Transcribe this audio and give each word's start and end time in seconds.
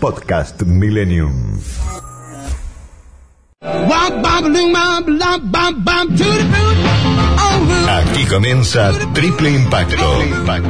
Podcast 0.00 0.62
Millennium. 0.62 1.60
Aquí 7.88 8.24
comienza 8.24 8.92
Triple 9.12 9.50
Impacto, 9.50 10.24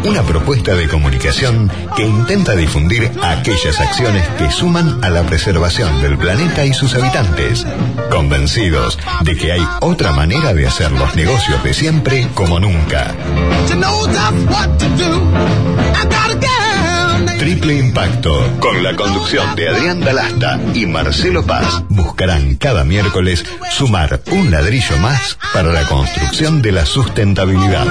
una 0.04 0.22
propuesta 0.22 0.74
de 0.74 0.88
comunicación 0.88 1.70
que 1.96 2.04
intenta 2.04 2.56
difundir 2.56 3.08
aquellas 3.22 3.78
acciones 3.80 4.26
que 4.30 4.50
suman 4.50 5.04
a 5.04 5.10
la 5.10 5.22
preservación 5.22 6.02
del 6.02 6.18
planeta 6.18 6.64
y 6.64 6.72
sus 6.72 6.94
habitantes, 6.94 7.64
convencidos 8.10 8.98
de 9.22 9.36
que 9.36 9.52
hay 9.52 9.62
otra 9.80 10.12
manera 10.12 10.52
de 10.54 10.66
hacer 10.66 10.90
los 10.90 11.14
negocios 11.14 11.62
de 11.62 11.72
siempre 11.72 12.28
como 12.34 12.58
nunca. 12.58 13.14
Triple 17.40 17.74
Impacto, 17.74 18.58
con 18.60 18.82
la 18.82 18.94
conducción 18.94 19.56
de 19.56 19.70
Adrián 19.70 20.00
Dalasta 20.02 20.60
y 20.74 20.84
Marcelo 20.84 21.42
Paz, 21.46 21.82
buscarán 21.88 22.56
cada 22.56 22.84
miércoles 22.84 23.46
sumar 23.70 24.20
un 24.30 24.50
ladrillo 24.50 24.98
más 24.98 25.38
para 25.54 25.72
la 25.72 25.84
construcción 25.84 26.60
de 26.60 26.72
la 26.72 26.84
sustentabilidad. 26.84 27.86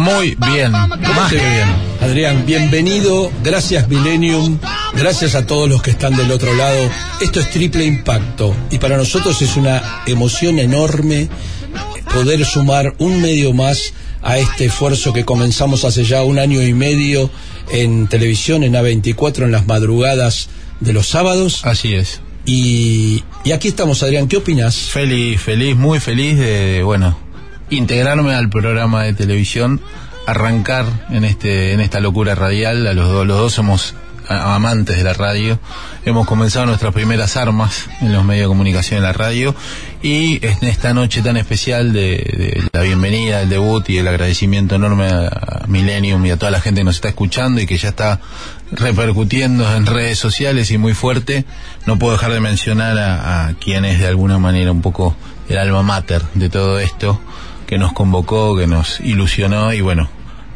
Muy 0.00 0.34
bien, 0.50 0.72
más 0.72 1.28
que 1.28 1.36
bien. 1.36 1.68
Adrián, 2.00 2.46
bienvenido, 2.46 3.30
gracias 3.44 3.86
Millennium, 3.86 4.58
gracias 4.94 5.34
a 5.34 5.46
todos 5.46 5.68
los 5.68 5.82
que 5.82 5.90
están 5.90 6.16
del 6.16 6.30
otro 6.30 6.54
lado. 6.54 6.88
Esto 7.20 7.40
es 7.40 7.50
triple 7.50 7.84
impacto 7.84 8.56
y 8.70 8.78
para 8.78 8.96
nosotros 8.96 9.42
es 9.42 9.56
una 9.58 10.02
emoción 10.06 10.58
enorme 10.58 11.28
poder 12.14 12.46
sumar 12.46 12.94
un 12.96 13.20
medio 13.20 13.52
más 13.52 13.92
a 14.22 14.38
este 14.38 14.64
esfuerzo 14.64 15.12
que 15.12 15.26
comenzamos 15.26 15.84
hace 15.84 16.02
ya 16.04 16.22
un 16.22 16.38
año 16.38 16.62
y 16.62 16.72
medio 16.72 17.30
en 17.70 18.08
televisión, 18.08 18.64
en 18.64 18.72
A24, 18.72 19.44
en 19.44 19.52
las 19.52 19.66
madrugadas 19.66 20.48
de 20.80 20.94
los 20.94 21.08
sábados. 21.08 21.60
Así 21.64 21.92
es. 21.92 22.22
Y, 22.46 23.22
y 23.44 23.52
aquí 23.52 23.68
estamos, 23.68 24.02
Adrián, 24.02 24.28
¿qué 24.28 24.38
opinas? 24.38 24.76
Feliz, 24.76 25.42
feliz, 25.42 25.76
muy 25.76 26.00
feliz 26.00 26.38
de, 26.38 26.82
bueno, 26.82 27.29
integrarme 27.70 28.34
al 28.34 28.48
programa 28.48 29.04
de 29.04 29.14
televisión, 29.14 29.80
arrancar 30.26 30.86
en 31.10 31.24
este 31.24 31.72
en 31.72 31.80
esta 31.80 32.00
locura 32.00 32.34
radial. 32.34 32.86
A 32.86 32.92
los, 32.92 33.08
dos, 33.08 33.26
los 33.26 33.38
dos 33.38 33.52
somos 33.52 33.94
amantes 34.28 34.96
de 34.96 35.02
la 35.02 35.12
radio. 35.12 35.58
Hemos 36.04 36.26
comenzado 36.26 36.66
nuestras 36.66 36.94
primeras 36.94 37.36
armas 37.36 37.88
en 38.00 38.12
los 38.12 38.24
medios 38.24 38.44
de 38.44 38.48
comunicación 38.48 38.98
en 38.98 39.02
la 39.02 39.12
radio 39.12 39.54
y 40.02 40.44
en 40.46 40.68
esta 40.68 40.94
noche 40.94 41.20
tan 41.20 41.36
especial 41.36 41.92
de, 41.92 42.16
de 42.16 42.68
la 42.72 42.82
bienvenida, 42.82 43.42
el 43.42 43.48
debut 43.48 43.88
y 43.90 43.98
el 43.98 44.06
agradecimiento 44.06 44.76
enorme 44.76 45.06
a 45.08 45.64
Millennium 45.66 46.24
y 46.26 46.30
a 46.30 46.36
toda 46.36 46.52
la 46.52 46.60
gente 46.60 46.80
que 46.80 46.84
nos 46.84 46.96
está 46.96 47.08
escuchando 47.08 47.60
y 47.60 47.66
que 47.66 47.76
ya 47.76 47.88
está 47.88 48.20
repercutiendo 48.70 49.74
en 49.74 49.84
redes 49.86 50.18
sociales 50.18 50.70
y 50.70 50.78
muy 50.78 50.94
fuerte, 50.94 51.44
no 51.86 51.98
puedo 51.98 52.12
dejar 52.12 52.32
de 52.32 52.40
mencionar 52.40 52.98
a, 52.98 53.46
a 53.46 53.54
quien 53.54 53.84
es 53.84 53.98
de 53.98 54.06
alguna 54.06 54.38
manera 54.38 54.70
un 54.70 54.80
poco 54.80 55.16
el 55.48 55.58
alma 55.58 55.82
mater 55.82 56.22
de 56.34 56.48
todo 56.48 56.78
esto, 56.78 57.20
que 57.70 57.78
nos 57.78 57.92
convocó, 57.92 58.56
que 58.56 58.66
nos 58.66 58.98
ilusionó 58.98 59.72
y 59.72 59.80
bueno, 59.80 60.10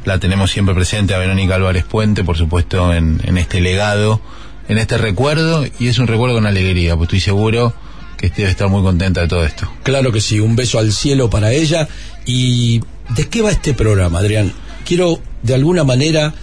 la 0.04 0.18
tenemos 0.18 0.50
siempre 0.50 0.74
presente 0.74 1.14
a 1.14 1.18
Verónica 1.18 1.54
Álvarez 1.54 1.84
Puente, 1.84 2.24
por 2.24 2.36
supuesto, 2.36 2.92
en, 2.92 3.20
en 3.22 3.38
este 3.38 3.60
legado, 3.60 4.20
en 4.68 4.78
este 4.78 4.98
recuerdo, 4.98 5.64
y 5.78 5.86
es 5.86 6.00
un 6.00 6.08
recuerdo 6.08 6.34
con 6.34 6.44
alegría, 6.44 6.96
pues 6.96 7.06
estoy 7.06 7.20
seguro 7.20 7.72
que 8.16 8.30
debe 8.30 8.50
estar 8.50 8.68
muy 8.68 8.82
contenta 8.82 9.20
de 9.20 9.28
todo 9.28 9.44
esto. 9.44 9.70
Claro 9.84 10.10
que 10.10 10.20
sí, 10.20 10.40
un 10.40 10.56
beso 10.56 10.80
al 10.80 10.92
cielo 10.92 11.30
para 11.30 11.52
ella. 11.52 11.86
¿Y 12.26 12.80
de 13.10 13.28
qué 13.28 13.42
va 13.42 13.52
este 13.52 13.74
programa, 13.74 14.18
Adrián? 14.18 14.52
Quiero, 14.84 15.20
de 15.44 15.54
alguna 15.54 15.84
manera, 15.84 16.34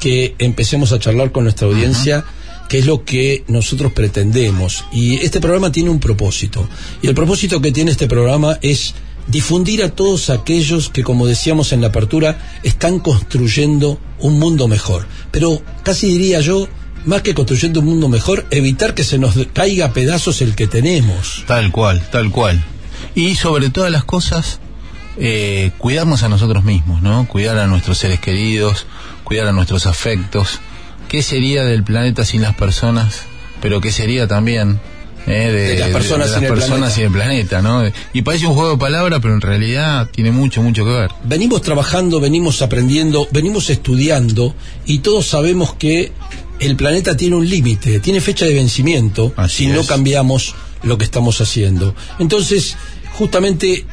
que 0.00 0.34
empecemos 0.40 0.90
a 0.90 0.98
charlar 0.98 1.30
con 1.30 1.44
nuestra 1.44 1.68
audiencia. 1.68 2.18
Uh 2.18 2.20
-huh. 2.22 2.68
que 2.68 2.78
es 2.80 2.86
lo 2.86 3.04
que 3.04 3.44
nosotros 3.46 3.92
pretendemos. 3.92 4.86
Y 4.90 5.18
este 5.18 5.40
programa 5.40 5.70
tiene 5.70 5.88
un 5.88 6.00
propósito. 6.00 6.68
Y 7.00 7.06
el 7.06 7.14
propósito 7.14 7.60
que 7.60 7.70
tiene 7.70 7.92
este 7.92 8.08
programa 8.08 8.58
es 8.60 8.92
difundir 9.26 9.82
a 9.82 9.90
todos 9.90 10.30
aquellos 10.30 10.88
que, 10.88 11.02
como 11.02 11.26
decíamos 11.26 11.72
en 11.72 11.80
la 11.80 11.88
apertura, 11.88 12.38
están 12.62 13.00
construyendo 13.00 13.98
un 14.18 14.38
mundo 14.38 14.68
mejor. 14.68 15.06
Pero 15.30 15.62
casi 15.82 16.06
diría 16.08 16.40
yo, 16.40 16.68
más 17.04 17.22
que 17.22 17.34
construyendo 17.34 17.80
un 17.80 17.86
mundo 17.86 18.08
mejor, 18.08 18.46
evitar 18.50 18.94
que 18.94 19.04
se 19.04 19.18
nos 19.18 19.34
caiga 19.52 19.86
a 19.86 19.92
pedazos 19.92 20.40
el 20.42 20.54
que 20.54 20.66
tenemos. 20.66 21.44
Tal 21.46 21.70
cual, 21.70 22.08
tal 22.10 22.30
cual. 22.30 22.62
Y 23.14 23.36
sobre 23.36 23.70
todas 23.70 23.90
las 23.90 24.04
cosas, 24.04 24.60
eh, 25.18 25.70
cuidarnos 25.78 26.22
a 26.22 26.28
nosotros 26.28 26.64
mismos, 26.64 27.02
¿no? 27.02 27.26
Cuidar 27.26 27.58
a 27.58 27.66
nuestros 27.66 27.98
seres 27.98 28.20
queridos, 28.20 28.86
cuidar 29.24 29.46
a 29.46 29.52
nuestros 29.52 29.86
afectos. 29.86 30.60
¿Qué 31.08 31.22
sería 31.22 31.64
del 31.64 31.84
planeta 31.84 32.24
sin 32.24 32.42
las 32.42 32.54
personas? 32.54 33.22
Pero 33.62 33.80
¿qué 33.80 33.92
sería 33.92 34.26
también 34.26 34.80
eh, 35.26 35.50
de, 35.50 35.52
de, 35.52 35.78
las 35.78 35.88
personas, 35.90 36.28
de, 36.28 36.34
de 36.34 36.40
las 36.40 36.48
sin, 36.50 36.58
personas 36.58 36.98
y 36.98 37.02
el 37.02 37.10
planeta, 37.10 37.62
¿no? 37.62 37.82
Y 38.12 38.22
parece 38.22 38.46
un 38.46 38.54
juego 38.54 38.70
de 38.72 38.78
palabras, 38.78 39.18
pero 39.20 39.34
en 39.34 39.40
realidad 39.40 40.08
tiene 40.12 40.30
mucho, 40.30 40.62
mucho 40.62 40.84
que 40.84 40.90
ver. 40.90 41.10
Venimos 41.24 41.62
trabajando, 41.62 42.20
venimos 42.20 42.62
aprendiendo, 42.62 43.26
venimos 43.32 43.70
estudiando 43.70 44.54
y 44.86 45.00
todos 45.00 45.26
sabemos 45.26 45.74
que 45.74 46.12
el 46.60 46.76
planeta 46.76 47.16
tiene 47.16 47.36
un 47.36 47.48
límite, 47.48 48.00
tiene 48.00 48.20
fecha 48.20 48.46
de 48.46 48.54
vencimiento 48.54 49.32
Así 49.36 49.64
si 49.64 49.70
es. 49.70 49.76
no 49.76 49.84
cambiamos 49.84 50.54
lo 50.82 50.96
que 50.98 51.04
estamos 51.04 51.40
haciendo. 51.40 51.94
Entonces, 52.18 52.76
justamente 53.14 53.84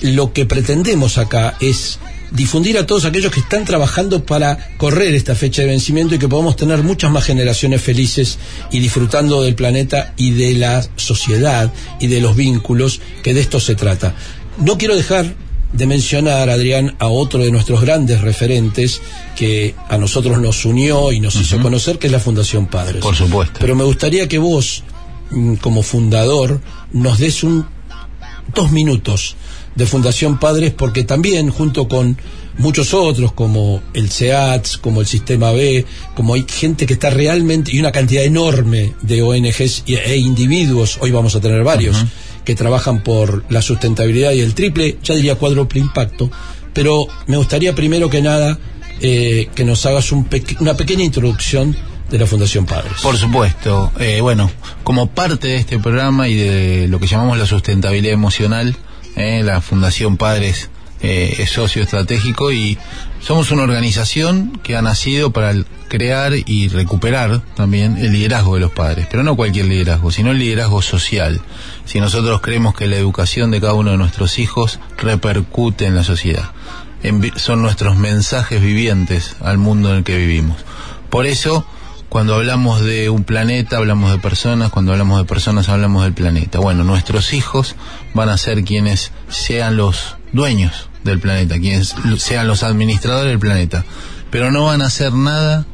lo 0.00 0.32
que 0.32 0.46
pretendemos 0.46 1.18
acá 1.18 1.56
es 1.60 1.98
difundir 2.30 2.78
a 2.78 2.86
todos 2.86 3.04
aquellos 3.04 3.32
que 3.32 3.40
están 3.40 3.64
trabajando 3.64 4.24
para 4.24 4.70
correr 4.76 5.14
esta 5.14 5.34
fecha 5.34 5.62
de 5.62 5.68
vencimiento 5.68 6.14
y 6.14 6.18
que 6.18 6.28
podamos 6.28 6.56
tener 6.56 6.82
muchas 6.82 7.10
más 7.10 7.24
generaciones 7.24 7.82
felices 7.82 8.38
y 8.70 8.80
disfrutando 8.80 9.42
del 9.42 9.54
planeta 9.54 10.12
y 10.16 10.32
de 10.32 10.54
la 10.54 10.86
sociedad 10.96 11.72
y 12.00 12.06
de 12.08 12.20
los 12.20 12.36
vínculos 12.36 13.00
que 13.22 13.34
de 13.34 13.40
esto 13.40 13.60
se 13.60 13.74
trata. 13.74 14.14
No 14.58 14.78
quiero 14.78 14.96
dejar 14.96 15.34
de 15.72 15.86
mencionar, 15.86 16.48
Adrián, 16.48 16.96
a 16.98 17.06
otro 17.06 17.42
de 17.44 17.50
nuestros 17.50 17.80
grandes 17.80 18.20
referentes 18.20 19.00
que 19.36 19.74
a 19.88 19.98
nosotros 19.98 20.38
nos 20.38 20.64
unió 20.64 21.12
y 21.12 21.20
nos 21.20 21.34
uh 21.34 21.38
-huh. 21.38 21.42
hizo 21.42 21.60
conocer, 21.60 21.98
que 21.98 22.06
es 22.06 22.12
la 22.12 22.20
Fundación 22.20 22.66
Padres. 22.66 23.02
Por 23.02 23.14
supuesto. 23.14 23.58
Pero 23.60 23.74
me 23.74 23.84
gustaría 23.84 24.26
que 24.28 24.38
vos, 24.38 24.84
mm, 25.30 25.54
como 25.56 25.82
fundador, 25.82 26.60
nos 26.92 27.18
des 27.18 27.42
un 27.42 27.66
dos 28.54 28.70
minutos 28.72 29.36
de 29.76 29.86
Fundación 29.86 30.38
Padres, 30.38 30.72
porque 30.72 31.04
también, 31.04 31.50
junto 31.50 31.86
con 31.86 32.16
muchos 32.58 32.94
otros, 32.94 33.32
como 33.32 33.82
el 33.92 34.10
SEATS, 34.10 34.78
como 34.78 35.00
el 35.00 35.06
Sistema 35.06 35.52
B, 35.52 35.84
como 36.14 36.34
hay 36.34 36.46
gente 36.48 36.86
que 36.86 36.94
está 36.94 37.10
realmente, 37.10 37.74
y 37.74 37.78
una 37.78 37.92
cantidad 37.92 38.24
enorme 38.24 38.94
de 39.02 39.22
ONGs 39.22 39.84
e 39.86 40.16
individuos, 40.16 40.98
hoy 41.00 41.10
vamos 41.10 41.36
a 41.36 41.40
tener 41.40 41.62
varios, 41.62 42.02
uh 42.02 42.04
-huh. 42.04 42.44
que 42.44 42.54
trabajan 42.54 43.02
por 43.02 43.44
la 43.50 43.62
sustentabilidad 43.62 44.32
y 44.32 44.40
el 44.40 44.54
triple, 44.54 44.96
ya 45.02 45.14
diría 45.14 45.34
cuádruple 45.36 45.80
impacto, 45.80 46.30
pero 46.72 47.06
me 47.26 47.36
gustaría 47.36 47.74
primero 47.74 48.08
que 48.08 48.22
nada 48.22 48.58
eh, 49.00 49.48
que 49.54 49.64
nos 49.64 49.84
hagas 49.84 50.10
un 50.12 50.26
una 50.60 50.74
pequeña 50.74 51.04
introducción 51.04 51.76
de 52.10 52.18
la 52.18 52.26
Fundación 52.26 52.66
Padres. 52.66 52.94
Por 53.02 53.16
supuesto. 53.16 53.92
Eh, 53.98 54.20
bueno, 54.20 54.50
como 54.84 55.08
parte 55.08 55.48
de 55.48 55.56
este 55.56 55.78
programa 55.78 56.28
y 56.28 56.34
de 56.34 56.88
lo 56.88 56.98
que 57.00 57.06
llamamos 57.06 57.36
la 57.38 57.46
sustentabilidad 57.46 58.14
emocional, 58.14 58.76
eh, 59.16 59.42
la 59.42 59.60
Fundación 59.60 60.16
Padres 60.16 60.70
eh, 61.02 61.36
es 61.38 61.50
socio 61.50 61.82
estratégico 61.82 62.52
y 62.52 62.78
somos 63.20 63.50
una 63.50 63.64
organización 63.64 64.58
que 64.62 64.76
ha 64.76 64.82
nacido 64.82 65.30
para 65.30 65.52
crear 65.88 66.32
y 66.34 66.68
recuperar 66.68 67.42
también 67.54 67.98
el 67.98 68.12
liderazgo 68.12 68.54
de 68.54 68.60
los 68.60 68.70
padres, 68.70 69.06
pero 69.10 69.22
no 69.22 69.36
cualquier 69.36 69.66
liderazgo, 69.66 70.10
sino 70.10 70.30
el 70.30 70.38
liderazgo 70.38 70.80
social. 70.80 71.40
Si 71.84 72.00
nosotros 72.00 72.40
creemos 72.40 72.74
que 72.74 72.86
la 72.86 72.96
educación 72.96 73.50
de 73.50 73.60
cada 73.60 73.74
uno 73.74 73.90
de 73.90 73.98
nuestros 73.98 74.38
hijos 74.38 74.80
repercute 74.96 75.86
en 75.86 75.94
la 75.94 76.04
sociedad, 76.04 76.50
en, 77.02 77.30
son 77.36 77.60
nuestros 77.60 77.96
mensajes 77.96 78.62
vivientes 78.62 79.36
al 79.40 79.58
mundo 79.58 79.90
en 79.90 79.98
el 79.98 80.04
que 80.04 80.16
vivimos. 80.16 80.58
Por 81.10 81.26
eso, 81.26 81.66
cuando 82.08 82.34
hablamos 82.34 82.80
de 82.80 83.10
un 83.10 83.24
planeta, 83.24 83.78
hablamos 83.78 84.12
de 84.12 84.18
personas, 84.18 84.70
cuando 84.70 84.92
hablamos 84.92 85.18
de 85.18 85.24
personas, 85.24 85.68
hablamos 85.68 86.04
del 86.04 86.12
planeta. 86.12 86.58
Bueno, 86.58 86.84
nuestros 86.84 87.32
hijos 87.32 87.76
van 88.14 88.28
a 88.28 88.38
ser 88.38 88.64
quienes 88.64 89.12
sean 89.28 89.76
los 89.76 90.16
dueños 90.32 90.88
del 91.04 91.18
planeta, 91.20 91.58
quienes 91.58 91.94
sean 92.18 92.46
los 92.46 92.62
administradores 92.62 93.30
del 93.30 93.38
planeta, 93.38 93.84
pero 94.30 94.50
no 94.50 94.64
van 94.64 94.82
a 94.82 94.86
hacer 94.86 95.12
nada 95.12 95.66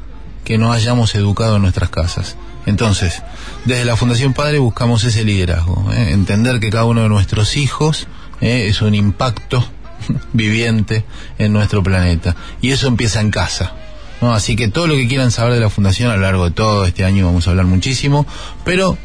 que 0.44 0.58
no 0.58 0.73
hayamos 0.73 1.14
educado 1.14 1.56
en 1.56 1.62
nuestras 1.62 1.90
casas. 1.90 2.37
Entonces, 2.67 3.23
desde 3.64 3.84
la 3.84 3.96
Fundación 3.96 4.34
Padre 4.34 4.58
buscamos 4.58 5.05
ese 5.05 5.25
liderazgo, 5.25 5.90
¿eh? 5.93 6.12
entender 6.12 6.61
que 6.61 6.70
cada 6.70 6.84
uno 6.84 7.02
de 7.02 7.08
nuestros 7.08 7.56
hijos 7.56 8.06
¿eh? 8.40 8.67
es 8.69 8.82
un 8.82 8.94
impacto 8.94 9.64
viviente 10.32 11.05
en 11.38 11.52
nuestro 11.52 11.82
planeta. 11.82 12.37
Y 12.61 12.70
eso 12.70 12.87
empieza 12.87 13.20
en 13.20 13.31
casa. 13.31 13.75
¿No? 14.23 14.33
Así 14.33 14.57
que 14.57 14.69
todo 14.69 14.87
lo 14.87 14.95
que 14.95 15.07
quieran 15.07 15.31
saber 15.31 15.53
de 15.53 15.61
la 15.61 15.69
Fundación 15.69 16.11
a 16.11 16.17
lo 16.17 16.23
largo 16.23 16.47
de 16.47 16.53
todo 16.53 16.87
este 16.87 17.05
año 17.05 17.27
vamos 17.27 17.47
a 17.47 17.51
hablar 17.51 17.67
muchísimo, 17.67 18.27
pero 18.65 18.97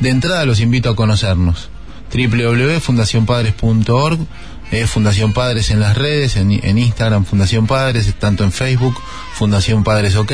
de 0.00 0.08
entrada 0.08 0.44
los 0.44 0.58
invito 0.58 0.90
a 0.90 0.96
conocernos 0.96 1.68
www.fundacionpadres.org 2.12 4.18
eh, 4.72 4.86
Fundación 4.86 5.32
Padres 5.32 5.70
en 5.70 5.78
las 5.78 5.96
redes, 5.96 6.36
en, 6.36 6.50
en, 6.50 6.78
Instagram 6.78 7.24
Fundación 7.24 7.66
Padres, 7.66 8.12
tanto 8.18 8.44
en 8.44 8.50
Facebook, 8.50 8.96
Fundación 9.34 9.84
Padres 9.84 10.16
OK. 10.16 10.32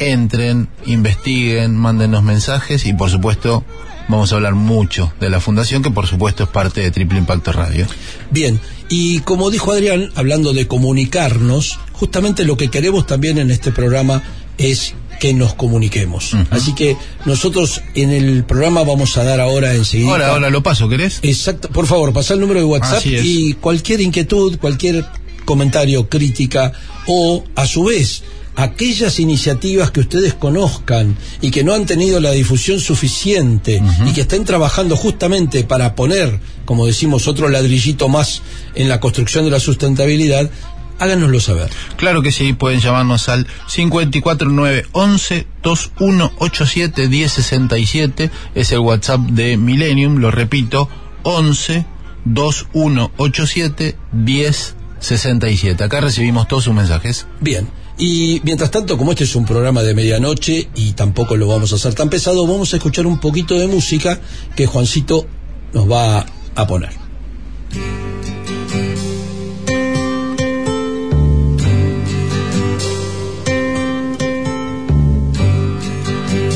Entren, 0.00 0.68
investiguen, 0.86 1.76
mándenos 1.76 2.22
mensajes 2.22 2.86
y 2.86 2.92
por 2.92 3.10
supuesto 3.10 3.64
vamos 4.08 4.32
a 4.32 4.36
hablar 4.36 4.54
mucho 4.54 5.12
de 5.20 5.30
la 5.30 5.40
fundación 5.40 5.82
que 5.82 5.90
por 5.90 6.06
supuesto 6.06 6.44
es 6.44 6.48
parte 6.48 6.80
de 6.80 6.90
Triple 6.90 7.18
Impacto 7.18 7.52
Radio. 7.52 7.86
Bien, 8.30 8.60
y 8.88 9.20
como 9.20 9.50
dijo 9.50 9.72
Adrián, 9.72 10.10
hablando 10.14 10.52
de 10.52 10.66
comunicarnos, 10.66 11.78
justamente 11.92 12.44
lo 12.44 12.56
que 12.56 12.68
queremos 12.68 13.06
también 13.06 13.38
en 13.38 13.50
este 13.50 13.70
programa 13.70 14.22
es 14.56 14.94
que 15.20 15.34
nos 15.34 15.54
comuniquemos. 15.54 16.32
Uh 16.32 16.38
-huh. 16.38 16.46
Así 16.50 16.74
que 16.74 16.96
nosotros 17.24 17.82
en 17.94 18.10
el 18.10 18.44
programa 18.44 18.82
vamos 18.84 19.16
a 19.16 19.24
dar 19.24 19.40
ahora 19.40 19.74
enseguida. 19.74 20.10
Ahora, 20.10 20.28
ahora 20.28 20.50
lo 20.50 20.62
paso, 20.62 20.88
¿querés? 20.88 21.18
Exacto. 21.22 21.68
Por 21.68 21.86
favor, 21.86 22.12
pasa 22.12 22.34
el 22.34 22.40
número 22.40 22.60
de 22.60 22.66
WhatsApp 22.66 23.04
y 23.04 23.54
cualquier 23.54 24.00
inquietud, 24.00 24.58
cualquier 24.58 25.04
comentario, 25.44 26.08
crítica 26.08 26.72
o 27.06 27.42
a 27.56 27.66
su 27.66 27.84
vez 27.84 28.22
aquellas 28.58 29.20
iniciativas 29.20 29.92
que 29.92 30.00
ustedes 30.00 30.34
conozcan 30.34 31.16
y 31.40 31.52
que 31.52 31.62
no 31.62 31.74
han 31.74 31.86
tenido 31.86 32.18
la 32.20 32.32
difusión 32.32 32.80
suficiente 32.80 33.80
uh 33.80 33.84
-huh. 33.84 34.10
y 34.10 34.12
que 34.12 34.22
estén 34.22 34.44
trabajando 34.44 34.96
justamente 34.96 35.62
para 35.62 35.94
poner, 35.94 36.40
como 36.64 36.84
decimos, 36.84 37.28
otro 37.28 37.48
ladrillito 37.48 38.08
más 38.08 38.42
en 38.74 38.88
la 38.88 38.98
construcción 38.98 39.44
de 39.44 39.52
la 39.52 39.60
sustentabilidad, 39.60 40.50
háganoslo 40.98 41.38
saber. 41.38 41.70
Claro 41.96 42.20
que 42.20 42.32
sí, 42.32 42.52
pueden 42.52 42.80
llamarnos 42.80 43.28
al 43.28 43.46
54911 43.68 45.46
2187 45.62 47.08
1067, 47.08 48.30
es 48.56 48.72
el 48.72 48.80
WhatsApp 48.80 49.20
de 49.20 49.56
Millennium, 49.56 50.16
lo 50.16 50.32
repito, 50.32 50.88
11 51.22 51.86
2187 52.24 53.96
1067. 54.12 55.84
Acá 55.84 56.00
recibimos 56.00 56.48
todos 56.48 56.64
sus 56.64 56.74
mensajes. 56.74 57.26
Bien. 57.40 57.68
Y 57.98 58.40
mientras 58.44 58.70
tanto, 58.70 58.96
como 58.96 59.10
este 59.10 59.24
es 59.24 59.34
un 59.34 59.44
programa 59.44 59.82
de 59.82 59.92
medianoche 59.92 60.68
y 60.76 60.92
tampoco 60.92 61.36
lo 61.36 61.48
vamos 61.48 61.72
a 61.72 61.76
hacer 61.76 61.94
tan 61.94 62.08
pesado, 62.08 62.46
vamos 62.46 62.72
a 62.72 62.76
escuchar 62.76 63.06
un 63.06 63.18
poquito 63.18 63.58
de 63.58 63.66
música 63.66 64.20
que 64.54 64.66
Juancito 64.66 65.26
nos 65.72 65.90
va 65.90 66.24
a 66.54 66.66
poner. 66.66 66.90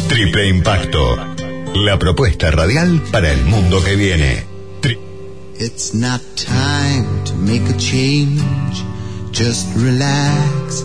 Triple 0.09 0.49
Impacto. 0.49 1.17
La 1.75 1.99
propuesta 1.99 2.51
radial 2.51 3.03
para 3.11 3.33
el 3.33 3.43
mundo 3.45 3.83
que 3.83 3.97
viene. 3.97 4.45
Tri 4.81 4.97
It's 5.59 5.95
not 5.95 6.21
time 6.37 7.25
to 7.25 7.35
make 7.35 7.69
a 7.69 7.77
change. 7.79 8.43
Just 9.33 9.67
relax, 9.75 10.85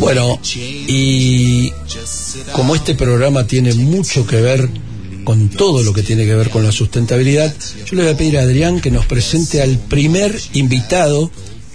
Bueno, 0.00 0.40
y 0.88 1.72
como 2.52 2.74
este 2.74 2.94
programa 2.94 3.46
tiene 3.46 3.74
mucho 3.74 4.26
que 4.26 4.36
ver 4.36 4.68
con 5.24 5.50
todo 5.50 5.82
lo 5.82 5.92
que 5.92 6.02
tiene 6.02 6.24
que 6.24 6.34
ver 6.34 6.48
con 6.48 6.64
la 6.64 6.72
sustentabilidad, 6.72 7.54
yo 7.84 7.96
le 7.96 8.04
voy 8.04 8.12
a 8.12 8.16
pedir 8.16 8.38
a 8.38 8.42
Adrián 8.42 8.80
que 8.80 8.90
nos 8.90 9.04
presente 9.04 9.60
al 9.60 9.76
primer 9.78 10.34
invitado 10.54 11.30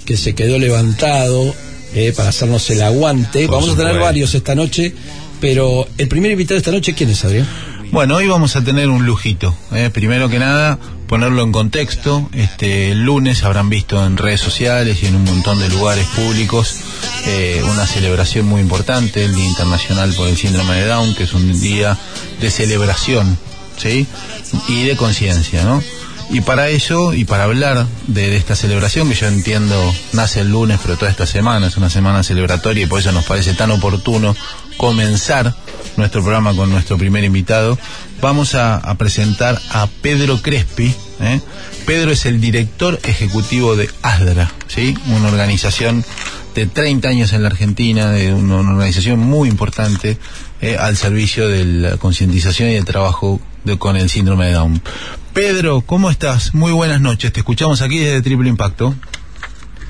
que 0.05 0.17
se 0.17 0.33
quedó 0.33 0.57
levantado 0.57 1.53
eh, 1.93 2.13
para 2.17 2.29
hacernos 2.29 2.67
el 2.71 2.81
aguante. 2.81 3.45
Vamos 3.45 3.69
a 3.69 3.75
tener 3.77 3.99
varios 3.99 4.33
esta 4.33 4.55
noche, 4.55 4.93
pero 5.39 5.87
el 5.97 6.07
primer 6.07 6.31
invitado 6.31 6.57
esta 6.57 6.71
noche, 6.71 6.95
¿quién 6.95 7.11
es 7.11 7.23
Adrián? 7.23 7.47
Bueno, 7.91 8.15
hoy 8.15 8.27
vamos 8.27 8.55
a 8.55 8.63
tener 8.63 8.89
un 8.89 9.05
lujito. 9.05 9.55
¿eh? 9.71 9.89
Primero 9.93 10.29
que 10.29 10.39
nada, 10.39 10.79
ponerlo 11.07 11.43
en 11.43 11.51
contexto. 11.51 12.29
Este 12.33 12.91
el 12.91 13.03
lunes 13.03 13.43
habrán 13.43 13.69
visto 13.69 14.03
en 14.05 14.17
redes 14.17 14.41
sociales 14.41 15.01
y 15.03 15.07
en 15.07 15.15
un 15.15 15.23
montón 15.23 15.59
de 15.59 15.69
lugares 15.69 16.05
públicos 16.07 16.79
eh, 17.25 17.61
una 17.69 17.85
celebración 17.85 18.45
muy 18.45 18.61
importante, 18.61 19.25
el 19.25 19.35
Día 19.35 19.45
Internacional 19.45 20.13
por 20.13 20.27
el 20.27 20.37
Síndrome 20.37 20.75
de 20.75 20.87
Down, 20.87 21.15
que 21.15 21.23
es 21.23 21.33
un 21.33 21.59
día 21.59 21.97
de 22.39 22.51
celebración, 22.51 23.37
¿sí? 23.77 24.07
Y 24.67 24.83
de 24.83 24.95
conciencia, 24.95 25.63
¿no? 25.63 25.81
Y 26.31 26.41
para 26.41 26.69
eso, 26.69 27.13
y 27.13 27.23
para 27.23 27.43
hablar 27.43 27.85
de, 28.07 28.29
de 28.31 28.37
esta 28.37 28.55
celebración, 28.55 29.07
que 29.07 29.15
yo 29.15 29.27
entiendo 29.27 29.75
nace 30.13 30.41
el 30.41 30.49
lunes, 30.49 30.79
pero 30.81 30.97
toda 30.97 31.11
esta 31.11 31.27
semana 31.27 31.67
es 31.67 31.77
una 31.77 31.89
semana 31.89 32.23
celebratoria 32.23 32.83
y 32.83 32.87
por 32.87 32.99
eso 32.99 33.11
nos 33.11 33.25
parece 33.25 33.53
tan 33.53 33.69
oportuno 33.69 34.35
comenzar 34.77 35.55
nuestro 35.97 36.21
programa 36.21 36.53
con 36.55 36.69
nuestro 36.69 36.97
primer 36.97 37.23
invitado, 37.23 37.77
vamos 38.21 38.55
a, 38.55 38.93
presentar 38.97 39.59
a 39.71 39.87
Pedro 40.01 40.41
Crespi. 40.41 40.93
¿eh? 41.21 41.39
Pedro 41.85 42.11
es 42.11 42.25
el 42.25 42.41
director 42.41 42.99
ejecutivo 43.03 43.75
de 43.75 43.89
ASDRA, 44.01 44.51
¿sí? 44.67 44.97
una 45.07 45.29
organización 45.29 46.03
de 46.55 46.65
30 46.65 47.09
años 47.09 47.33
en 47.33 47.43
la 47.43 47.49
Argentina, 47.49 48.11
de 48.11 48.33
una, 48.33 48.59
organización 48.59 49.19
muy 49.19 49.49
importante 49.49 50.17
eh, 50.61 50.77
al 50.79 50.95
servicio 50.95 51.47
de 51.47 51.65
la 51.65 51.97
concientización 51.97 52.69
y 52.69 52.75
el 52.75 52.85
trabajo 52.85 53.39
con 53.77 53.97
el 53.97 54.09
síndrome 54.09 54.47
de 54.47 54.53
Down. 54.53 54.81
Pedro, 55.33 55.81
¿cómo 55.81 56.09
estás? 56.09 56.53
Muy 56.53 56.71
buenas 56.71 57.01
noches, 57.01 57.33
te 57.33 57.41
escuchamos 57.41 57.81
aquí 57.81 57.97
desde 57.97 58.21
Triple 58.21 58.49
Impacto. 58.49 58.95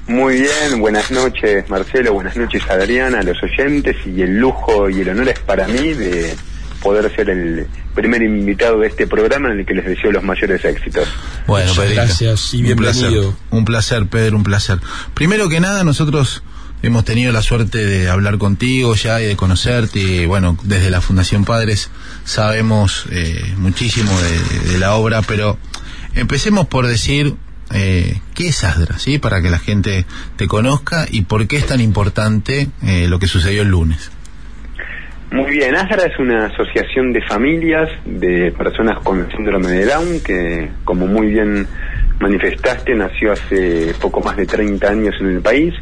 Muy 0.08 0.42
bien, 0.42 0.80
buenas 0.80 1.10
noches 1.10 1.68
Marcelo, 1.70 2.14
buenas 2.14 2.38
noches 2.38 2.62
Adriana, 2.70 3.20
a 3.20 3.24
los 3.24 3.38
oyentes 3.42 3.96
y 4.06 4.22
el 4.22 4.38
lujo 4.38 4.90
y 4.90 5.02
el 5.02 5.10
honor 5.10 5.30
es 5.30 5.40
para 5.40 5.68
mí 5.68 5.94
de 5.94 6.36
poder 6.82 7.14
ser 7.16 7.32
el 7.32 7.68
primer 7.96 8.22
invitado 8.22 8.80
de 8.80 8.88
este 8.88 9.08
programa 9.08 9.52
en 9.52 9.60
el 9.60 9.66
que 9.66 9.74
les 9.74 9.86
deseo 9.86 10.12
los 10.12 10.24
mayores 10.24 10.64
éxitos. 10.64 11.08
Bueno, 11.48 11.72
gracias 11.76 12.54
y 12.54 12.62
bienvenido. 12.62 13.36
Un 13.50 13.66
placer, 13.66 14.06
Pedro, 14.06 14.38
un 14.38 14.44
placer. 14.44 14.80
Primero 15.16 15.50
que 15.50 15.60
nada, 15.60 15.84
nosotros 15.84 16.44
hemos 16.84 17.04
tenido 17.04 17.32
la 17.32 17.42
suerte 17.42 17.84
de 17.84 18.10
hablar 18.10 18.38
contigo 18.38 18.94
ya 18.94 19.20
y 19.22 19.26
de 19.26 19.36
conocerte 19.36 20.00
y 20.00 20.26
bueno, 20.28 20.58
desde 20.62 20.92
la 20.92 21.02
Fundación 21.02 21.46
Padres 21.46 21.90
sabemos 22.26 23.06
eh, 23.10 23.54
muchísimo 23.58 24.12
de, 24.70 24.78
la 24.78 24.94
obra, 24.94 25.24
pero 25.24 25.58
empecemos 26.14 26.68
por 26.68 26.86
decir 26.86 27.36
eh, 27.76 28.22
qué 28.34 28.48
es 28.48 28.64
ASDRA, 28.64 28.98
¿sí? 28.98 29.20
Para 29.20 29.42
que 29.42 29.50
la 29.50 29.60
gente 29.60 30.06
te 30.38 30.48
conozca 30.48 31.06
y 31.10 31.24
por 31.24 31.48
qué 31.48 31.58
es 31.58 31.66
tan 31.66 31.82
importante 31.82 32.68
eh, 32.84 33.08
lo 33.08 33.20
que 33.20 33.28
sucedió 33.28 33.62
el 33.62 33.70
lunes. 33.70 34.12
Muy 35.32 35.52
bien, 35.52 35.76
ASDRA 35.76 36.06
es 36.06 36.18
una 36.20 36.46
asociación 36.46 37.12
de 37.12 37.22
familias 37.24 37.90
de 38.06 38.54
personas 38.58 39.00
con 39.04 39.30
síndrome 39.32 39.68
de 39.68 39.86
Down 39.86 40.20
que, 40.22 40.70
como 40.84 41.08
muy 41.08 41.28
bien 41.28 41.68
manifestaste, 42.20 42.96
nació 42.96 43.34
hace 43.34 43.94
poco 44.00 44.22
más 44.22 44.38
de 44.38 44.46
30 44.46 44.88
años 44.88 45.16
en 45.20 45.28
el 45.28 45.42
país 45.42 45.74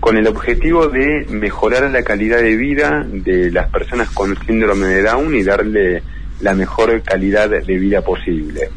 con 0.00 0.16
el 0.16 0.26
objetivo 0.26 0.88
de 0.88 1.26
mejorar 1.28 1.90
la 1.90 2.02
calidad 2.02 2.38
de 2.38 2.56
vida 2.56 3.04
de 3.08 3.50
las 3.50 3.68
personas 3.68 4.10
con 4.10 4.36
síndrome 4.46 4.86
de 4.86 5.02
Down 5.02 5.34
y 5.34 5.42
darle 5.42 6.02
la 6.40 6.54
mejor 6.54 7.02
calidad 7.02 7.50
de 7.50 7.78
vida 7.78 8.00
posible. 8.02 8.70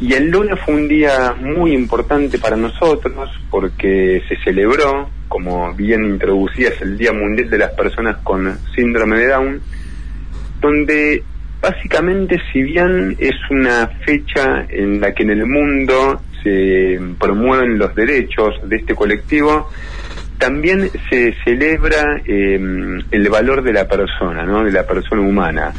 Y 0.00 0.14
el 0.14 0.30
lunes 0.30 0.58
fue 0.64 0.74
un 0.74 0.88
día 0.88 1.34
muy 1.38 1.74
importante 1.74 2.38
para 2.38 2.56
nosotros 2.56 3.30
porque 3.50 4.22
se 4.28 4.36
celebró, 4.42 5.10
como 5.28 5.74
bien 5.74 6.04
introducías, 6.04 6.80
el 6.80 6.96
Día 6.96 7.12
Mundial 7.12 7.50
de 7.50 7.58
las 7.58 7.72
Personas 7.72 8.16
con 8.22 8.58
Síndrome 8.74 9.18
de 9.18 9.28
Down, 9.28 9.60
donde 10.58 11.22
básicamente 11.60 12.40
si 12.50 12.62
bien 12.62 13.14
es 13.18 13.34
una 13.50 13.88
fecha 14.06 14.64
en 14.70 15.02
la 15.02 15.12
que 15.12 15.24
en 15.24 15.30
el 15.30 15.46
mundo 15.46 16.22
se 16.42 16.98
promueven 17.18 17.78
los 17.78 17.94
derechos 17.94 18.54
de 18.64 18.76
este 18.76 18.94
colectivo, 18.94 19.68
también 20.38 20.88
se 21.10 21.34
celebra 21.44 22.22
eh, 22.24 22.58
el 23.10 23.28
valor 23.28 23.62
de 23.62 23.74
la 23.74 23.86
persona, 23.86 24.44
¿no? 24.44 24.64
de 24.64 24.72
la 24.72 24.86
persona 24.86 25.20
humana. 25.20 25.74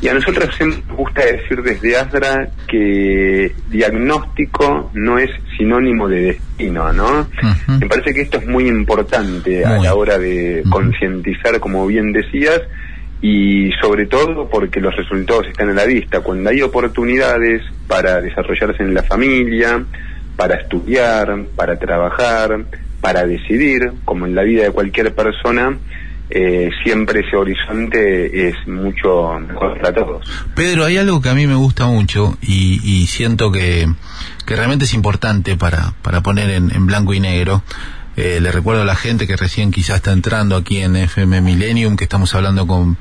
Y 0.00 0.08
a 0.08 0.14
nosotros 0.14 0.48
nos 0.60 0.86
gusta 0.88 1.24
decir 1.24 1.62
desde 1.62 1.96
ASDRA 1.96 2.48
que 2.68 3.52
diagnóstico 3.70 4.90
no 4.94 5.18
es 5.18 5.30
sinónimo 5.56 6.06
de 6.06 6.20
destino, 6.22 6.92
¿no? 6.92 7.26
Me 7.80 7.86
parece 7.86 8.12
que 8.12 8.22
esto 8.22 8.38
es 8.38 8.46
muy 8.46 8.68
importante 8.68 9.64
a 9.64 9.78
la 9.78 9.94
hora 9.94 10.18
de 10.18 10.62
concientizar, 10.70 11.58
como 11.60 11.86
bien 11.86 12.12
decías, 12.12 12.60
y 13.22 13.70
sobre 13.80 14.06
todo 14.06 14.48
porque 14.48 14.80
los 14.80 14.94
resultados 14.94 15.46
están 15.48 15.70
a 15.70 15.74
la 15.74 15.86
vista. 15.86 16.20
Cuando 16.20 16.50
hay 16.50 16.60
oportunidades 16.60 17.62
para 17.86 18.20
desarrollarse 18.20 18.82
en 18.82 18.92
la 18.92 19.02
familia, 19.02 19.82
para 20.36 20.56
estudiar, 20.56 21.44
para 21.56 21.78
trabajar, 21.78 22.66
para 23.00 23.26
decidir, 23.26 23.92
como 24.04 24.26
en 24.26 24.34
la 24.34 24.42
vida 24.42 24.64
de 24.64 24.70
cualquier 24.70 25.14
persona, 25.14 25.76
eh, 26.28 26.70
siempre 26.82 27.20
ese 27.20 27.36
horizonte 27.36 28.48
es 28.48 28.56
mucho 28.66 29.38
mejor 29.38 29.78
para 29.80 29.94
todos. 29.94 30.26
Pedro, 30.54 30.84
hay 30.84 30.96
algo 30.96 31.20
que 31.20 31.28
a 31.28 31.34
mí 31.34 31.46
me 31.46 31.54
gusta 31.54 31.86
mucho 31.86 32.36
y, 32.42 33.06
siento 33.06 33.52
que, 33.52 33.86
realmente 34.46 34.86
es 34.86 34.94
importante 34.94 35.56
para, 35.56 35.94
para 36.02 36.22
poner 36.22 36.50
en, 36.50 36.86
blanco 36.86 37.14
y 37.14 37.20
negro. 37.20 37.62
Eh, 38.16 38.40
le 38.40 38.50
recuerdo 38.50 38.82
a 38.82 38.86
la 38.86 38.96
gente 38.96 39.26
que 39.26 39.36
recién 39.36 39.70
quizás 39.70 39.96
está 39.96 40.12
entrando 40.12 40.56
aquí 40.56 40.78
en 40.78 40.96
FM 40.96 41.42
Millennium, 41.42 41.96
que 41.96 42.04
estamos 42.04 42.34
hablando 42.34 42.66
con 42.66 42.96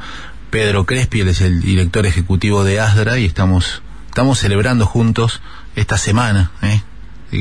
Pedro 0.49 0.85
Crespi, 0.85 1.21
él 1.21 1.29
es 1.29 1.41
el 1.41 1.61
director 1.61 2.05
ejecutivo 2.05 2.63
de 2.63 2.79
ASDRA 2.79 3.17
y 3.17 3.25
estamos, 3.25 3.81
estamos 4.07 4.39
celebrando 4.39 4.85
juntos 4.85 5.41
esta 5.75 5.97
semana, 5.97 6.51
¿eh? 6.61 6.81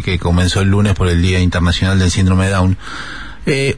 que 0.02 0.18
comenzó 0.18 0.60
el 0.60 0.68
lunes 0.68 0.94
por 0.94 1.08
el 1.08 1.22
Día 1.22 1.40
Internacional 1.40 1.98
del 1.98 2.10
Síndrome 2.10 2.46
de 2.46 2.50
Down. 2.50 2.78
Eh, 3.46 3.76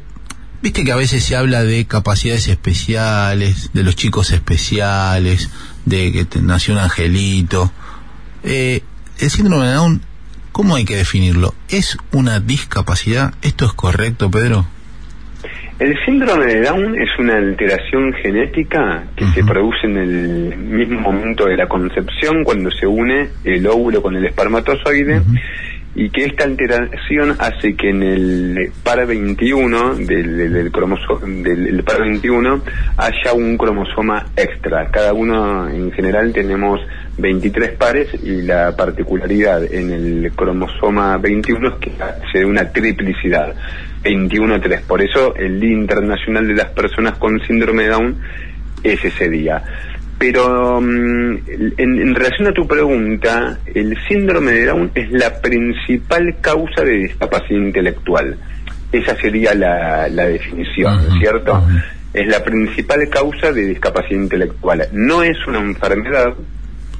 Viste 0.66 0.82
que 0.82 0.90
a 0.90 0.96
veces 0.96 1.22
se 1.22 1.36
habla 1.36 1.62
de 1.62 1.84
capacidades 1.84 2.48
especiales, 2.48 3.70
de 3.72 3.84
los 3.84 3.94
chicos 3.94 4.32
especiales, 4.32 5.48
de 5.84 6.10
que 6.10 6.40
nació 6.42 6.74
un 6.74 6.80
angelito. 6.80 7.70
Eh, 8.42 8.80
el 9.20 9.30
síndrome 9.30 9.66
de 9.66 9.74
Down, 9.74 10.02
¿cómo 10.50 10.74
hay 10.74 10.84
que 10.84 10.96
definirlo? 10.96 11.54
¿Es 11.68 11.96
una 12.10 12.40
discapacidad? 12.40 13.32
¿Esto 13.42 13.66
es 13.66 13.74
correcto, 13.74 14.28
Pedro? 14.28 14.66
El 15.78 15.94
síndrome 16.04 16.46
de 16.46 16.62
Down 16.62 17.00
es 17.00 17.10
una 17.16 17.36
alteración 17.36 18.12
genética 18.14 19.04
que 19.14 19.24
se 19.26 19.44
produce 19.44 19.86
en 19.86 19.98
el 19.98 20.56
mismo 20.56 20.98
momento 20.98 21.46
de 21.46 21.58
la 21.58 21.68
concepción 21.68 22.42
cuando 22.42 22.72
se 22.72 22.88
une 22.88 23.28
el 23.44 23.64
óvulo 23.68 24.02
con 24.02 24.16
el 24.16 24.24
espermatozoide 24.26 25.22
y 25.98 26.10
que 26.10 26.26
esta 26.26 26.44
alteración 26.44 27.34
hace 27.38 27.74
que 27.74 27.88
en 27.88 28.02
el 28.02 28.70
par 28.82 29.06
21 29.06 29.94
del, 29.94 30.36
del, 30.36 30.52
del 30.52 31.82
par 31.82 32.00
21 32.00 32.62
haya 32.98 33.32
un 33.32 33.56
cromosoma 33.56 34.26
extra. 34.36 34.90
Cada 34.90 35.14
uno 35.14 35.68
en 35.70 35.90
general 35.92 36.34
tenemos 36.34 36.80
23 37.16 37.70
pares 37.78 38.08
y 38.22 38.42
la 38.42 38.76
particularidad 38.76 39.64
en 39.72 39.90
el 39.90 40.32
cromosoma 40.36 41.16
21 41.16 41.68
es 41.68 41.74
que 41.76 41.92
se 42.30 42.44
una 42.44 42.70
triplicidad. 42.70 43.54
21-3. 44.04 44.82
Por 44.82 45.02
eso 45.02 45.34
el 45.34 45.58
Día 45.58 45.72
Internacional 45.72 46.46
de 46.46 46.54
las 46.54 46.68
Personas 46.70 47.16
con 47.16 47.40
Síndrome 47.44 47.84
de 47.84 47.88
Down 47.88 48.20
es 48.84 49.04
ese 49.04 49.28
día. 49.28 49.62
Pero 50.18 50.80
mm, 50.80 51.38
en, 51.76 52.14
relación 52.14 52.48
a 52.48 52.52
tu 52.52 52.66
pregunta, 52.66 53.58
el 53.74 53.96
síndrome 54.08 54.52
de 54.52 54.66
Down 54.66 54.90
es 54.94 55.10
la 55.12 55.40
principal 55.40 56.36
causa 56.40 56.82
de 56.82 56.98
discapacidad 56.98 57.60
intelectual. 57.60 58.36
Esa 58.92 59.14
sería 59.16 59.54
la, 59.54 60.08
definición, 60.08 61.18
¿cierto? 61.18 61.62
Es 62.14 62.26
la 62.28 62.42
principal 62.42 63.06
causa 63.10 63.52
de 63.52 63.66
discapacidad 63.66 64.22
intelectual. 64.22 64.88
No 64.92 65.22
es 65.22 65.36
una 65.46 65.60
enfermedad, 65.60 66.32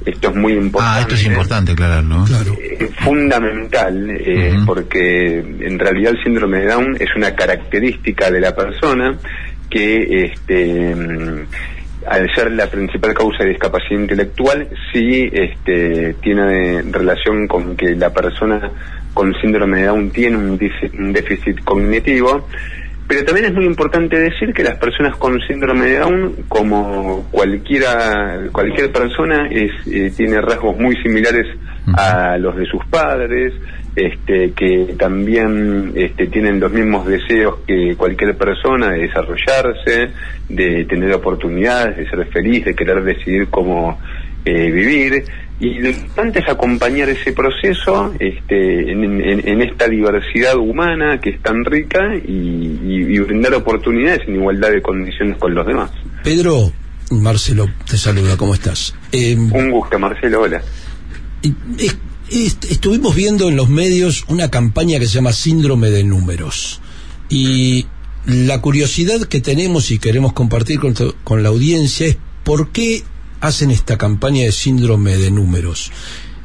esto 0.05 0.29
es 0.29 0.35
muy 0.35 0.53
importante. 0.53 0.99
Ah, 0.99 1.01
esto 1.01 1.15
es 1.15 1.25
importante 1.25 1.71
aclararlo. 1.71 2.23
Claro. 2.25 2.53
Eh, 2.61 2.89
fundamental, 2.99 4.11
eh, 4.11 4.53
porque 4.63 5.39
en 5.39 5.79
realidad 5.79 6.13
el 6.15 6.23
síndrome 6.23 6.59
de 6.59 6.67
Down 6.67 6.97
es 6.99 7.09
una 7.15 7.33
característica 7.33 8.29
de 8.29 8.41
la 8.41 8.55
persona 8.55 9.17
que 9.69 10.25
este, 10.25 10.95
mm, 10.95 11.45
al 12.07 12.27
ser 12.33 12.51
la 12.51 12.67
principal 12.67 13.13
causa 13.13 13.43
de 13.43 13.49
discapacidad 13.49 13.99
intelectual, 13.99 14.67
sí 14.93 15.29
este, 15.31 16.15
tiene 16.21 16.81
relación 16.83 17.47
con 17.47 17.75
que 17.75 17.95
la 17.95 18.11
persona 18.11 18.71
con 19.13 19.33
síndrome 19.41 19.81
de 19.81 19.87
Down 19.87 20.11
tiene 20.11 20.37
un, 20.37 20.57
déficit 20.57 21.63
cognitivo, 21.63 22.47
pero 23.07 23.25
también 23.25 23.47
es 23.47 23.53
muy 23.53 23.65
importante 23.65 24.19
decir 24.19 24.53
que 24.53 24.63
las 24.63 24.77
personas 24.77 25.17
con 25.17 25.39
síndrome 25.47 25.85
de 25.85 25.99
Down, 25.99 26.35
como 26.47 27.27
cualquiera, 27.31 28.41
cualquier 28.51 28.91
persona, 28.91 29.47
es, 29.49 29.71
eh, 29.87 30.11
tiene 30.15 30.39
rasgos 30.41 30.77
muy 30.77 30.95
similares 31.01 31.47
a 31.97 32.37
los 32.37 32.55
de 32.57 32.65
sus 32.65 32.85
padres, 32.87 33.53
este, 33.97 34.51
que 34.51 34.93
también 34.95 35.91
este, 35.95 36.27
tienen 36.27 36.59
los 36.59 36.71
mismos 36.71 37.07
deseos 37.07 37.55
que 37.65 37.95
cualquier 37.97 38.37
persona 38.37 38.91
de 38.91 39.07
desarrollarse, 39.07 40.13
de 40.47 40.85
tener 40.85 41.11
oportunidades, 41.13 41.97
de 41.97 42.07
ser 42.07 42.27
feliz, 42.27 42.63
de 42.63 42.75
querer 42.75 43.03
decidir 43.03 43.47
cómo 43.49 43.99
eh, 44.45 44.69
vivir. 44.69 45.23
Y 45.59 45.79
lo 45.79 45.89
importante 45.89 46.39
es 46.41 46.47
acompañar 46.47 47.09
ese 47.09 47.33
proceso 47.33 48.13
este, 48.19 48.91
en, 48.91 49.61
esta 49.63 49.87
diversidad 49.87 50.55
humana 50.57 51.19
que 51.19 51.31
es 51.31 51.41
tan 51.41 51.65
rica 51.65 52.13
y, 52.23 53.17
brindar 53.17 53.55
oportunidades 53.55 54.27
en 54.27 54.35
igualdad 54.35 54.69
de 54.73 54.81
condiciones 54.83 55.37
con 55.39 55.55
los 55.55 55.65
demás. 55.65 55.89
Pedro, 56.23 56.71
Marcelo, 57.09 57.65
te 57.89 57.97
saluda, 57.97 58.37
¿cómo 58.37 58.53
estás? 58.53 58.93
Em, 59.11 59.51
Un 59.51 59.71
gusto, 59.71 59.97
Marcelo, 59.97 60.41
hola 60.41 60.61
estuvimos 62.29 63.15
viendo 63.15 63.47
en 63.49 63.55
los 63.55 63.69
medios 63.69 64.25
una 64.27 64.49
campaña 64.49 64.99
que 64.99 65.07
se 65.07 65.13
llama 65.13 65.33
Síndrome 65.33 65.89
de 65.89 66.03
Números. 66.03 66.81
Y 67.29 67.85
la 68.25 68.61
curiosidad 68.61 69.21
que 69.21 69.39
tenemos 69.39 69.89
y 69.91 69.99
queremos 69.99 70.33
compartir 70.33 70.79
con, 70.79 71.43
la 71.43 71.49
audiencia 71.49 72.07
es 72.07 72.17
por 72.43 72.71
qué 72.71 73.03
hacen 73.39 73.71
esta 73.71 73.97
campaña 73.97 74.43
de 74.43 74.51
síndrome 74.51 75.17
de 75.17 75.31
números. 75.31 75.91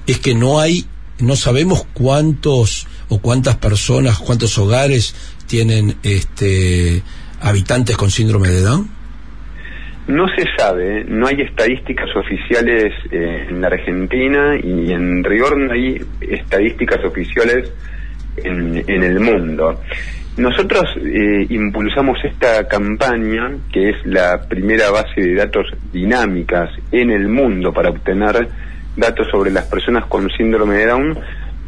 Es 0.06 0.18
que 0.18 0.34
no 0.34 0.60
hay, 0.60 0.86
no 1.18 1.34
sabemos 1.36 1.84
cuántos 1.92 2.86
o 3.08 3.18
cuántas 3.18 3.56
personas, 3.56 4.18
cuántos 4.18 4.56
hogares 4.58 5.14
tienen 5.46 5.96
este, 6.02 7.02
habitantes 7.40 7.96
con 7.96 8.10
síndrome 8.10 8.48
de 8.48 8.60
Down? 8.60 9.01
No 10.06 10.26
se 10.28 10.44
sabe, 10.56 11.04
no 11.04 11.28
hay 11.28 11.42
estadísticas 11.42 12.09
oficiales 12.16 12.92
eh, 13.11 13.47
en 13.49 13.61
la 13.61 13.68
Argentina 13.68 14.56
y 14.62 14.92
en 14.92 15.23
rigor 15.23 15.56
no 15.56 15.73
hay 15.73 16.00
estadísticas 16.21 17.04
oficiales 17.04 17.73
en, 18.37 18.82
en 18.87 19.02
el 19.02 19.21
mundo. 19.21 19.80
Nosotros 20.37 20.85
eh, 20.97 21.47
impulsamos 21.50 22.18
esta 22.25 22.66
campaña, 22.66 23.50
que 23.71 23.90
es 23.90 23.97
la 24.06 24.40
primera 24.49 24.90
base 24.90 25.21
de 25.21 25.35
datos 25.35 25.66
dinámicas 25.92 26.71
en 26.90 27.11
el 27.11 27.28
mundo 27.28 27.71
para 27.73 27.90
obtener 27.90 28.49
datos 28.97 29.28
sobre 29.30 29.50
las 29.50 29.66
personas 29.66 30.06
con 30.06 30.30
síndrome 30.30 30.76
de 30.76 30.87
Down, 30.87 31.18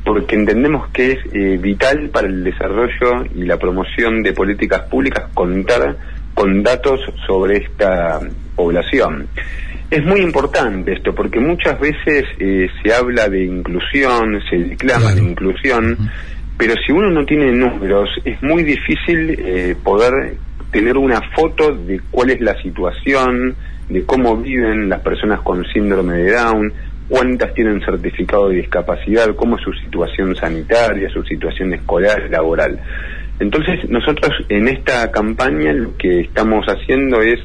porque 0.02 0.34
entendemos 0.34 0.88
que 0.88 1.12
es 1.12 1.18
eh, 1.34 1.58
vital 1.60 2.08
para 2.08 2.26
el 2.26 2.42
desarrollo 2.42 3.26
y 3.34 3.44
la 3.44 3.58
promoción 3.58 4.22
de 4.22 4.32
políticas 4.32 4.82
públicas 4.88 5.28
contar 5.34 5.96
con 6.44 6.62
datos 6.62 7.00
sobre 7.26 7.56
esta 7.56 8.20
población. 8.54 9.26
Es 9.90 10.04
muy 10.04 10.20
importante 10.20 10.92
esto 10.92 11.14
porque 11.14 11.40
muchas 11.40 11.80
veces 11.80 12.24
eh, 12.38 12.68
se 12.82 12.92
habla 12.92 13.30
de 13.30 13.44
inclusión, 13.44 14.42
se 14.50 14.58
declama 14.58 15.14
de 15.14 15.22
inclusión, 15.22 15.96
pero 16.58 16.74
si 16.86 16.92
uno 16.92 17.08
no 17.08 17.24
tiene 17.24 17.50
números 17.50 18.10
es 18.26 18.42
muy 18.42 18.62
difícil 18.62 19.30
eh, 19.38 19.74
poder 19.82 20.36
tener 20.70 20.98
una 20.98 21.22
foto 21.34 21.74
de 21.74 21.98
cuál 22.10 22.28
es 22.28 22.42
la 22.42 22.60
situación, 22.60 23.56
de 23.88 24.04
cómo 24.04 24.36
viven 24.36 24.90
las 24.90 25.00
personas 25.00 25.40
con 25.40 25.64
síndrome 25.72 26.18
de 26.18 26.32
Down, 26.32 26.72
cuántas 27.08 27.54
tienen 27.54 27.80
certificado 27.80 28.50
de 28.50 28.56
discapacidad, 28.56 29.34
cómo 29.34 29.56
es 29.56 29.62
su 29.62 29.72
situación 29.72 30.36
sanitaria, 30.36 31.08
su 31.08 31.22
situación 31.22 31.72
escolar, 31.72 32.28
laboral. 32.28 32.78
Entonces 33.40 33.88
nosotros 33.88 34.30
en 34.48 34.68
esta 34.68 35.10
campaña 35.10 35.72
lo 35.72 35.96
que 35.96 36.20
estamos 36.20 36.64
haciendo 36.66 37.20
es 37.20 37.40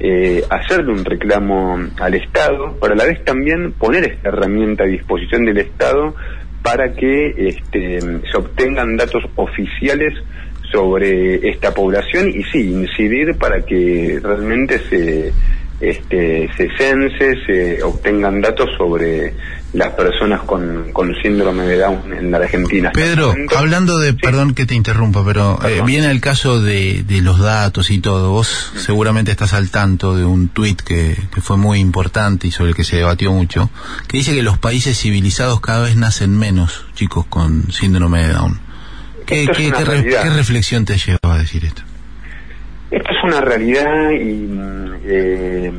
eh, 0.00 0.42
hacerle 0.50 0.92
un 0.92 1.04
reclamo 1.04 1.78
al 2.00 2.14
Estado, 2.14 2.76
pero 2.80 2.94
a 2.94 2.96
la 2.96 3.04
vez 3.04 3.24
también 3.24 3.72
poner 3.72 4.04
esta 4.04 4.28
herramienta 4.28 4.84
a 4.84 4.86
disposición 4.86 5.44
del 5.44 5.58
Estado 5.58 6.14
para 6.62 6.92
que 6.92 7.34
este, 7.36 8.00
se 8.00 8.36
obtengan 8.36 8.96
datos 8.96 9.24
oficiales 9.36 10.14
sobre 10.70 11.48
esta 11.48 11.72
población 11.74 12.28
y 12.30 12.42
sí, 12.44 12.70
incidir 12.70 13.36
para 13.36 13.60
que 13.60 14.18
realmente 14.22 14.78
se, 14.78 15.32
este, 15.82 16.48
se 16.56 16.68
cense, 16.78 17.32
se 17.44 17.82
obtengan 17.82 18.40
datos 18.40 18.70
sobre 18.78 19.34
las 19.72 19.90
personas 19.94 20.42
con, 20.42 20.92
con 20.92 21.12
síndrome 21.20 21.64
de 21.64 21.78
Down 21.78 22.12
en 22.12 22.30
la 22.30 22.36
Argentina. 22.36 22.92
Pedro, 22.92 23.34
hablando 23.56 23.98
de, 23.98 24.14
perdón 24.14 24.54
que 24.54 24.64
te 24.64 24.76
interrumpa, 24.76 25.24
pero 25.24 25.58
eh, 25.66 25.82
viene 25.84 26.10
el 26.10 26.20
caso 26.20 26.62
de, 26.62 27.02
de, 27.02 27.20
los 27.20 27.40
datos 27.40 27.90
y 27.90 27.98
todo. 27.98 28.30
Vos 28.30 28.72
seguramente 28.76 29.32
estás 29.32 29.54
al 29.54 29.70
tanto 29.70 30.16
de 30.16 30.24
un 30.24 30.48
tuit 30.48 30.80
que, 30.80 31.16
que, 31.34 31.40
fue 31.40 31.56
muy 31.56 31.80
importante 31.80 32.46
y 32.46 32.52
sobre 32.52 32.70
el 32.70 32.76
que 32.76 32.84
se 32.84 32.96
debatió 32.96 33.32
mucho, 33.32 33.68
que 34.06 34.18
dice 34.18 34.34
que 34.34 34.42
los 34.42 34.58
países 34.58 34.96
civilizados 34.96 35.60
cada 35.60 35.82
vez 35.82 35.96
nacen 35.96 36.38
menos 36.38 36.86
chicos 36.94 37.26
con 37.26 37.72
síndrome 37.72 38.26
de 38.26 38.34
Down. 38.34 38.60
¿Qué, 39.26 39.46
qué, 39.46 39.72
qué, 39.72 39.84
qué 40.22 40.30
reflexión 40.30 40.84
te 40.84 40.96
lleva 40.96 41.34
a 41.34 41.38
decir 41.38 41.64
esto? 41.64 41.82
Esto 42.92 43.10
es 43.10 43.24
una 43.24 43.40
realidad 43.40 44.10
y... 44.12 44.48
Eh, 45.04 45.72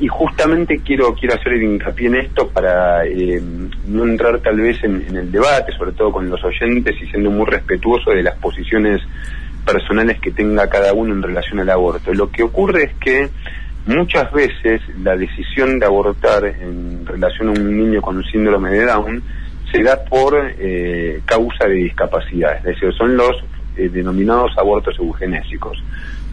y 0.00 0.08
justamente 0.08 0.80
quiero 0.84 1.14
quiero 1.14 1.34
hacer 1.34 1.54
hincapié 1.54 2.06
en 2.06 2.14
esto 2.16 2.48
para 2.48 3.04
eh, 3.04 3.42
no 3.86 4.04
entrar 4.04 4.38
tal 4.40 4.60
vez 4.60 4.82
en, 4.84 5.04
el 5.14 5.30
debate, 5.30 5.72
sobre 5.76 5.92
todo 5.92 6.12
con 6.12 6.28
los 6.30 6.42
oyentes 6.44 6.94
y 7.00 7.06
siendo 7.08 7.30
muy 7.30 7.46
respetuoso 7.46 8.10
de 8.10 8.22
las 8.22 8.36
posiciones 8.36 9.02
personales 9.64 10.20
que 10.20 10.30
tenga 10.30 10.68
cada 10.68 10.92
uno 10.92 11.14
en 11.14 11.22
relación 11.22 11.60
al 11.60 11.70
aborto. 11.70 12.12
Lo 12.14 12.30
que 12.30 12.42
ocurre 12.42 12.84
es 12.84 12.94
que 12.94 13.28
muchas 13.86 14.32
veces 14.32 14.80
la 15.02 15.16
decisión 15.16 15.78
de 15.78 15.86
abortar 15.86 16.44
en 16.44 17.04
relación 17.04 17.48
a 17.48 17.52
un 17.52 17.76
niño 17.76 18.00
con 18.00 18.22
síndrome 18.24 18.70
de 18.70 18.86
Down 18.86 19.22
se 19.70 19.82
da 19.82 20.04
por 20.04 20.34
eh, 20.58 21.20
causa 21.24 21.66
de 21.66 21.74
discapacidad, 21.74 22.56
es 22.58 22.64
decir, 22.64 22.92
son 22.92 23.16
los 23.16 23.42
eh, 23.76 23.88
denominados 23.88 24.52
abortos 24.58 24.98
eugenésicos. 24.98 25.82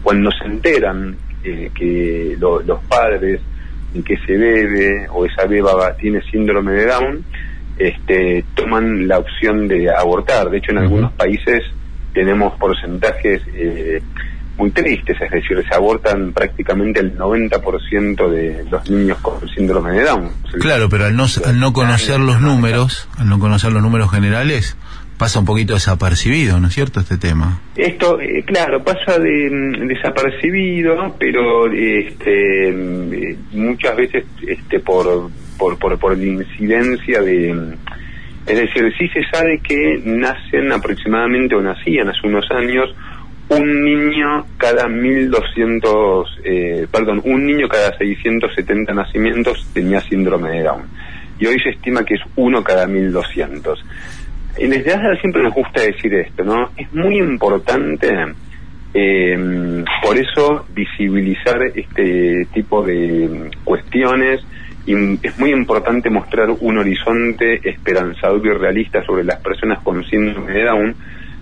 Cuando 0.02 0.30
se 0.30 0.44
enteran 0.44 1.16
eh, 1.42 1.70
que 1.74 2.36
lo, 2.38 2.60
los 2.62 2.82
padres 2.84 3.40
en 3.94 4.02
que 4.02 4.14
ese 4.14 4.36
bebé 4.36 5.08
o 5.10 5.24
esa 5.26 5.46
beba 5.46 5.94
tiene 5.96 6.20
síndrome 6.30 6.72
de 6.72 6.86
Down, 6.86 7.24
este, 7.78 8.44
toman 8.54 9.08
la 9.08 9.18
opción 9.18 9.66
de 9.66 9.88
abortar. 9.90 10.50
De 10.50 10.58
hecho, 10.58 10.72
en 10.72 10.78
uh 10.78 10.80
-huh. 10.80 10.84
algunos 10.84 11.12
países 11.12 11.62
tenemos 12.12 12.56
porcentajes 12.58 13.42
eh, 13.54 14.02
muy 14.58 14.70
tristes, 14.70 15.16
es 15.20 15.30
decir, 15.30 15.64
se 15.66 15.74
abortan 15.74 16.32
prácticamente 16.32 17.00
el 17.00 17.16
90% 17.16 18.28
de 18.28 18.64
los 18.70 18.90
niños 18.90 19.18
con 19.22 19.48
síndrome 19.48 19.92
de 19.92 20.04
Down. 20.04 20.30
Claro, 20.60 20.88
pero 20.90 21.06
al 21.06 21.16
no, 21.16 21.24
al 21.46 21.58
no 21.58 21.72
conocer 21.72 22.20
los 22.20 22.40
números, 22.40 23.08
al 23.18 23.28
no 23.28 23.38
conocer 23.38 23.72
los 23.72 23.82
números 23.82 24.10
generales, 24.10 24.76
pasa 25.20 25.38
un 25.38 25.44
poquito 25.44 25.74
desapercibido, 25.74 26.58
¿no 26.58 26.68
es 26.68 26.74
cierto, 26.74 26.98
este 26.98 27.18
tema? 27.18 27.60
Esto, 27.76 28.18
eh, 28.22 28.42
claro, 28.42 28.82
pasa 28.82 29.18
de, 29.18 29.50
mm, 29.50 29.86
desapercibido, 29.86 31.14
pero 31.18 31.70
este, 31.70 32.72
mm, 32.72 33.36
muchas 33.52 33.96
veces 33.96 34.24
este, 34.48 34.80
por, 34.80 35.30
por, 35.58 35.78
por, 35.78 35.98
por 35.98 36.16
la 36.16 36.24
incidencia 36.24 37.20
de... 37.20 37.52
Mm, 37.52 37.72
es 38.46 38.58
decir, 38.60 38.90
sí 38.98 39.08
se 39.08 39.22
sabe 39.30 39.60
que 39.62 40.00
nacen 40.02 40.72
aproximadamente, 40.72 41.54
o 41.54 41.60
nacían 41.60 42.08
hace 42.08 42.26
unos 42.26 42.50
años, 42.50 42.88
un 43.50 43.84
niño 43.84 44.46
cada 44.56 44.88
1200, 44.88 46.38
eh, 46.44 46.86
perdón, 46.90 47.20
un 47.24 47.44
niño 47.44 47.68
cada 47.68 47.94
670 47.98 48.94
nacimientos 48.94 49.68
tenía 49.74 50.00
síndrome 50.00 50.50
de 50.52 50.62
Down. 50.62 50.84
Y 51.38 51.46
hoy 51.46 51.60
se 51.60 51.70
estima 51.70 52.04
que 52.04 52.14
es 52.14 52.20
uno 52.36 52.64
cada 52.64 52.86
1200 52.86 53.84
desde 54.68 54.92
ASDA 54.92 55.16
siempre 55.20 55.42
nos 55.42 55.54
gusta 55.54 55.82
decir 55.82 56.12
esto, 56.14 56.44
¿no? 56.44 56.70
Es 56.76 56.92
muy 56.92 57.18
importante, 57.18 58.14
eh, 58.92 59.84
por 60.02 60.18
eso, 60.18 60.66
visibilizar 60.74 61.62
este 61.74 62.46
tipo 62.52 62.84
de 62.84 63.50
cuestiones 63.64 64.40
y 64.86 64.94
es 65.26 65.38
muy 65.38 65.52
importante 65.52 66.10
mostrar 66.10 66.50
un 66.50 66.78
horizonte 66.78 67.60
esperanzador 67.68 68.44
y 68.44 68.50
realista 68.50 69.04
sobre 69.04 69.24
las 69.24 69.40
personas 69.40 69.78
con 69.82 70.04
síndrome 70.04 70.52
de 70.52 70.64
Down, 70.64 70.94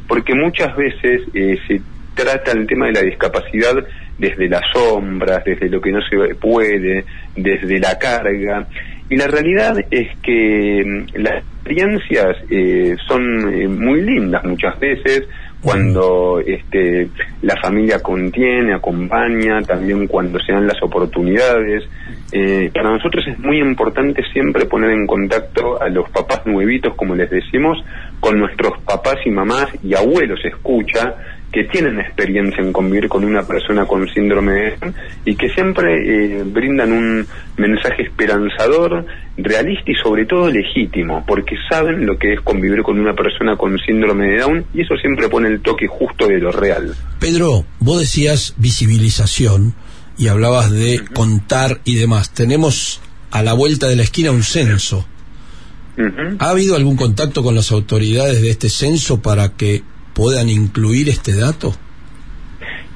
porque 0.07 0.35
muchas 0.35 0.77
veces 0.77 1.23
eh, 1.35 1.57
se 1.67 1.81
trata 2.15 2.53
el 2.53 2.67
tema 2.67 2.87
de 2.87 2.93
la 2.93 3.03
discapacidad 3.03 3.75
desde 4.19 4.49
las 4.49 4.63
sombras, 4.73 5.45
desde 5.45 5.69
lo 5.69 5.81
que 5.81 5.93
no 5.93 6.01
se 6.03 6.35
puede, 6.35 7.05
desde 7.37 7.79
la 7.79 7.97
carga, 7.99 8.67
y 9.11 9.17
la 9.17 9.27
realidad 9.27 9.79
es 9.91 10.09
que 10.23 11.05
las 11.15 11.43
experiencias 11.43 12.37
eh, 12.51 12.97
son 13.07 13.55
eh, 13.55 13.69
muy 13.69 14.03
lindas 14.03 14.45
muchas 14.45 14.79
veces 14.79 15.27
cuando 15.61 16.41
este, 16.45 17.09
la 17.43 17.57
familia 17.61 18.01
contiene, 18.01 18.75
acompaña, 18.75 19.61
también 19.63 20.07
cuando 20.07 20.39
se 20.39 20.53
dan 20.53 20.67
las 20.67 20.81
oportunidades. 20.83 21.85
Eh, 22.31 22.71
para 22.73 22.91
nosotros 22.91 23.25
es 23.27 23.39
muy 23.41 23.59
importante 23.59 24.23
siempre 24.33 24.67
poner 24.67 24.91
en 24.91 25.07
contacto 25.07 25.81
a 25.83 25.89
los 25.89 26.09
papás 26.11 26.47
nuevitos, 26.47 26.95
como 26.95 27.15
les 27.15 27.31
decimos, 27.31 27.79
con 28.21 28.39
nuestros 28.39 28.79
papás 28.83 29.17
y 29.25 29.31
mamás 29.31 29.67
y 29.83 29.95
abuelos 29.95 30.39
escucha, 30.45 31.15
que 31.53 31.65
tienen 31.65 31.99
experiencia 31.99 32.63
en 32.63 32.73
convivir 32.73 33.09
con 33.09 33.25
una 33.25 33.43
persona 33.43 33.87
con 33.87 34.07
síndrome 34.09 34.53
de 34.53 34.77
Down 34.77 34.95
y 35.25 35.35
que 35.35 35.49
siempre 35.51 36.41
eh, 36.41 36.43
brindan 36.45 36.93
un 36.93 37.27
mensaje 37.57 38.03
esperanzador, 38.03 39.07
realista 39.37 39.91
y 39.91 39.95
sobre 39.95 40.27
todo 40.27 40.51
legítimo, 40.51 41.25
porque 41.27 41.57
saben 41.71 42.05
lo 42.05 42.19
que 42.19 42.35
es 42.35 42.41
convivir 42.43 42.83
con 42.83 42.99
una 42.99 43.15
persona 43.15 43.57
con 43.57 43.79
síndrome 43.79 44.29
de 44.29 44.41
Down 44.41 44.65
y 44.75 44.83
eso 44.83 44.95
siempre 44.97 45.29
pone 45.29 45.49
el 45.49 45.61
toque 45.61 45.87
justo 45.87 46.29
de 46.29 46.39
lo 46.39 46.53
real. 46.53 46.95
Pedro, 47.19 47.65
vos 47.79 48.01
decías 48.01 48.55
visibilización 48.59 49.75
y 50.19 50.29
hablabas 50.29 50.71
de 50.71 50.97
uh 50.97 51.05
-huh. 51.05 51.13
contar 51.15 51.81
y 51.85 51.95
demás. 51.95 52.35
Tenemos 52.35 53.01
a 53.31 53.43
la 53.43 53.55
vuelta 53.55 53.87
de 53.89 53.97
la 53.97 54.03
esquina 54.03 54.33
un 54.33 54.43
censo. 54.43 55.07
Uh 55.97 56.03
-huh. 56.03 56.37
¿Ha 56.41 56.51
habido 56.51 56.77
algún 56.77 56.97
contacto 56.97 57.43
con 57.43 57.55
las 57.55 57.73
autoridades 57.73 58.43
de 58.43 58.51
este 58.51 58.69
censo 58.69 59.23
para 59.23 59.51
que 59.57 59.83
puedan 60.19 60.49
incluir 60.49 61.09
este 61.09 61.37
dato? 61.37 61.73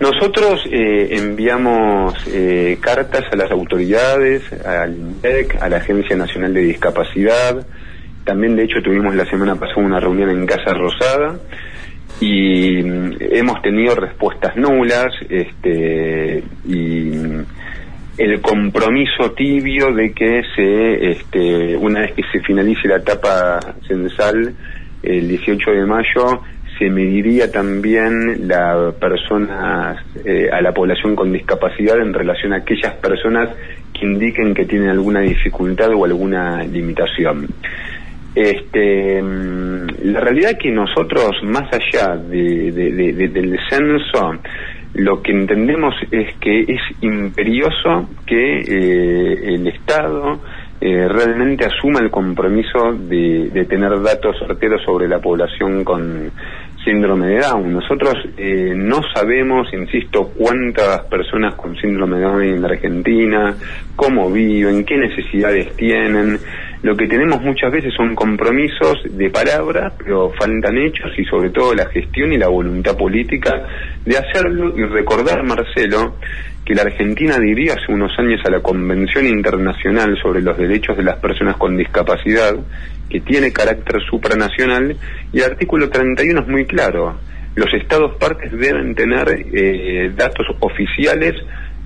Nosotros 0.00 0.60
eh, 0.66 1.10
enviamos 1.12 2.14
eh, 2.26 2.76
cartas 2.80 3.22
a 3.32 3.36
las 3.36 3.48
autoridades, 3.52 4.42
al 4.66 4.96
INDEC, 4.96 5.62
a 5.62 5.68
la 5.68 5.76
Agencia 5.76 6.16
Nacional 6.16 6.52
de 6.52 6.62
Discapacidad. 6.62 7.64
También, 8.24 8.56
de 8.56 8.64
hecho, 8.64 8.82
tuvimos 8.82 9.14
la 9.14 9.24
semana 9.26 9.54
pasada 9.54 9.86
una 9.86 10.00
reunión 10.00 10.30
en 10.30 10.46
Casa 10.46 10.74
Rosada 10.74 11.38
y 12.20 12.82
mm, 12.82 13.12
hemos 13.20 13.62
tenido 13.62 13.94
respuestas 13.94 14.56
nulas 14.56 15.14
este, 15.28 16.42
y 16.66 17.12
el 18.18 18.40
compromiso 18.40 19.30
tibio 19.36 19.92
de 19.94 20.12
que 20.12 20.42
se, 20.56 21.10
este, 21.12 21.76
una 21.76 22.00
vez 22.00 22.14
que 22.14 22.22
se 22.32 22.40
finalice 22.40 22.88
la 22.88 22.96
etapa 22.96 23.60
censal, 23.86 24.52
el 25.04 25.28
18 25.28 25.70
de 25.70 25.86
mayo, 25.86 26.42
se 26.82 26.90
mediría 26.90 27.48
también 27.52 28.48
la 28.48 28.92
personas, 28.98 30.04
eh, 30.24 30.48
a 30.52 30.60
la 30.60 30.72
población 30.72 31.14
con 31.14 31.32
discapacidad 31.32 32.00
en 32.00 32.12
relación 32.12 32.52
a 32.52 32.56
aquellas 32.56 32.94
personas 32.94 33.50
que 33.94 34.04
indiquen 34.04 34.52
que 34.52 34.64
tienen 34.64 34.88
alguna 34.88 35.20
dificultad 35.20 35.90
o 35.94 36.04
alguna 36.04 36.64
limitación. 36.64 37.46
Este, 38.34 39.22
mm, 39.22 39.86
la 40.06 40.20
realidad 40.20 40.52
es 40.52 40.58
que 40.58 40.72
nosotros, 40.72 41.30
más 41.44 41.72
allá 41.72 42.16
de, 42.16 42.72
del 42.72 43.58
censo, 43.70 44.34
lo 44.94 45.22
que 45.22 45.30
entendemos 45.30 45.94
es 46.10 46.34
que 46.40 46.62
es 46.62 46.80
imperioso 47.00 48.08
que 48.26 48.58
eh, 48.58 49.54
el 49.54 49.68
Estado 49.68 50.40
eh, 50.84 51.06
realmente 51.06 51.64
asuma 51.64 52.00
el 52.00 52.10
compromiso 52.10 52.92
de, 52.92 53.66
tener 53.68 54.02
datos 54.02 54.36
certeros 54.36 54.82
sobre 54.82 55.06
la 55.06 55.20
población 55.20 55.84
con 55.84 56.32
síndrome 56.84 57.26
de 57.28 57.38
Down. 57.38 57.72
Nosotros 57.72 58.14
eh, 58.36 58.72
no 58.74 59.00
sabemos, 59.14 59.68
insisto, 59.72 60.30
cuántas 60.36 61.00
personas 61.06 61.54
con 61.54 61.76
síndrome 61.76 62.16
de 62.16 62.22
Down 62.22 62.40
hay 62.40 62.50
en 62.50 62.64
Argentina, 62.64 63.54
cómo 63.96 64.30
viven, 64.30 64.84
qué 64.84 64.96
necesidades 64.96 65.76
tienen. 65.76 66.38
Lo 66.82 66.96
que 66.96 67.06
tenemos 67.06 67.40
muchas 67.40 67.70
veces 67.70 67.94
son 67.94 68.14
compromisos 68.14 69.02
de 69.08 69.30
palabra, 69.30 69.92
pero 69.96 70.30
faltan 70.30 70.76
hechos 70.78 71.12
y 71.16 71.24
sobre 71.24 71.50
todo 71.50 71.74
la 71.74 71.86
gestión 71.86 72.32
y 72.32 72.38
la 72.38 72.48
voluntad 72.48 72.96
política 72.96 73.66
de 74.04 74.18
hacerlo 74.18 74.76
y 74.76 74.84
recordar, 74.84 75.44
Marcelo, 75.44 76.16
que 76.64 76.74
la 76.74 76.82
Argentina 76.82 77.36
adhirió 77.36 77.72
hace 77.72 77.92
unos 77.92 78.12
años 78.18 78.40
a 78.44 78.50
la 78.50 78.60
Convención 78.60 79.26
Internacional 79.26 80.16
sobre 80.20 80.42
los 80.42 80.56
Derechos 80.56 80.96
de 80.96 81.04
las 81.04 81.18
Personas 81.18 81.56
con 81.56 81.76
Discapacidad, 81.76 82.54
que 83.12 83.20
tiene 83.20 83.52
carácter 83.52 84.00
supranacional, 84.08 84.96
y 85.32 85.38
el 85.38 85.44
artículo 85.44 85.90
31 85.90 86.40
es 86.40 86.48
muy 86.48 86.64
claro. 86.64 87.18
Los 87.54 87.72
Estados 87.74 88.16
partes 88.18 88.50
deben 88.50 88.94
tener 88.94 89.28
eh, 89.52 90.10
datos 90.16 90.46
oficiales 90.60 91.34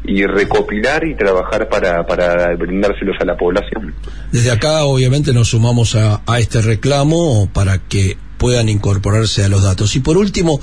y 0.05 0.25
recopilar 0.25 1.05
y 1.05 1.17
trabajar 1.17 1.69
para, 1.69 2.07
para 2.07 2.55
brindárselos 2.55 3.17
a 3.21 3.25
la 3.25 3.37
población. 3.37 3.93
Desde 4.31 4.53
acá, 4.53 4.85
obviamente, 4.85 5.33
nos 5.33 5.49
sumamos 5.49 5.97
a, 5.97 6.23
este 6.39 6.63
reclamo 6.63 7.51
para 7.53 7.79
que 7.79 8.17
puedan 8.39 8.69
incorporarse 8.69 9.43
a 9.43 9.49
los 9.49 9.65
datos. 9.65 9.97
Y 9.97 10.01
por 10.01 10.17
último, 10.17 10.61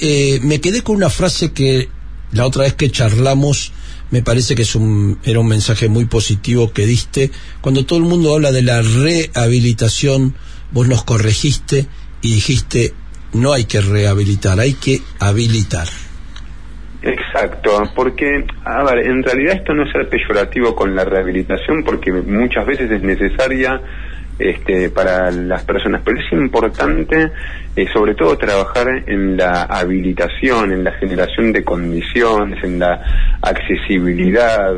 eh, 0.00 0.38
me 0.44 0.60
quedé 0.60 0.82
con 0.82 0.94
una 0.94 1.10
frase 1.10 1.52
que 1.52 1.88
la 2.30 2.46
otra 2.46 2.62
vez 2.62 2.74
que 2.74 2.90
charlamos 2.90 3.72
me 4.10 4.22
parece 4.22 4.54
que 4.54 4.62
es 4.62 4.74
un, 4.74 5.18
era 5.24 5.40
un 5.40 5.48
mensaje 5.48 5.88
muy 5.88 6.04
positivo 6.04 6.72
que 6.72 6.86
diste. 6.86 7.30
Cuando 7.60 7.84
todo 7.84 7.98
el 7.98 8.04
mundo 8.04 8.34
habla 8.34 8.52
de 8.52 8.62
la 8.62 8.82
rehabilitación, 8.82 10.34
vos 10.72 10.88
nos 10.88 11.04
corregiste 11.04 11.86
y 12.22 12.34
dijiste, 12.34 12.92
no 13.32 13.52
hay 13.52 13.64
que 13.64 13.80
rehabilitar, 13.80 14.58
hay 14.58 14.74
que 14.74 15.00
habilitar. 15.18 15.88
Exacto, 17.02 17.82
porque, 17.94 18.44
a 18.64 18.82
ver, 18.84 19.06
en 19.06 19.22
realidad 19.22 19.56
esto 19.56 19.72
no 19.72 19.84
es 19.84 19.92
ser 19.92 20.08
peyorativo 20.08 20.74
con 20.74 20.94
la 20.94 21.04
rehabilitación 21.04 21.82
porque 21.82 22.12
muchas 22.12 22.66
veces 22.66 22.90
es 22.90 23.02
necesaria 23.02 23.80
este, 24.40 24.90
para 24.90 25.30
las 25.30 25.64
personas, 25.64 26.02
pero 26.04 26.18
es 26.18 26.32
importante 26.32 27.30
eh, 27.76 27.86
sobre 27.92 28.14
todo 28.14 28.36
trabajar 28.36 29.04
en 29.06 29.36
la 29.36 29.62
habilitación, 29.62 30.72
en 30.72 30.84
la 30.84 30.92
generación 30.92 31.52
de 31.52 31.62
condiciones, 31.62 32.62
en 32.64 32.78
la 32.78 33.38
accesibilidad, 33.42 34.74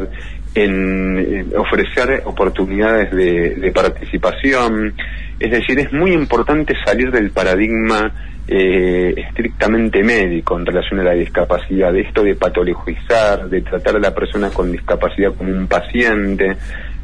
en 0.55 1.19
eh, 1.19 1.45
ofrecer 1.57 2.23
oportunidades 2.25 3.11
de 3.11 3.73
participación. 3.73 4.95
Es 5.39 5.51
decir, 5.51 5.79
es 5.79 5.93
muy 5.93 6.13
importante 6.13 6.75
salir 6.85 7.11
del 7.11 7.31
paradigma 7.31 8.13
eh, 8.49 9.15
estrictamente 9.17 10.03
médico 10.03 10.59
en 10.59 10.67
relación 10.67 10.99
a 11.01 11.05
la 11.05 11.13
discapacidad, 11.13 11.93
de 11.93 12.01
esto 12.01 12.25
de 12.25 12.35
patologizar, 12.35 13.49
de 13.49 13.63
tratar 13.63 13.97
a 13.97 14.01
la 14.01 14.13
persona 14.13 14.51
con 14.51 14.73
discapacidad 14.73 15.33
como 15.35 15.53
un 15.53 15.69
paciente. 15.69 16.57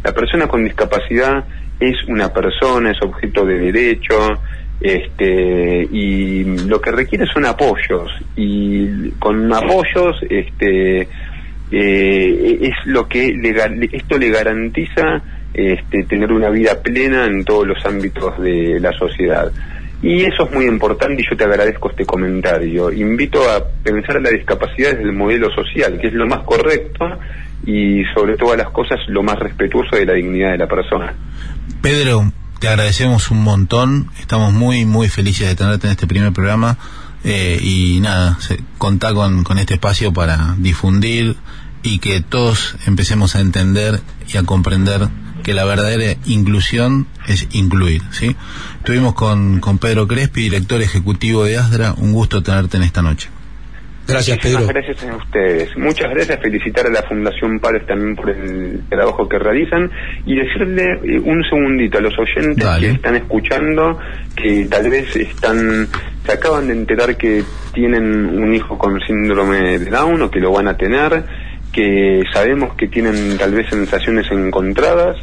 La 0.03 0.13
persona 0.13 0.49
con 0.49 0.65
discapacidad 0.65 1.45
es 1.81 1.97
una 2.09 2.33
persona, 2.33 2.91
es 2.91 3.03
objeto 3.03 3.45
de 3.45 3.59
derecho, 3.59 4.41
este, 4.81 5.89
y 5.91 6.45
lo 6.67 6.81
que 6.81 6.93
requiere 6.93 7.27
son 7.27 7.47
apoyos, 7.47 8.11
y 8.37 9.11
con 9.13 9.53
apoyos, 9.53 10.21
este, 10.29 11.09
eh, 11.71 12.59
es 12.63 12.75
lo 12.87 13.09
que 13.09 13.35
esto 13.93 14.19
le 14.19 14.31
garantiza 14.31 15.23
este, 15.53 16.05
tener 16.05 16.33
una 16.33 16.51
vida 16.51 16.81
plena 16.83 17.27
en 17.27 17.45
todos 17.45 17.67
los 17.67 17.85
ámbitos 17.85 18.41
de 18.41 18.79
la 18.81 18.93
sociedad. 18.93 19.51
Y 20.01 20.23
eso 20.23 20.45
es 20.45 20.53
muy 20.53 20.67
importante 20.67 21.21
y 21.21 21.29
yo 21.29 21.37
te 21.37 21.43
agradezco 21.43 21.91
este 21.91 22.07
comentario. 22.07 22.93
Invito 22.93 23.43
a 23.43 23.65
pensar 23.83 24.23
la 24.23 24.31
discapacidad 24.31 24.91
desde 24.93 25.03
el 25.03 25.13
modelo 25.13 25.51
social, 25.51 25.99
que 25.99 26.07
es 26.07 26.13
lo 26.13 26.27
más 26.27 26.45
correcto 26.45 27.19
y 27.67 28.05
sobre 28.15 28.37
todas 28.37 28.59
las 28.59 28.71
cosas 28.71 28.99
lo 29.09 29.23
más 29.23 29.39
respetuoso 29.39 29.97
de 29.97 30.07
la 30.07 30.15
dignidad 30.15 30.53
de 30.53 30.59
la 30.59 30.67
persona. 30.67 31.15
Pedro, 31.83 32.33
te 32.59 32.69
agradecemos 32.69 33.31
un 33.31 33.43
montón, 33.43 34.11
estamos 34.19 34.53
muy, 34.53 34.85
muy 34.85 35.09
felices 35.09 35.49
de 35.49 35.55
tenerte 35.55 35.87
en 35.87 35.93
este 35.93 36.07
primer 36.07 36.33
programa 36.33 36.77
eh, 37.25 37.59
y 37.63 38.01
nada, 38.01 38.37
se, 38.41 38.61
contá 38.79 39.13
con, 39.13 39.45
con 39.45 39.59
este 39.59 39.75
espacio 39.75 40.13
para 40.13 40.55
difundir 40.59 41.37
y 41.83 41.99
que 41.99 42.21
todos 42.21 42.77
empecemos 42.87 43.37
a 43.37 43.41
entender 43.41 44.01
y 44.33 44.37
a 44.37 44.43
comprender 44.43 45.09
que 45.43 45.55
la 45.55 45.65
verdadera 45.65 46.19
inclusión 46.27 47.07
es 47.27 47.49
incluir, 47.53 48.03
¿sí? 48.11 48.37
Estuvimos 48.79 49.15
con, 49.15 49.61
con 49.61 49.79
Pedro 49.79 50.07
Crespi, 50.07 50.43
director 50.43 50.83
ejecutivo 50.83 51.45
de 51.45 51.59
ASDRA, 51.59 51.95
un 51.97 52.13
gusto 52.13 52.43
tenerte 52.43 52.77
en 52.77 52.83
esta 52.83 53.03
noche. 53.03 53.31
Gracias, 54.09 54.39
Pedro. 54.39 54.67
gracias 54.67 55.05
a 55.05 55.17
ustedes. 55.17 55.77
Muchas 55.77 56.11
gracias. 56.11 56.41
Felicitar 56.41 56.87
a 56.87 56.91
la 56.91 57.03
Fundación 57.03 57.61
Pares 57.61 57.87
también 57.87 58.17
por 58.17 58.31
el 58.31 58.81
trabajo 58.89 59.29
que 59.29 59.39
realizan 59.39 59.91
y 60.25 60.35
decirle 60.35 60.99
eh, 61.05 61.21
un 61.21 61.45
segundito 61.45 61.99
a 61.99 62.01
los 62.01 62.19
oyentes 62.19 62.67
que 62.81 62.89
están 62.89 63.17
escuchando 63.17 63.99
que 64.35 64.67
tal 64.71 64.89
vez 64.89 65.15
están 65.15 65.89
se 66.25 66.33
acaban 66.33 66.69
de 66.69 66.73
enterar 66.73 67.19
que 67.19 67.43
tienen 67.75 68.43
un 68.43 68.55
hijo 68.55 68.79
con 68.79 68.99
síndrome 69.01 69.79
de 69.79 69.91
Down 69.91 70.23
o 70.23 70.31
que 70.31 70.41
lo 70.41 70.53
van 70.53 70.69
a 70.69 70.77
tener, 70.77 71.25
que 71.71 72.23
sabemos 72.33 72.75
que 72.77 72.89
tienen 72.89 73.37
tal 73.37 73.53
vez 73.53 73.69
sensaciones 73.69 74.27
encontradas 74.31 75.17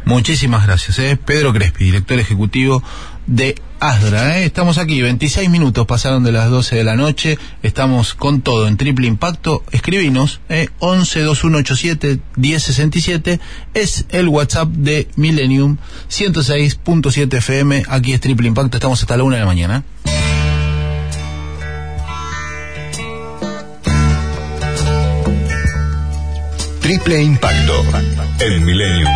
Muchísimas 0.06 0.66
gracias. 0.66 1.00
¿eh? 1.00 1.18
Pedro 1.24 1.54
Crespi, 1.54 1.86
director 1.86 2.20
ejecutivo 2.20 2.84
de 3.28 3.56
Asdra. 3.80 4.40
¿eh? 4.40 4.46
Estamos 4.46 4.78
aquí, 4.78 5.02
26 5.02 5.50
minutos 5.50 5.86
pasaron 5.86 6.24
de 6.24 6.32
las 6.32 6.50
12 6.50 6.76
de 6.76 6.84
la 6.84 6.96
noche. 6.96 7.38
Estamos 7.62 8.14
con 8.14 8.42
todo 8.42 8.68
en 8.68 8.78
triple 8.78 9.08
impacto. 9.08 9.64
Escribinos, 9.72 10.42
¿eh? 10.50 10.70
11 10.80 11.22
2187 11.22 12.20
1067 12.36 13.40
es 13.74 14.06
el 14.10 14.28
WhatsApp 14.30 14.70
de 14.70 15.08
Millennium 15.16 15.78
106.7 16.10 17.38
FM. 17.38 17.84
Aquí 17.88 18.14
es 18.14 18.22
triple 18.22 18.48
impacto. 18.48 18.78
Estamos 18.78 19.02
hasta 19.02 19.18
la 19.18 19.24
una 19.24 19.36
de 19.36 19.42
la 19.42 19.48
mañana. 19.48 19.84
Triple 26.84 27.24
Impacto, 27.24 27.82
el 28.40 28.60
Millennium, 28.60 29.10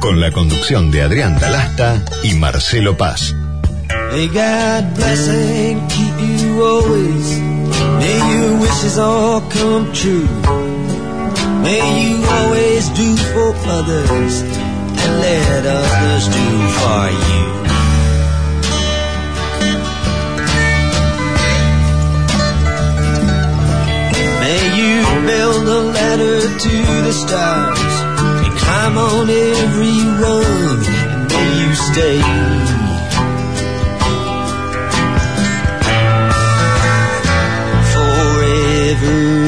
con 0.00 0.20
la 0.20 0.30
conducción 0.32 0.90
de 0.90 1.00
Adrián 1.00 1.38
Dalasta 1.40 2.04
y 2.22 2.34
Marcelo 2.34 2.98
Paz. 2.98 3.34
May 4.16 4.28
God 4.28 4.94
bless 4.94 5.28
and 5.28 5.90
keep 5.90 6.16
you 6.26 6.64
always. 6.64 7.38
May 8.00 8.16
your 8.32 8.60
wishes 8.62 8.96
all 8.96 9.42
come 9.42 9.92
true. 9.92 10.26
May 11.60 11.84
you 12.00 12.24
always 12.24 12.88
do 12.96 13.14
for 13.14 13.52
others 13.68 14.40
and 14.40 15.12
let 15.20 15.66
others 15.66 16.24
do 16.32 16.48
for 16.78 17.04
you. 17.28 17.44
May 24.40 24.62
you 24.80 25.26
build 25.26 25.68
a 25.68 25.80
ladder 25.92 26.40
to 26.64 26.76
the 27.04 27.12
stars 27.12 27.94
and 28.46 28.58
climb 28.60 28.96
on 28.96 29.28
every 29.28 29.98
rung 30.22 30.84
and 31.04 31.28
may 31.28 31.48
you 31.60 31.74
stay 31.74 32.75
river 39.02 39.45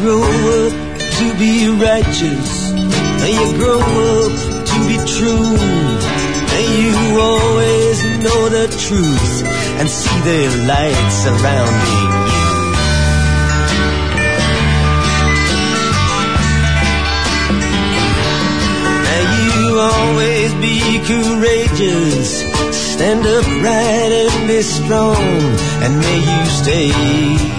grow 0.00 0.22
up 0.22 0.72
to 1.18 1.34
be 1.38 1.68
righteous. 1.68 2.72
May 3.20 3.32
you 3.32 3.56
grow 3.58 3.80
up 3.80 4.34
to 4.70 4.76
be 4.88 4.96
true. 5.16 5.56
May 6.52 6.66
you 6.82 7.20
always 7.20 7.98
know 8.24 8.48
the 8.48 8.66
truth 8.86 9.34
and 9.78 9.88
see 9.88 10.18
the 10.30 10.42
light 10.66 11.08
surrounding 11.22 11.92
you. 12.02 12.36
May 19.06 19.24
you 19.38 19.78
always 19.78 20.50
be 20.66 20.76
courageous. 21.10 22.30
Stand 22.92 23.26
upright 23.26 24.12
and 24.22 24.48
be 24.48 24.62
strong. 24.62 25.16
And 25.84 25.98
may 25.98 26.18
you 26.30 26.44
stay 26.46 27.55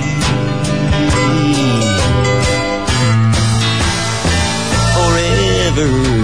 blue. 5.77 6.16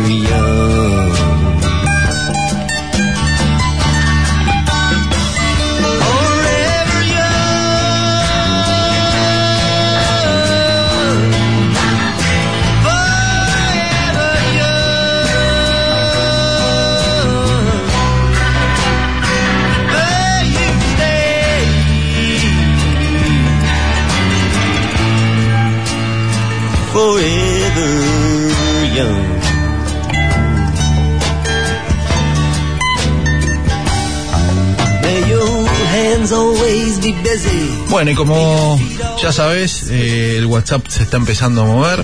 Bueno, 37.90 38.12
y 38.12 38.16
como 38.16 38.80
ya 39.22 39.32
sabes, 39.32 39.88
eh, 39.90 40.36
el 40.38 40.46
WhatsApp 40.46 40.86
se 40.88 41.04
está 41.04 41.18
empezando 41.18 41.62
a 41.64 41.66
mover. 41.66 42.04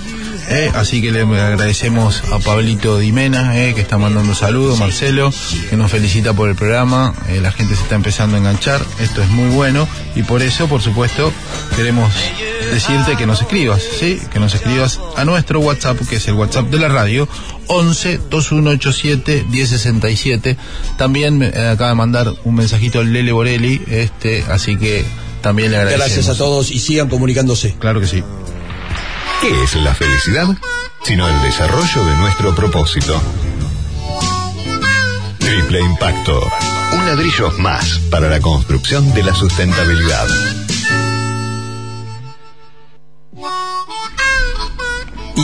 eh, 0.52 0.72
así 0.76 1.02
que 1.02 1.12
le 1.12 1.22
agradecemos 1.22 2.24
a 2.32 2.39
Pablito 2.39 2.98
Dimena, 2.98 3.60
eh, 3.60 3.74
que 3.76 3.82
está 3.82 3.98
mandando 4.00 4.34
saludos, 4.34 4.80
Marcelo, 4.80 5.32
que 5.69 5.76
nos 5.78 5.91
felicita 5.91 6.34
por 6.34 6.50
el 6.50 6.56
programa. 6.56 7.13
eh, 7.28 7.39
la 7.41 7.52
gente 7.52 7.76
se 7.76 7.84
está 7.84 7.95
empezando 7.95 8.36
a 8.36 8.39
enganchar. 8.39 8.82
Esto 9.00 9.22
es 9.22 9.30
muy 9.30 9.50
bueno. 9.50 9.88
Y 10.15 10.24
por 10.24 10.41
eso, 10.41 10.67
por 10.67 10.82
supuesto, 10.82 11.32
queremos 11.76 12.12
decirte 12.71 13.15
que 13.15 13.25
nos 13.25 13.41
escribas, 13.41 13.82
¿sí? 13.99 14.19
Que 14.32 14.39
nos 14.39 14.53
escribas 14.53 14.99
a 15.15 15.25
nuestro 15.25 15.60
WhatsApp, 15.60 15.97
que 16.08 16.17
es 16.17 16.27
el 16.27 16.36
WhatsApp 16.36 16.65
de 16.65 16.79
la 16.79 16.88
radio, 16.88 17.27
11 17.67 18.21
2187 18.29 19.45
1067. 19.49 20.58
También 20.97 21.38
me 21.38 21.47
eh, 21.47 21.67
acaba 21.67 21.89
de 21.89 21.95
mandar 21.95 22.34
un 22.43 22.55
mensajito 22.55 23.03
Lele 23.03 23.32
Borelli, 23.32 23.82
este, 23.88 24.43
así 24.49 24.77
que 24.77 25.05
también 25.41 25.71
le 25.71 25.77
agradecemos. 25.77 26.08
Gracias 26.08 26.36
a 26.36 26.38
todos 26.38 26.71
y 26.71 26.79
sigan 26.79 27.10
comunicándose. 27.10 27.75
Claro 27.79 27.99
que 27.99 28.08
sí. 28.08 28.23
¿Qué 29.41 29.63
es 29.63 29.75
la 29.75 29.93
felicidad? 29.93 30.47
Sino 31.03 31.27
el 31.27 31.41
desarrollo 31.41 32.05
de 32.05 32.15
nuestro 32.17 32.53
propósito. 32.53 33.21
Triple 35.39 35.79
Impacto. 35.79 36.41
Un 36.93 37.05
ladrillo 37.05 37.51
más 37.60 37.99
para 38.12 38.29
la 38.29 38.41
construcción 38.41 39.13
de 39.13 39.23
la 39.23 39.34
sustentabilidad. 39.34 40.27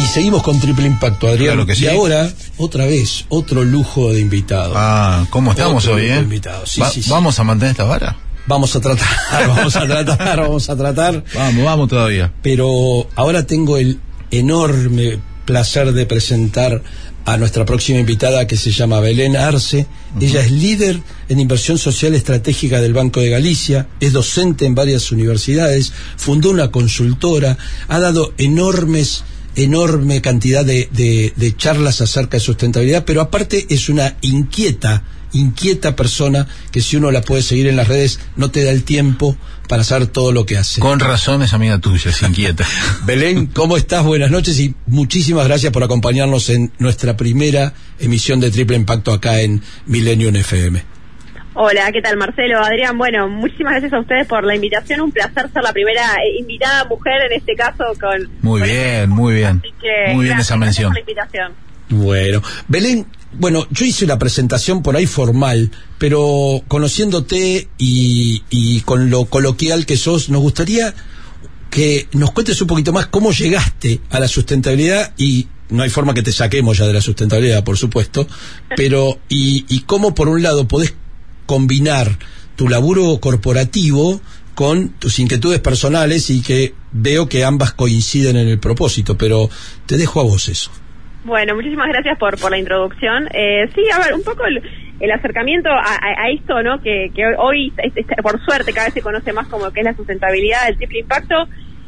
Y 0.05 0.07
seguimos 0.07 0.43
con 0.43 0.59
triple 0.59 0.85
impacto, 0.85 1.27
Adrián. 1.27 1.53
Claro 1.55 1.65
que 1.65 1.75
sí. 1.75 1.85
Y 1.85 1.87
ahora, 1.87 2.31
otra 2.57 2.85
vez, 2.85 3.25
otro 3.29 3.63
lujo 3.63 4.13
de 4.13 4.19
invitado. 4.21 4.73
Ah, 4.77 5.25
¿cómo 5.31 5.51
estamos 5.51 5.83
Otro 5.83 5.95
hoy, 5.95 6.03
grupo 6.05 6.19
eh? 6.19 6.23
invitado. 6.23 6.65
Sí, 6.67 6.79
Va- 6.79 6.89
sí, 6.91 7.01
sí. 7.01 7.09
¿Vamos 7.09 7.39
a 7.39 7.43
mantener 7.43 7.71
esta 7.71 7.85
vara? 7.85 8.15
Vamos 8.47 8.75
a 8.75 8.79
tratar, 8.81 9.07
vamos 9.47 9.75
a 9.75 9.87
tratar, 9.87 10.39
vamos 10.41 10.69
a 10.69 10.77
tratar. 10.77 11.23
Vamos, 11.33 11.65
vamos 11.65 11.89
todavía. 11.89 12.31
Pero 12.43 13.07
ahora 13.15 13.47
tengo 13.47 13.77
el 13.77 13.99
enorme 14.29 15.19
placer 15.45 15.91
de 15.93 16.05
presentar 16.05 16.83
a 17.25 17.37
nuestra 17.37 17.65
próxima 17.65 17.97
invitada 17.99 18.45
que 18.45 18.55
se 18.57 18.71
llama 18.71 18.99
Belén 18.99 19.35
Arce. 19.35 19.87
Ella 20.21 20.41
es 20.41 20.51
líder 20.51 21.01
en 21.29 21.39
inversión 21.39 21.79
social 21.79 22.13
estratégica 22.13 22.79
del 22.79 22.93
Banco 22.93 23.19
de 23.19 23.31
Galicia, 23.31 23.87
es 23.99 24.13
docente 24.13 24.65
en 24.67 24.75
varias 24.75 25.11
universidades, 25.11 25.91
fundó 26.15 26.51
una 26.51 26.69
consultora, 26.69 27.57
ha 27.87 27.99
dado 27.99 28.33
enormes 28.37 29.23
enorme 29.55 30.21
cantidad 30.21 30.65
de, 30.65 30.89
de- 30.91 31.33
de 31.35 31.55
charlas 31.55 32.01
acerca 32.01 32.37
de 32.37 32.41
sustentabilidad, 32.41 33.05
pero 33.05 33.21
aparte 33.21 33.65
es 33.69 33.89
una 33.89 34.15
inquieta, 34.21 35.03
inquieta 35.33 35.95
persona 35.95 36.47
que 36.71 36.81
si 36.81 36.95
uno 36.97 37.11
la 37.11 37.21
puede 37.21 37.41
seguir 37.41 37.67
en 37.67 37.75
las 37.75 37.87
redes 37.87 38.19
no 38.35 38.51
te 38.51 38.63
da 38.63 38.71
el 38.71 38.83
tiempo 38.83 39.35
para 39.67 39.81
hacer 39.81 40.07
todo 40.07 40.31
lo 40.31 40.45
que 40.45 40.57
hace. 40.57 40.79
Con 40.79 40.99
razón 40.99 41.41
es 41.41 41.53
amiga 41.53 41.79
tuya, 41.79 42.11
se 42.11 42.25
inquieta. 42.27 42.67
Belén, 43.05 43.47
¿cómo 43.47 43.77
estás? 43.77 44.03
Buenas 44.03 44.29
noches 44.31 44.59
y 44.59 44.75
muchísimas 44.85 45.47
gracias 45.47 45.71
por 45.73 45.83
acompañarnos 45.83 46.49
en 46.49 46.71
nuestra 46.77 47.17
primera 47.17 47.73
emisión 47.99 48.39
de 48.39 48.51
Triple 48.51 48.75
Impacto 48.77 49.11
acá 49.11 49.41
en 49.41 49.61
Millennium 49.87 50.35
FM. 50.35 50.94
Hola, 51.57 51.89
¿qué 51.93 52.01
tal 52.01 52.17
Marcelo? 52.17 52.59
Adrián, 52.59 52.97
bueno, 52.97 53.29
muchísimas 53.29 53.71
gracias 53.73 53.93
a 53.93 54.01
ustedes 54.01 54.27
por 54.27 54.43
la 54.43 54.55
invitación. 54.55 54.99
Un 54.99 55.11
placer 55.13 55.49
ser 55.53 55.63
la 55.63 55.71
primera 55.71 56.15
eh, 56.15 56.37
invitada 56.37 56.83
mujer 56.83 57.13
en 57.31 57.37
este 57.37 57.55
caso 57.55 57.85
con... 57.97 58.29
Muy 58.41 58.59
con 58.59 58.69
bien, 58.69 59.09
muy 59.09 59.35
bien. 59.35 59.61
Así 59.63 59.73
que, 59.81 60.13
Muy 60.13 60.25
bien 60.25 60.35
gracias, 60.35 60.47
esa 60.47 60.57
mención. 60.57 60.89
por 60.89 60.95
la 60.95 60.99
invitación. 60.99 61.53
Bueno, 61.87 62.41
Belén, 62.67 63.05
bueno, 63.31 63.67
yo 63.71 63.85
hice 63.85 64.05
la 64.05 64.19
presentación 64.19 64.83
por 64.83 64.97
ahí 64.97 65.05
formal, 65.07 65.71
pero 65.97 66.61
conociéndote 66.67 67.69
y, 67.77 68.43
y 68.49 68.81
con 68.81 69.09
lo 69.09 69.23
coloquial 69.25 69.85
que 69.85 69.95
sos, 69.95 70.29
nos 70.29 70.41
gustaría 70.41 70.93
que 71.69 72.09
nos 72.11 72.31
cuentes 72.31 72.59
un 72.61 72.67
poquito 72.67 72.91
más 72.91 73.05
cómo 73.05 73.31
llegaste 73.31 74.01
a 74.09 74.19
la 74.19 74.27
sustentabilidad 74.27 75.13
y 75.17 75.47
no 75.69 75.83
hay 75.83 75.89
forma 75.89 76.13
que 76.13 76.21
te 76.21 76.33
saquemos 76.33 76.77
ya 76.77 76.85
de 76.85 76.93
la 76.93 77.01
sustentabilidad, 77.01 77.63
por 77.63 77.77
supuesto, 77.77 78.27
pero 78.75 79.19
y, 79.29 79.65
y 79.69 79.81
cómo 79.81 80.13
por 80.13 80.27
un 80.27 80.43
lado 80.43 80.67
podés 80.67 80.93
combinar 81.45 82.08
tu 82.55 82.67
laburo 82.69 83.17
corporativo 83.19 84.21
con 84.55 84.89
tus 84.89 85.19
inquietudes 85.19 85.60
personales 85.60 86.29
y 86.29 86.41
que 86.41 86.73
veo 86.93 87.27
que 87.27 87.43
ambas 87.43 87.73
coinciden 87.73 88.38
en 88.38 88.47
el 88.47 88.60
propósito, 88.60 89.17
pero 89.17 89.49
te 89.86 89.97
dejo 89.97 90.21
a 90.21 90.23
vos 90.23 90.47
eso. 90.47 90.71
Bueno, 91.25 91.55
muchísimas 91.55 91.88
gracias 91.89 92.17
por, 92.19 92.39
por 92.39 92.51
la 92.51 92.58
introducción. 92.58 93.27
Eh, 93.34 93.67
sí, 93.73 93.81
a 93.93 93.99
ver, 93.99 94.13
un 94.13 94.23
poco 94.23 94.45
el, 94.45 94.62
el 94.99 95.12
acercamiento 95.12 95.69
a, 95.69 95.81
a- 95.95 96.29
esto, 96.29 96.62
¿no? 96.63 96.79
Que, 96.81 97.12
que 97.15 97.23
hoy, 97.38 97.73
este- 97.84 98.01
este, 98.01 98.15
por 98.21 98.39
suerte, 98.45 98.71
cada 98.73 98.86
vez 98.88 98.93
se 98.93 99.01
conoce 99.01 99.34
más 99.34 99.47
como 99.47 99.69
que 99.71 99.79
es 99.81 99.86
la 99.86 99.95
sustentabilidad, 99.95 100.69
el 100.69 100.77
triple 100.77 100.99
impacto, 100.99 101.36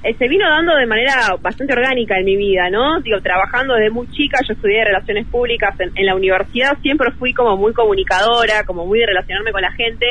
eh, 0.03 0.15
se 0.17 0.27
vino 0.27 0.47
dando 0.47 0.75
de 0.75 0.85
manera 0.85 1.35
bastante 1.41 1.73
orgánica 1.73 2.17
en 2.17 2.25
mi 2.25 2.35
vida, 2.35 2.69
¿no? 2.69 3.01
Digo, 3.01 3.19
trabajando 3.21 3.73
desde 3.73 3.89
muy 3.89 4.07
chica, 4.11 4.39
yo 4.47 4.53
estudié 4.53 4.85
Relaciones 4.85 5.25
Públicas 5.27 5.75
en, 5.79 5.91
en 5.95 6.05
la 6.05 6.15
universidad, 6.15 6.77
siempre 6.81 7.11
fui 7.11 7.33
como 7.33 7.57
muy 7.57 7.73
comunicadora, 7.73 8.63
como 8.65 8.85
muy 8.85 8.99
de 8.99 9.07
relacionarme 9.07 9.51
con 9.51 9.61
la 9.61 9.71
gente, 9.71 10.05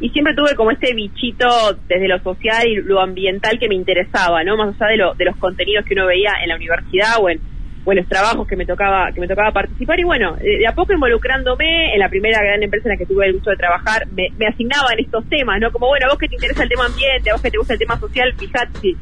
y 0.00 0.08
siempre 0.10 0.34
tuve 0.34 0.54
como 0.54 0.70
este 0.70 0.94
bichito 0.94 1.46
desde 1.86 2.08
lo 2.08 2.18
social 2.20 2.66
y 2.66 2.76
lo 2.76 3.00
ambiental 3.00 3.58
que 3.58 3.68
me 3.68 3.74
interesaba, 3.74 4.42
¿no? 4.44 4.56
Más 4.56 4.80
allá 4.80 4.90
de, 4.90 4.96
lo, 4.96 5.14
de 5.14 5.24
los 5.26 5.36
contenidos 5.36 5.84
que 5.84 5.94
uno 5.94 6.06
veía 6.06 6.32
en 6.42 6.48
la 6.48 6.56
universidad 6.56 7.16
o 7.20 7.28
en, 7.28 7.40
o 7.84 7.92
trabajos 8.08 8.46
que 8.46 8.56
me 8.56 8.66
tocaba 8.66 9.10
que 9.12 9.20
me 9.20 9.28
tocaba 9.28 9.52
participar. 9.52 9.98
Y 9.98 10.04
bueno 10.04 10.36
de, 10.36 10.66
a 10.66 10.74
poco 10.74 10.92
involucrándome 10.92 11.94
en 11.94 11.98
la 11.98 12.08
primera 12.08 12.42
gran 12.42 12.62
empresa 12.62 12.88
en 12.88 12.94
la 12.94 12.98
que 12.98 13.06
tuve 13.06 13.26
el 13.26 13.34
gusto 13.34 13.50
de 13.50 13.56
trabajar 13.56 14.06
me, 14.12 14.28
me 14.38 14.46
asignaban 14.46 14.98
estos 14.98 15.28
temas 15.28 15.60
no 15.60 15.70
como 15.70 15.88
bueno 15.88 16.06
a 16.06 16.10
vos 16.10 16.18
que 16.18 16.28
te 16.28 16.36
interesa 16.36 16.62
el 16.62 16.68
tema 16.68 16.86
ambiente 16.86 17.30
a 17.30 17.34
vos 17.34 17.42
que 17.42 17.50
te 17.50 17.58
gusta 17.58 17.74
el 17.74 17.78
tema 17.78 17.98
social 17.98 18.34
fíjate 18.36 18.78
si, 18.80 18.96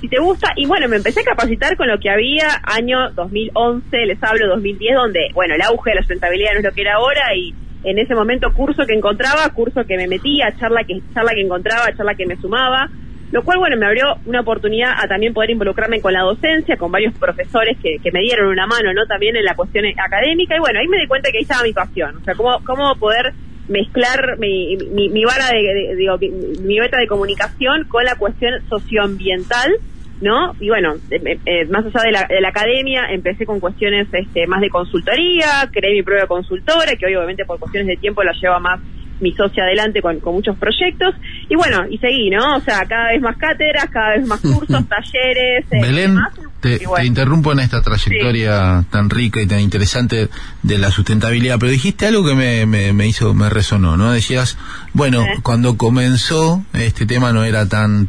si 0.00 0.08
te 0.08 0.20
gusta. 0.20 0.52
Y 0.56 0.66
bueno 0.66 0.88
me 0.88 0.96
empecé 0.96 1.20
a 1.20 1.24
capacitar 1.24 1.76
con 1.76 1.88
lo 1.88 1.98
que 1.98 2.10
había 2.10 2.60
año 2.64 3.10
2011 3.10 4.06
les 4.06 4.22
hablo 4.22 4.48
2010 4.48 4.94
donde 4.94 5.20
bueno 5.34 5.54
el 5.54 5.62
auge 5.62 5.90
de 5.90 5.96
la 5.96 6.02
sustentabilidad 6.02 6.52
no 6.52 6.58
es 6.60 6.64
lo 6.64 6.72
que 6.72 6.82
era 6.82 6.94
ahora 6.94 7.34
y 7.34 7.54
en 7.82 7.98
ese 7.98 8.14
momento 8.14 8.52
curso 8.52 8.84
que 8.86 8.94
encontraba 8.94 9.48
curso 9.50 9.84
que 9.84 9.96
me 9.96 10.06
metía 10.06 10.54
charla 10.58 10.84
que 10.84 11.00
charla 11.14 11.32
que 11.34 11.42
encontraba 11.42 11.94
charla 11.96 12.14
que 12.14 12.26
me 12.26 12.36
sumaba 12.36 12.88
lo 13.32 13.42
cual, 13.44 13.58
bueno, 13.58 13.76
me 13.76 13.86
abrió 13.86 14.16
una 14.26 14.40
oportunidad 14.40 14.92
a 14.96 15.06
también 15.06 15.32
poder 15.32 15.50
involucrarme 15.50 16.00
con 16.00 16.12
la 16.12 16.22
docencia, 16.22 16.76
con 16.76 16.90
varios 16.90 17.14
profesores 17.14 17.78
que, 17.80 17.98
que 18.02 18.10
me 18.10 18.20
dieron 18.20 18.48
una 18.48 18.66
mano, 18.66 18.92
¿no? 18.92 19.06
También 19.06 19.36
en 19.36 19.44
la 19.44 19.54
cuestión 19.54 19.84
académica. 19.86 20.56
Y 20.56 20.58
bueno, 20.58 20.80
ahí 20.80 20.88
me 20.88 20.98
di 20.98 21.06
cuenta 21.06 21.30
que 21.30 21.38
ahí 21.38 21.42
estaba 21.42 21.62
mi 21.62 21.72
pasión. 21.72 22.16
O 22.16 22.24
sea, 22.24 22.34
cómo, 22.34 22.58
cómo 22.64 22.96
poder 22.96 23.32
mezclar 23.68 24.36
mi, 24.38 24.76
mi, 24.76 25.24
vara 25.24 25.46
de, 25.52 25.94
digo, 25.94 26.18
mi, 26.18 26.28
mi 26.60 26.80
beta 26.80 26.98
de 26.98 27.06
comunicación 27.06 27.84
con 27.88 28.04
la 28.04 28.16
cuestión 28.16 28.52
socioambiental, 28.68 29.76
¿no? 30.20 30.54
Y 30.58 30.68
bueno, 30.68 30.94
eh, 31.10 31.38
eh, 31.46 31.64
más 31.66 31.86
allá 31.86 32.02
de 32.02 32.10
la, 32.10 32.26
de 32.28 32.40
la 32.40 32.48
academia, 32.48 33.06
empecé 33.10 33.46
con 33.46 33.60
cuestiones 33.60 34.08
este, 34.12 34.48
más 34.48 34.60
de 34.60 34.70
consultoría, 34.70 35.70
creé 35.70 35.94
mi 35.94 36.02
propia 36.02 36.26
consultora, 36.26 36.96
que 36.98 37.06
hoy 37.06 37.14
obviamente 37.14 37.44
por 37.44 37.60
cuestiones 37.60 37.86
de 37.86 37.96
tiempo 37.96 38.24
la 38.24 38.32
lleva 38.32 38.58
más 38.58 38.80
mi 39.20 39.32
socia 39.32 39.64
adelante 39.64 40.00
con, 40.02 40.18
con 40.20 40.34
muchos 40.34 40.56
proyectos. 40.56 41.14
Y 41.48 41.56
bueno, 41.56 41.84
y 41.90 41.98
seguí, 41.98 42.30
¿no? 42.30 42.56
O 42.56 42.60
sea, 42.60 42.84
cada 42.86 43.08
vez 43.12 43.20
más 43.20 43.36
cátedras, 43.36 43.86
cada 43.90 44.16
vez 44.16 44.26
más 44.26 44.40
cursos, 44.40 44.68
talleres. 44.88 45.64
eh, 45.70 45.80
Belén, 45.80 46.14
demás. 46.14 46.32
te, 46.60 46.74
Y 46.74 46.86
bueno. 46.86 46.94
te 47.02 47.06
interrumpo 47.06 47.52
en 47.52 47.60
esta 47.60 47.82
trayectoria 47.82 48.84
tan 48.90 49.10
rica 49.10 49.40
y 49.40 49.46
tan 49.46 49.60
interesante 49.60 50.28
de 50.62 50.78
la 50.78 50.90
sustentabilidad, 50.90 51.58
pero 51.58 51.72
dijiste 51.72 52.06
algo 52.06 52.24
que 52.26 52.34
me, 52.34 52.66
me, 52.66 52.92
me 52.92 53.06
hizo, 53.06 53.34
me 53.34 53.48
resonó, 53.50 53.96
¿no? 53.96 54.12
Decías, 54.12 54.56
bueno, 54.92 55.22
Eh. 55.22 55.38
cuando 55.42 55.76
comenzó 55.76 56.64
este 56.72 57.06
tema 57.06 57.32
no 57.32 57.44
era 57.44 57.66
tan 57.68 58.08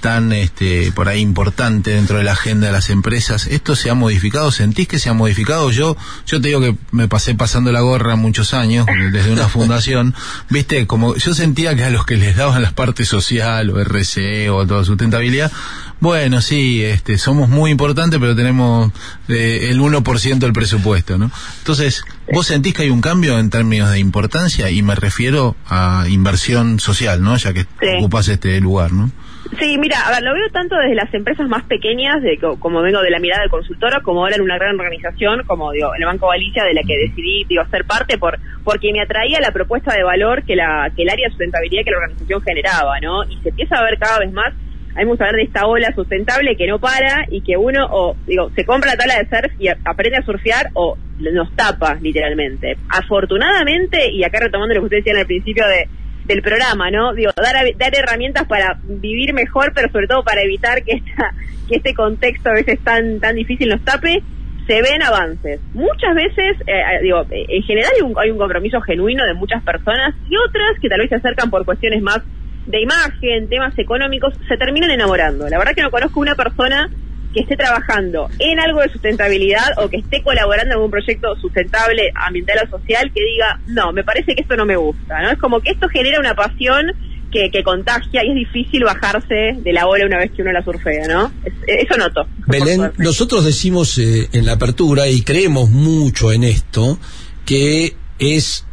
tan 0.00 0.32
este 0.32 0.92
por 0.92 1.08
ahí 1.08 1.20
importante 1.20 1.90
dentro 1.92 2.18
de 2.18 2.24
la 2.24 2.32
agenda 2.32 2.66
de 2.66 2.72
las 2.72 2.90
empresas. 2.90 3.46
¿Esto 3.46 3.76
se 3.76 3.90
ha 3.90 3.94
modificado? 3.94 4.50
¿Sentís 4.50 4.88
que 4.88 4.98
se 4.98 5.08
ha 5.08 5.12
modificado? 5.12 5.70
Yo 5.70 5.96
yo 6.26 6.40
te 6.40 6.48
digo 6.48 6.60
que 6.60 6.74
me 6.90 7.08
pasé 7.08 7.34
pasando 7.34 7.70
la 7.72 7.80
gorra 7.80 8.16
muchos 8.16 8.54
años 8.54 8.86
desde 9.12 9.32
una 9.32 9.48
fundación, 9.48 10.14
¿viste? 10.48 10.86
Como 10.86 11.14
yo 11.16 11.34
sentía 11.34 11.74
que 11.76 11.84
a 11.84 11.90
los 11.90 12.04
que 12.06 12.16
les 12.16 12.36
daban 12.36 12.62
la 12.62 12.72
parte 12.72 13.04
social 13.04 13.70
o 13.70 13.78
RC 13.80 14.48
o 14.50 14.66
toda 14.66 14.84
sustentabilidad, 14.84 15.52
bueno, 16.00 16.40
sí, 16.40 16.82
este 16.82 17.18
somos 17.18 17.48
muy 17.50 17.70
importantes, 17.70 18.18
pero 18.18 18.34
tenemos 18.34 18.90
eh, 19.28 19.68
el 19.70 19.80
1% 19.80 20.38
del 20.38 20.52
presupuesto, 20.54 21.18
¿no? 21.18 21.30
Entonces, 21.58 22.02
¿vos 22.32 22.46
sentís 22.46 22.72
que 22.74 22.82
hay 22.84 22.90
un 22.90 23.02
cambio 23.02 23.38
en 23.38 23.50
términos 23.50 23.90
de 23.90 23.98
importancia? 23.98 24.70
Y 24.70 24.82
me 24.82 24.94
refiero 24.94 25.56
a 25.68 26.06
inversión 26.08 26.80
social, 26.80 27.22
¿no? 27.22 27.36
Ya 27.36 27.52
que 27.52 27.60
Sí. 27.62 27.86
ocupas 27.98 28.28
este 28.28 28.58
lugar, 28.60 28.92
¿no? 28.92 29.10
Sí, 29.58 29.76
mira, 29.78 29.96
a 30.06 30.10
ver, 30.12 30.22
lo 30.22 30.32
veo 30.32 30.48
tanto 30.52 30.76
desde 30.76 30.94
las 30.94 31.12
empresas 31.12 31.48
más 31.48 31.64
pequeñas, 31.64 32.22
de 32.22 32.38
co- 32.38 32.58
como 32.60 32.82
vengo 32.82 33.02
de 33.02 33.10
la 33.10 33.18
mirada 33.18 33.42
del 33.42 33.50
consultora, 33.50 34.00
como 34.00 34.20
ahora 34.20 34.36
en 34.36 34.42
una 34.42 34.56
gran 34.56 34.78
organización, 34.78 35.42
como 35.44 35.72
digo, 35.72 35.92
el 35.98 36.04
Banco 36.04 36.28
Galicia, 36.28 36.62
de 36.64 36.72
la 36.74 36.82
que 36.82 36.96
decidí 36.98 37.44
digo, 37.48 37.64
ser 37.70 37.84
parte 37.84 38.16
por 38.16 38.38
porque 38.64 38.92
me 38.92 39.00
atraía 39.02 39.40
la 39.40 39.50
propuesta 39.50 39.92
de 39.94 40.04
valor 40.04 40.44
que, 40.44 40.54
la, 40.54 40.90
que 40.94 41.02
el 41.02 41.10
área 41.10 41.26
de 41.26 41.30
sustentabilidad 41.30 41.82
que 41.84 41.90
la 41.90 41.96
organización 41.98 42.40
generaba, 42.42 43.00
¿no? 43.00 43.24
Y 43.24 43.38
se 43.42 43.48
empieza 43.48 43.76
a 43.76 43.82
ver 43.82 43.98
cada 43.98 44.20
vez 44.20 44.32
más, 44.32 44.54
hay 44.94 45.04
mucho 45.04 45.24
hablar 45.24 45.36
de 45.36 45.42
esta 45.42 45.66
ola 45.66 45.92
sustentable 45.94 46.56
que 46.56 46.66
no 46.68 46.78
para 46.78 47.24
y 47.28 47.40
que 47.42 47.56
uno, 47.56 47.86
o 47.90 48.16
digo, 48.26 48.50
se 48.54 48.64
compra 48.64 48.92
la 48.92 48.96
tabla 48.98 49.18
de 49.18 49.28
surf 49.28 49.52
y 49.60 49.66
aprende 49.68 50.18
a 50.18 50.22
surfear 50.22 50.66
o 50.74 50.96
nos 51.18 51.54
tapa, 51.56 51.96
literalmente. 52.00 52.76
Afortunadamente, 52.88 54.10
y 54.12 54.22
acá 54.24 54.38
retomando 54.40 54.74
lo 54.74 54.80
que 54.82 54.84
ustedes 54.86 55.04
decían 55.04 55.20
al 55.20 55.26
principio 55.26 55.64
de 55.66 55.88
del 56.30 56.42
programa, 56.42 56.90
¿no? 56.90 57.12
Digo, 57.12 57.32
dar, 57.36 57.54
dar 57.76 57.94
herramientas 57.94 58.46
para 58.46 58.78
vivir 58.84 59.34
mejor, 59.34 59.72
pero 59.74 59.90
sobre 59.90 60.06
todo 60.06 60.22
para 60.22 60.42
evitar 60.42 60.82
que 60.84 60.92
esta, 60.92 61.34
que 61.68 61.76
este 61.76 61.94
contexto 61.94 62.50
a 62.50 62.54
veces 62.54 62.78
tan 62.84 63.18
tan 63.20 63.34
difícil 63.34 63.68
nos 63.68 63.84
tape, 63.84 64.22
se 64.66 64.82
ven 64.82 65.02
avances. 65.02 65.60
Muchas 65.74 66.14
veces, 66.14 66.56
eh, 66.66 67.02
digo, 67.02 67.22
eh, 67.30 67.46
en 67.48 67.62
general 67.62 67.90
hay 67.96 68.02
un, 68.02 68.14
hay 68.16 68.30
un 68.30 68.38
compromiso 68.38 68.80
genuino 68.80 69.24
de 69.24 69.34
muchas 69.34 69.62
personas 69.64 70.14
y 70.28 70.36
otras 70.36 70.78
que 70.80 70.88
tal 70.88 71.00
vez 71.00 71.08
se 71.08 71.16
acercan 71.16 71.50
por 71.50 71.64
cuestiones 71.64 72.00
más 72.00 72.20
de 72.66 72.80
imagen, 72.80 73.48
temas 73.48 73.76
económicos, 73.78 74.32
se 74.46 74.56
terminan 74.56 74.90
enamorando. 74.90 75.48
La 75.48 75.58
verdad 75.58 75.74
que 75.74 75.82
no 75.82 75.90
conozco 75.90 76.20
una 76.20 76.36
persona 76.36 76.88
que 77.32 77.40
esté 77.40 77.56
trabajando 77.56 78.28
en 78.38 78.58
algo 78.60 78.80
de 78.80 78.88
sustentabilidad 78.90 79.78
o 79.78 79.88
que 79.88 79.98
esté 79.98 80.22
colaborando 80.22 80.66
en 80.70 80.76
algún 80.76 80.90
proyecto 80.90 81.36
sustentable, 81.40 82.10
ambiental 82.14 82.58
o 82.66 82.78
social, 82.78 83.10
que 83.14 83.20
diga, 83.24 83.60
no, 83.68 83.92
me 83.92 84.02
parece 84.04 84.34
que 84.34 84.42
esto 84.42 84.56
no 84.56 84.66
me 84.66 84.76
gusta, 84.76 85.22
¿no? 85.22 85.30
Es 85.30 85.38
como 85.38 85.60
que 85.60 85.70
esto 85.70 85.88
genera 85.88 86.18
una 86.18 86.34
pasión 86.34 86.86
que, 87.30 87.48
que 87.52 87.62
contagia 87.62 88.24
y 88.24 88.30
es 88.30 88.34
difícil 88.34 88.82
bajarse 88.82 89.54
de 89.58 89.72
la 89.72 89.86
ola 89.86 90.04
una 90.06 90.18
vez 90.18 90.32
que 90.32 90.42
uno 90.42 90.50
la 90.50 90.64
surfea, 90.64 91.06
¿no? 91.06 91.32
Es- 91.44 91.52
eso 91.86 91.96
noto. 91.96 92.26
Belén, 92.46 92.90
nosotros 92.98 93.44
decimos 93.44 93.96
eh, 93.98 94.28
en 94.32 94.46
la 94.46 94.52
apertura 94.54 95.06
y 95.08 95.22
creemos 95.22 95.70
mucho 95.70 96.32
en 96.32 96.42
esto, 96.42 96.98
que 97.46 97.94
es 98.18 98.66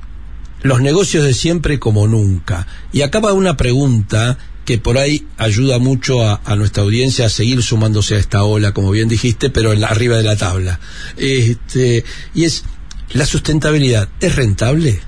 los 0.63 0.81
negocios 0.81 1.23
de 1.23 1.35
siempre 1.35 1.77
como 1.77 2.07
nunca. 2.07 2.65
Y 2.91 3.03
acaba 3.03 3.33
una 3.33 3.55
pregunta 3.55 4.39
que 4.67 4.77
por 4.77 4.97
ahí 4.97 5.21
ayuda 5.37 5.79
mucho 5.79 6.21
a, 6.21 6.55
nuestra 6.57 6.83
audiencia 6.83 7.25
a 7.25 7.29
seguir 7.29 7.63
sumándose 7.63 8.15
a 8.15 8.17
esta 8.17 8.43
ola, 8.43 8.73
como 8.73 8.91
bien 8.91 9.07
dijiste, 9.07 9.49
pero 9.49 9.71
en 9.71 9.79
la, 9.79 9.87
arriba 9.87 10.17
de 10.17 10.23
la 10.23 10.35
tabla. 10.35 10.77
Este, 11.15 12.03
y 12.35 12.43
es, 12.43 12.65
¿la 13.13 13.25
sustentabilidad 13.25 14.09
es 14.19 14.35
rentable? 14.35 14.99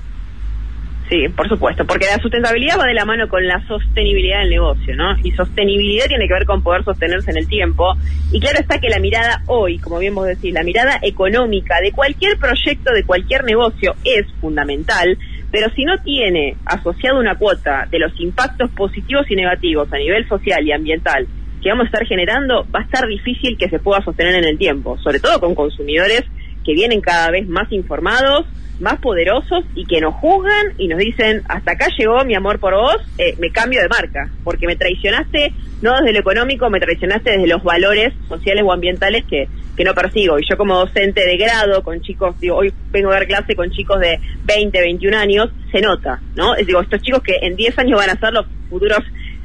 Sí, 1.10 1.28
por 1.36 1.46
supuesto, 1.46 1.84
porque 1.84 2.06
la 2.06 2.22
sustentabilidad 2.22 2.78
va 2.78 2.86
de 2.86 2.94
la 2.94 3.04
mano 3.04 3.28
con 3.28 3.46
la 3.46 3.60
sostenibilidad 3.66 4.40
del 4.40 4.50
negocio, 4.50 4.96
¿no? 4.96 5.14
Y 5.22 5.32
sostenibilidad 5.32 6.06
tiene 6.06 6.26
que 6.26 6.32
ver 6.32 6.46
con 6.46 6.62
poder 6.62 6.82
sostenerse 6.82 7.30
en 7.30 7.36
el 7.36 7.46
tiempo. 7.46 7.96
Y 8.32 8.40
claro 8.40 8.60
está 8.60 8.78
que 8.78 8.88
la 8.88 8.98
mirada 8.98 9.42
hoy, 9.46 9.78
como 9.78 9.98
bien 9.98 10.14
vos 10.14 10.26
decís, 10.26 10.54
la 10.54 10.62
mirada 10.62 10.98
económica 11.02 11.74
de 11.82 11.92
cualquier 11.92 12.38
proyecto, 12.38 12.92
de 12.92 13.04
cualquier 13.04 13.44
negocio 13.44 13.94
es 14.04 14.24
fundamental, 14.40 15.18
pero 15.50 15.68
si 15.74 15.84
no 15.84 15.98
tiene 15.98 16.56
asociado 16.64 17.18
una 17.18 17.36
cuota 17.36 17.86
de 17.90 17.98
los 17.98 18.12
impactos 18.20 18.70
positivos 18.70 19.30
y 19.30 19.36
negativos 19.36 19.92
a 19.92 19.98
nivel 19.98 20.26
social 20.28 20.66
y 20.66 20.72
ambiental 20.72 21.26
que 21.62 21.68
vamos 21.68 21.84
a 21.84 21.86
estar 21.88 22.06
generando, 22.06 22.66
va 22.74 22.80
a 22.80 22.84
estar 22.84 23.06
difícil 23.06 23.58
que 23.58 23.68
se 23.68 23.78
pueda 23.78 24.02
sostener 24.02 24.36
en 24.36 24.44
el 24.44 24.58
tiempo, 24.58 24.96
sobre 24.98 25.20
todo 25.20 25.40
con 25.40 25.54
consumidores 25.54 26.24
que 26.70 26.74
vienen 26.74 27.00
cada 27.00 27.32
vez 27.32 27.48
más 27.48 27.70
informados, 27.72 28.46
más 28.78 29.00
poderosos 29.00 29.64
y 29.74 29.86
que 29.86 30.00
nos 30.00 30.14
juzgan 30.14 30.74
y 30.78 30.86
nos 30.86 31.00
dicen, 31.00 31.42
hasta 31.48 31.72
acá 31.72 31.88
llegó 31.98 32.24
mi 32.24 32.36
amor 32.36 32.60
por 32.60 32.74
vos, 32.74 32.96
eh, 33.18 33.34
me 33.40 33.50
cambio 33.50 33.80
de 33.82 33.88
marca, 33.88 34.30
porque 34.44 34.68
me 34.68 34.76
traicionaste 34.76 35.52
no 35.82 35.96
desde 35.96 36.12
lo 36.12 36.20
económico, 36.20 36.70
me 36.70 36.78
traicionaste 36.78 37.30
desde 37.30 37.48
los 37.48 37.64
valores 37.64 38.14
sociales 38.28 38.62
o 38.64 38.72
ambientales 38.72 39.24
que, 39.24 39.48
que 39.76 39.82
no 39.82 39.92
persigo. 39.94 40.38
Y 40.38 40.48
yo 40.48 40.56
como 40.56 40.78
docente 40.78 41.26
de 41.26 41.36
grado, 41.36 41.82
con 41.82 42.00
chicos, 42.02 42.38
digo, 42.38 42.58
hoy 42.58 42.72
vengo 42.92 43.10
a 43.10 43.14
dar 43.14 43.26
clase 43.26 43.56
con 43.56 43.68
chicos 43.70 43.98
de 43.98 44.20
20, 44.44 44.80
21 44.80 45.16
años, 45.16 45.50
se 45.72 45.80
nota, 45.80 46.20
¿no? 46.36 46.54
Digo, 46.54 46.80
estos 46.80 47.02
chicos 47.02 47.22
que 47.22 47.36
en 47.42 47.56
10 47.56 47.78
años 47.80 47.98
van 47.98 48.10
a 48.10 48.20
ser 48.20 48.32
los 48.32 48.46
futuros 48.68 49.00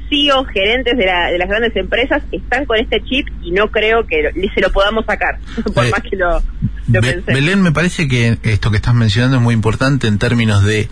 CEOs, 0.08 0.48
gerentes 0.48 0.96
de, 0.96 1.06
la- 1.06 1.30
de 1.30 1.38
las 1.38 1.48
grandes 1.48 1.74
empresas, 1.76 2.22
están 2.32 2.64
con 2.66 2.78
este 2.78 3.02
chip 3.04 3.26
y 3.42 3.50
no 3.50 3.68
creo 3.70 4.06
que 4.06 4.22
lo- 4.22 4.52
se 4.54 4.60
lo 4.60 4.70
podamos 4.72 5.04
sacar, 5.06 5.38
por 5.74 5.84
Eh, 5.86 5.90
más 5.90 6.00
que 6.02 6.16
lo, 6.16 6.32
lo 6.34 6.42
Be- 7.00 7.00
pensé. 7.00 7.32
Belén, 7.34 7.62
me 7.62 7.72
parece 7.72 8.06
que 8.08 8.38
esto 8.42 8.70
que 8.70 8.76
estás 8.76 8.94
mencionando 8.94 9.36
es 9.38 9.42
muy 9.42 9.54
importante 9.54 10.06
en 10.08 10.18
términos 10.18 10.62
de 10.64 10.88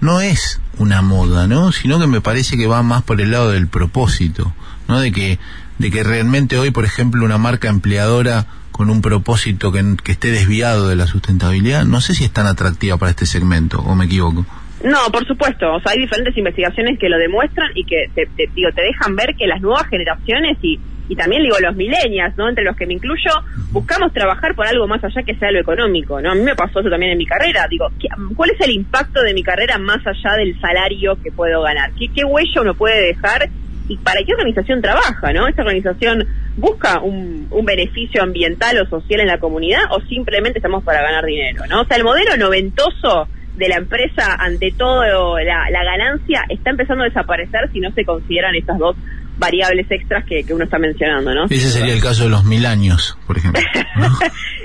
no 0.00 0.20
es 0.20 0.60
una 0.78 1.02
moda, 1.02 1.46
¿no? 1.48 1.72
Sino 1.72 1.98
que 1.98 2.06
me 2.06 2.20
parece 2.20 2.56
que 2.56 2.66
va 2.68 2.82
más 2.82 3.02
por 3.02 3.20
el 3.20 3.30
lado 3.32 3.50
del 3.50 3.66
propósito, 3.66 4.52
¿no? 4.86 5.00
De 5.00 5.10
que 5.12 5.38
de 5.78 5.90
que 5.92 6.02
realmente 6.02 6.58
hoy, 6.58 6.70
por 6.72 6.84
ejemplo, 6.84 7.24
una 7.24 7.38
marca 7.38 7.68
empleadora 7.68 8.46
con 8.72 8.90
un 8.90 9.00
propósito 9.00 9.70
que, 9.72 9.96
que 10.02 10.12
esté 10.12 10.30
desviado 10.32 10.88
de 10.88 10.96
la 10.96 11.06
sustentabilidad, 11.06 11.84
no 11.84 12.00
sé 12.00 12.14
si 12.14 12.24
es 12.24 12.32
tan 12.32 12.46
atractiva 12.46 12.96
para 12.96 13.10
este 13.10 13.26
segmento, 13.26 13.78
o 13.80 13.94
me 13.94 14.04
equivoco. 14.06 14.44
No, 14.84 14.98
por 15.12 15.26
supuesto. 15.26 15.72
O 15.74 15.80
sea, 15.80 15.92
hay 15.92 15.98
diferentes 15.98 16.36
investigaciones 16.36 16.98
que 16.98 17.08
lo 17.08 17.18
demuestran 17.18 17.70
y 17.74 17.84
que 17.84 18.08
te, 18.14 18.28
digo, 18.54 18.70
te 18.74 18.82
dejan 18.82 19.16
ver 19.16 19.34
que 19.36 19.46
las 19.46 19.60
nuevas 19.60 19.86
generaciones 19.88 20.56
y, 20.62 20.78
y 21.08 21.16
también 21.16 21.42
digo 21.42 21.56
los 21.60 21.74
millennials, 21.74 22.36
¿no? 22.36 22.48
Entre 22.48 22.62
los 22.64 22.76
que 22.76 22.86
me 22.86 22.94
incluyo, 22.94 23.30
buscamos 23.72 24.12
trabajar 24.12 24.54
por 24.54 24.66
algo 24.66 24.86
más 24.86 25.02
allá 25.02 25.22
que 25.24 25.34
sea 25.34 25.50
lo 25.50 25.58
económico, 25.60 26.20
¿no? 26.20 26.30
A 26.30 26.34
mí 26.36 26.42
me 26.42 26.54
pasó 26.54 26.78
eso 26.80 26.90
también 26.90 27.12
en 27.12 27.18
mi 27.18 27.26
carrera. 27.26 27.66
Digo, 27.68 27.88
¿qué- 28.00 28.08
¿cuál 28.36 28.50
es 28.50 28.60
el 28.60 28.70
impacto 28.70 29.20
de 29.22 29.34
mi 29.34 29.42
carrera 29.42 29.78
más 29.78 29.98
allá 30.06 30.36
del 30.36 30.58
salario 30.60 31.16
que 31.22 31.32
puedo 31.32 31.62
ganar? 31.62 31.90
¿Qué, 31.98 32.06
qué 32.14 32.24
huella 32.24 32.60
uno 32.60 32.74
puede 32.74 33.00
dejar? 33.08 33.48
¿Y 33.88 33.96
para 33.96 34.20
qué 34.22 34.32
organización 34.34 34.80
trabaja, 34.82 35.32
no? 35.32 35.48
¿Esta 35.48 35.62
organización 35.62 36.24
busca 36.56 37.00
un, 37.00 37.48
un 37.50 37.64
beneficio 37.64 38.22
ambiental 38.22 38.78
o 38.82 38.86
social 38.86 39.20
en 39.20 39.28
la 39.28 39.38
comunidad 39.38 39.80
o 39.90 40.00
simplemente 40.02 40.58
estamos 40.58 40.84
para 40.84 41.02
ganar 41.02 41.24
dinero, 41.24 41.62
no? 41.68 41.80
O 41.80 41.84
sea, 41.86 41.96
el 41.96 42.04
modelo 42.04 42.36
noventoso 42.36 43.26
de 43.58 43.68
la 43.68 43.76
empresa 43.76 44.36
ante 44.38 44.72
todo 44.76 45.38
la, 45.38 45.64
la 45.70 45.84
ganancia 45.84 46.44
está 46.48 46.70
empezando 46.70 47.02
a 47.02 47.08
desaparecer 47.08 47.68
si 47.72 47.80
no 47.80 47.90
se 47.90 48.04
consideran 48.04 48.54
estas 48.54 48.78
dos 48.78 48.96
variables 49.38 49.86
extras 49.90 50.24
que, 50.24 50.44
que 50.44 50.52
uno 50.52 50.64
está 50.64 50.78
mencionando, 50.78 51.34
¿no? 51.34 51.44
Ese 51.44 51.70
sería 51.70 51.94
el 51.94 52.02
caso 52.02 52.24
de 52.24 52.30
los 52.30 52.44
mil 52.44 52.66
años, 52.66 53.16
por 53.26 53.38
ejemplo. 53.38 53.62
¿no? 53.96 54.08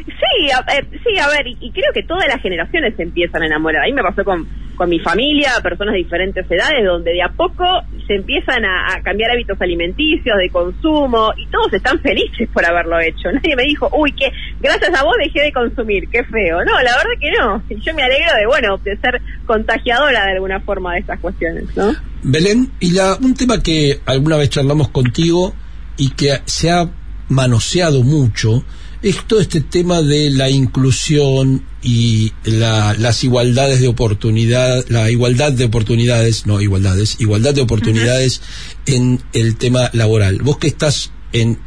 Sí, 0.05 0.49
a, 0.51 0.59
eh, 0.73 0.85
sí, 1.03 1.19
a 1.19 1.27
ver, 1.27 1.47
y, 1.47 1.57
y 1.61 1.71
creo 1.71 1.93
que 1.93 2.03
todas 2.03 2.27
las 2.27 2.41
generaciones 2.41 2.95
se 2.95 3.03
empiezan 3.03 3.43
a 3.43 3.45
enamorar. 3.45 3.83
A 3.83 3.85
mí 3.85 3.93
me 3.93 4.01
pasó 4.01 4.23
con, 4.23 4.47
con 4.75 4.89
mi 4.89 4.99
familia, 4.99 5.51
personas 5.61 5.93
de 5.93 5.99
diferentes 5.99 6.49
edades, 6.49 6.83
donde 6.85 7.11
de 7.11 7.21
a 7.21 7.29
poco 7.29 7.63
se 8.07 8.15
empiezan 8.15 8.65
a, 8.65 8.95
a 8.95 9.01
cambiar 9.01 9.31
hábitos 9.31 9.61
alimenticios, 9.61 10.37
de 10.37 10.49
consumo, 10.49 11.31
y 11.37 11.45
todos 11.47 11.71
están 11.73 11.99
felices 11.99 12.49
por 12.51 12.65
haberlo 12.65 12.99
hecho. 12.99 13.31
Nadie 13.31 13.55
me 13.55 13.63
dijo, 13.63 13.89
uy, 13.93 14.11
que 14.13 14.31
gracias 14.59 14.93
a 14.93 15.03
vos 15.03 15.15
dejé 15.23 15.41
de 15.43 15.51
consumir, 15.51 16.09
qué 16.09 16.23
feo. 16.23 16.57
No, 16.65 16.81
la 16.81 16.97
verdad 16.97 17.19
que 17.19 17.31
no. 17.31 17.63
Y 17.69 17.79
yo 17.81 17.93
me 17.93 18.03
alegro 18.03 18.31
de, 18.37 18.45
bueno, 18.47 18.77
de 18.77 18.97
ser 18.97 19.21
contagiadora 19.45 20.25
de 20.25 20.31
alguna 20.33 20.59
forma 20.61 20.93
de 20.93 20.99
estas 20.99 21.19
cuestiones, 21.19 21.65
¿no? 21.77 21.93
Belén, 22.23 22.71
y 22.79 22.91
la, 22.91 23.15
un 23.21 23.33
tema 23.33 23.61
que 23.61 24.01
alguna 24.05 24.37
vez 24.37 24.49
charlamos 24.49 24.89
contigo 24.89 25.53
y 25.97 26.09
que 26.11 26.41
se 26.45 26.71
ha 26.71 26.91
manoseado 27.29 28.03
mucho 28.03 28.63
es 29.01 29.25
todo 29.27 29.41
este 29.41 29.59
tema 29.59 30.01
de 30.01 30.29
la 30.29 30.49
inclusión 30.49 31.65
y 31.81 32.31
la- 32.45 32.93
las 32.97 33.23
igualdades 33.25 33.81
de 33.81 33.87
oportunidad, 33.89 34.85
la 34.87 35.11
igualdad 35.11 35.51
de 35.51 35.65
oportunidades, 35.65 36.45
no 36.45 36.61
igualdades, 36.61 37.17
igualdad 37.19 37.53
de 37.53 37.61
oportunidades 37.61 38.41
en 38.85 39.21
el 39.33 39.57
tema 39.57 39.89
laboral. 39.93 40.39
Vos 40.41 40.57
que 40.57 40.67
estás 40.67 41.11
en 41.33 41.59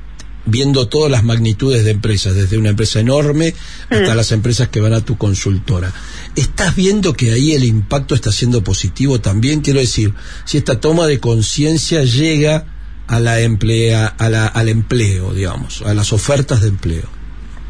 viendo 0.48 0.86
todas 0.88 1.10
las 1.10 1.24
magnitudes 1.24 1.84
de 1.84 1.90
empresas, 1.90 2.34
desde 2.34 2.56
una 2.56 2.68
empresa 2.70 3.00
enorme 3.00 3.52
hasta 3.90 4.14
las 4.14 4.30
empresas 4.32 4.68
que 4.68 4.80
van 4.80 4.92
a 4.94 5.04
tu 5.04 5.18
consultora. 5.18 5.92
¿Estás 6.36 6.76
viendo 6.76 7.14
que 7.14 7.32
ahí 7.32 7.52
el 7.54 7.64
impacto 7.64 8.14
está 8.14 8.30
siendo 8.30 8.62
positivo 8.62 9.20
también? 9.20 9.60
Quiero 9.62 9.80
decir, 9.80 10.12
si 10.44 10.58
esta 10.58 10.78
toma 10.80 11.06
de 11.06 11.18
conciencia 11.18 12.02
llega 12.04 12.66
a 13.08 13.20
la 13.20 13.40
emplea, 13.40 14.06
a 14.06 14.28
la, 14.28 14.46
al 14.46 14.68
empleo, 14.68 15.32
digamos, 15.32 15.82
a 15.82 15.94
las 15.94 16.12
ofertas 16.12 16.60
de 16.62 16.68
empleo. 16.68 17.04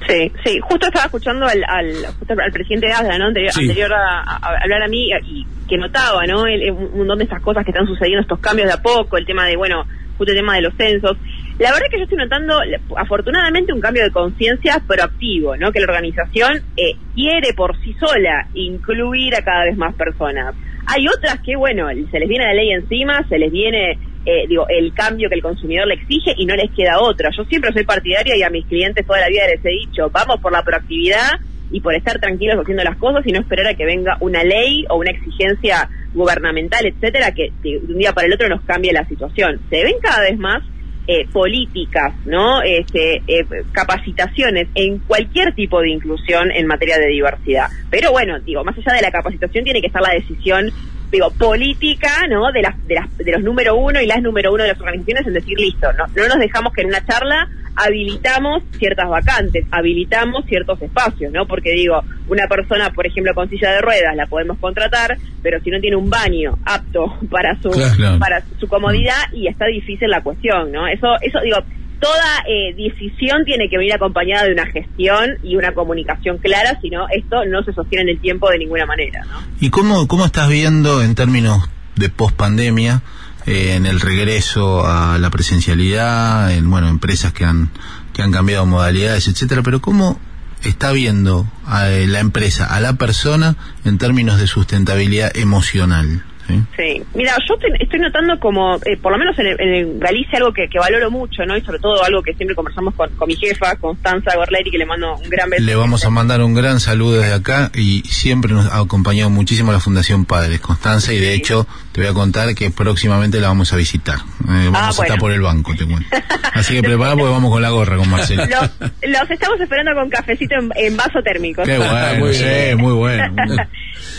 Sí, 0.08 0.30
sí, 0.44 0.58
justo 0.62 0.86
estaba 0.86 1.06
escuchando 1.06 1.46
al, 1.46 1.62
al, 1.68 2.06
justo 2.18 2.34
al 2.40 2.52
presidente 2.52 2.86
de 2.86 2.92
ASDA, 2.92 3.18
¿no? 3.18 3.26
Anterior, 3.26 3.52
Sí. 3.52 3.60
anterior 3.62 3.92
a, 3.92 4.20
hablar 4.62 4.82
a 4.82 4.88
mí 4.88 5.08
y 5.26 5.46
que 5.68 5.76
notaba, 5.78 6.24
¿no? 6.26 6.46
El- 6.46 6.70
un 6.70 6.98
montón 6.98 7.18
de 7.18 7.24
estas 7.24 7.42
cosas 7.42 7.64
que 7.64 7.70
están 7.70 7.86
sucediendo, 7.86 8.20
estos 8.22 8.38
cambios 8.40 8.68
de 8.68 8.74
a 8.74 8.82
poco, 8.82 9.16
el 9.16 9.26
tema 9.26 9.46
de, 9.46 9.56
bueno, 9.56 9.84
justo 10.16 10.32
el 10.32 10.38
tema 10.38 10.54
de 10.56 10.62
los 10.62 10.74
censos. 10.76 11.16
La 11.58 11.72
verdad 11.72 11.86
que 11.90 11.96
yo 11.96 12.04
estoy 12.04 12.18
notando, 12.18 12.60
afortunadamente, 12.96 13.72
un 13.72 13.80
cambio 13.80 14.04
de 14.04 14.10
conciencia 14.10 14.82
proactivo, 14.86 15.56
¿no? 15.56 15.72
Que 15.72 15.80
la 15.80 15.86
organización 15.86 16.62
eh, 16.76 16.96
quiere 17.14 17.54
por 17.54 17.80
sí 17.80 17.94
sola 17.94 18.46
incluir 18.52 19.34
a 19.34 19.42
cada 19.42 19.64
vez 19.64 19.76
más 19.76 19.94
personas. 19.94 20.54
Hay 20.86 21.08
otras 21.08 21.40
que, 21.40 21.56
bueno, 21.56 21.88
se 22.10 22.18
les 22.20 22.28
viene 22.28 22.44
la 22.44 22.52
ley 22.52 22.72
encima, 22.72 23.26
se 23.30 23.38
les 23.38 23.50
viene, 23.50 23.92
eh, 24.26 24.44
digo, 24.46 24.66
el 24.68 24.92
cambio 24.92 25.30
que 25.30 25.36
el 25.36 25.42
consumidor 25.42 25.86
le 25.86 25.94
exige 25.94 26.34
y 26.36 26.44
no 26.44 26.54
les 26.54 26.70
queda 26.72 27.00
otra. 27.00 27.30
Yo 27.34 27.44
siempre 27.44 27.72
soy 27.72 27.84
partidaria 27.84 28.36
y 28.36 28.42
a 28.42 28.50
mis 28.50 28.66
clientes 28.66 29.06
toda 29.06 29.20
la 29.20 29.28
vida 29.28 29.46
les 29.46 29.64
he 29.64 29.70
dicho, 29.70 30.10
vamos 30.10 30.38
por 30.42 30.52
la 30.52 30.62
proactividad 30.62 31.40
y 31.70 31.80
por 31.80 31.94
estar 31.94 32.20
tranquilos 32.20 32.58
haciendo 32.60 32.84
las 32.84 32.98
cosas 32.98 33.26
y 33.26 33.32
no 33.32 33.40
esperar 33.40 33.66
a 33.68 33.74
que 33.74 33.86
venga 33.86 34.18
una 34.20 34.44
ley 34.44 34.84
o 34.90 34.96
una 34.96 35.10
exigencia 35.10 35.88
gubernamental, 36.12 36.84
etcétera, 36.84 37.32
que 37.32 37.50
de 37.62 37.78
un 37.78 37.98
día 37.98 38.12
para 38.12 38.26
el 38.26 38.34
otro 38.34 38.46
nos 38.48 38.60
cambie 38.62 38.92
la 38.92 39.08
situación. 39.08 39.58
Se 39.70 39.82
ven 39.82 39.96
cada 40.02 40.20
vez 40.20 40.38
más 40.38 40.62
eh, 41.06 41.26
políticas, 41.32 42.14
¿no? 42.24 42.62
Este, 42.62 43.22
eh, 43.28 43.46
capacitaciones 43.72 44.68
en 44.74 44.98
cualquier 44.98 45.54
tipo 45.54 45.80
de 45.80 45.90
inclusión 45.90 46.50
en 46.50 46.66
materia 46.66 46.98
de 46.98 47.06
diversidad. 47.08 47.68
Pero 47.90 48.10
bueno, 48.12 48.40
digo, 48.40 48.64
más 48.64 48.76
allá 48.78 48.96
de 48.96 49.02
la 49.02 49.10
capacitación 49.10 49.64
tiene 49.64 49.80
que 49.80 49.86
estar 49.86 50.02
la 50.02 50.14
decisión, 50.14 50.70
digo, 51.16 51.30
política, 51.38 52.26
¿no? 52.28 52.52
De 52.52 52.62
las, 52.62 52.86
de 52.86 52.94
las, 52.94 53.16
de 53.16 53.32
los 53.32 53.42
número 53.42 53.74
uno 53.76 54.00
y 54.00 54.06
las 54.06 54.22
número 54.22 54.52
uno 54.52 54.62
de 54.62 54.70
las 54.70 54.80
organizaciones 54.80 55.26
en 55.26 55.32
decir 55.34 55.58
listo, 55.58 55.92
no, 55.92 56.04
no 56.14 56.28
nos 56.28 56.38
dejamos 56.38 56.72
que 56.72 56.82
en 56.82 56.88
una 56.88 57.04
charla 57.04 57.48
habilitamos 57.76 58.62
ciertas 58.78 59.08
vacantes, 59.08 59.66
habilitamos 59.70 60.44
ciertos 60.46 60.80
espacios, 60.80 61.30
¿no? 61.32 61.46
Porque 61.46 61.72
digo, 61.72 62.00
una 62.28 62.46
persona, 62.48 62.90
por 62.90 63.06
ejemplo, 63.06 63.34
con 63.34 63.48
silla 63.50 63.70
de 63.72 63.80
ruedas 63.82 64.16
la 64.16 64.26
podemos 64.26 64.58
contratar, 64.58 65.16
pero 65.42 65.60
si 65.60 65.70
no 65.70 65.78
tiene 65.80 65.96
un 65.96 66.08
baño 66.08 66.58
apto 66.64 67.18
para 67.30 67.54
su 67.60 67.70
Claro. 67.70 68.18
para 68.18 68.42
su 68.58 68.66
comodidad 68.68 69.30
y 69.32 69.48
está 69.48 69.66
difícil 69.66 70.08
la 70.08 70.22
cuestión, 70.22 70.72
¿no? 70.72 70.86
Eso 70.86 71.08
eso 71.20 71.38
digo, 71.44 71.58
toda 72.00 72.44
eh, 72.46 72.74
decisión 72.74 73.44
tiene 73.44 73.68
que 73.68 73.78
venir 73.78 73.94
acompañada 73.94 74.44
de 74.44 74.52
una 74.52 74.66
gestión 74.66 75.38
y 75.42 75.56
una 75.56 75.72
comunicación 75.72 76.38
clara, 76.38 76.78
si 76.80 76.90
no 76.90 77.06
esto 77.08 77.44
no 77.46 77.62
se 77.64 77.72
sostiene 77.72 78.10
en 78.10 78.16
el 78.16 78.20
tiempo 78.20 78.50
de 78.50 78.58
ninguna 78.58 78.86
manera, 78.86 79.24
¿no? 79.24 79.42
¿Y 79.60 79.70
cómo, 79.70 80.06
cómo 80.06 80.26
estás 80.26 80.48
viendo 80.48 81.02
en 81.02 81.14
términos 81.14 81.68
de 81.96 82.08
pospandemia, 82.08 83.02
eh, 83.46 83.74
en 83.76 83.86
el 83.86 84.00
regreso 84.00 84.86
a 84.86 85.18
la 85.18 85.30
presencialidad, 85.30 86.52
en 86.52 86.68
bueno, 86.70 86.88
empresas 86.88 87.32
que 87.32 87.44
han, 87.44 87.70
que 88.12 88.22
han 88.22 88.32
cambiado 88.32 88.66
modalidades, 88.66 89.28
etcétera, 89.28 89.62
pero 89.62 89.80
cómo 89.80 90.18
está 90.62 90.92
viendo 90.92 91.46
a 91.64 91.88
eh, 91.90 92.06
la 92.06 92.20
empresa, 92.20 92.66
a 92.66 92.80
la 92.80 92.94
persona, 92.94 93.56
en 93.84 93.98
términos 93.98 94.38
de 94.38 94.46
sustentabilidad 94.46 95.34
emocional? 95.36 96.24
¿Sí? 96.46 96.62
Sí, 96.76 97.02
mira, 97.14 97.32
yo 97.48 97.54
estoy, 97.54 97.70
estoy 97.80 98.00
notando 98.00 98.38
como, 98.38 98.76
eh, 98.84 98.96
por 99.00 99.12
lo 99.12 99.18
menos 99.18 99.38
en, 99.38 99.46
el- 99.46 99.60
en 99.60 99.74
el 99.74 99.98
Galicia, 99.98 100.38
algo 100.38 100.52
que, 100.52 100.68
que 100.68 100.78
valoro 100.78 101.10
mucho, 101.10 101.44
¿no? 101.46 101.56
Y 101.56 101.60
sobre 101.62 101.78
todo 101.78 102.02
algo 102.04 102.22
que 102.22 102.34
siempre 102.34 102.54
conversamos 102.54 102.94
con, 102.94 103.10
con 103.16 103.28
mi 103.28 103.36
jefa, 103.36 103.76
Constanza 103.76 104.36
Gorleri, 104.36 104.70
que 104.70 104.78
le 104.78 104.86
mando 104.86 105.16
un 105.16 105.28
gran 105.28 105.50
beso. 105.50 105.62
Le 105.64 105.74
vamos 105.74 106.04
a 106.04 106.10
mandar 106.10 106.40
un 106.42 106.54
gran 106.54 106.80
saludo 106.80 107.20
desde 107.20 107.34
acá 107.34 107.70
y 107.74 108.02
siempre 108.02 108.52
nos 108.52 108.66
ha 108.66 108.78
acompañado 108.78 109.30
muchísimo 109.30 109.72
la 109.72 109.80
Fundación 109.80 110.24
Padres, 110.24 110.60
Constanza, 110.60 111.12
y 111.12 111.18
de 111.18 111.32
Sí. 111.32 111.38
hecho 111.38 111.66
te 111.96 112.02
voy 112.02 112.10
a 112.10 112.12
contar 112.12 112.54
que 112.54 112.70
próximamente 112.70 113.40
la 113.40 113.48
vamos 113.48 113.72
a 113.72 113.76
visitar. 113.76 114.16
Eh, 114.16 114.68
vamos 114.70 114.74
a 114.76 114.88
Ah, 114.88 114.90
bueno. 114.94 115.02
estar 115.04 115.18
por 115.18 115.32
el 115.32 115.40
banco, 115.40 115.72
te 115.74 115.86
cuento. 115.86 116.06
Así 116.52 116.74
que 116.74 116.82
prepara 116.82 117.12
porque 117.16 117.32
vamos 117.32 117.50
con 117.50 117.62
la 117.62 117.70
gorra 117.70 117.96
con 117.96 118.10
Marcelo. 118.10 118.42
Los, 118.44 118.90
los 119.08 119.30
estamos 119.30 119.58
esperando 119.58 119.94
con 119.94 120.10
cafecito 120.10 120.56
en, 120.56 120.70
en 120.76 120.94
vaso 120.94 121.22
térmico. 121.22 121.62
Qué 121.62 121.78
bueno, 121.78 122.18
Muy 122.18 122.34
sí, 122.34 122.44
bien. 122.44 122.76
muy 122.76 122.92
bueno. 122.92 123.24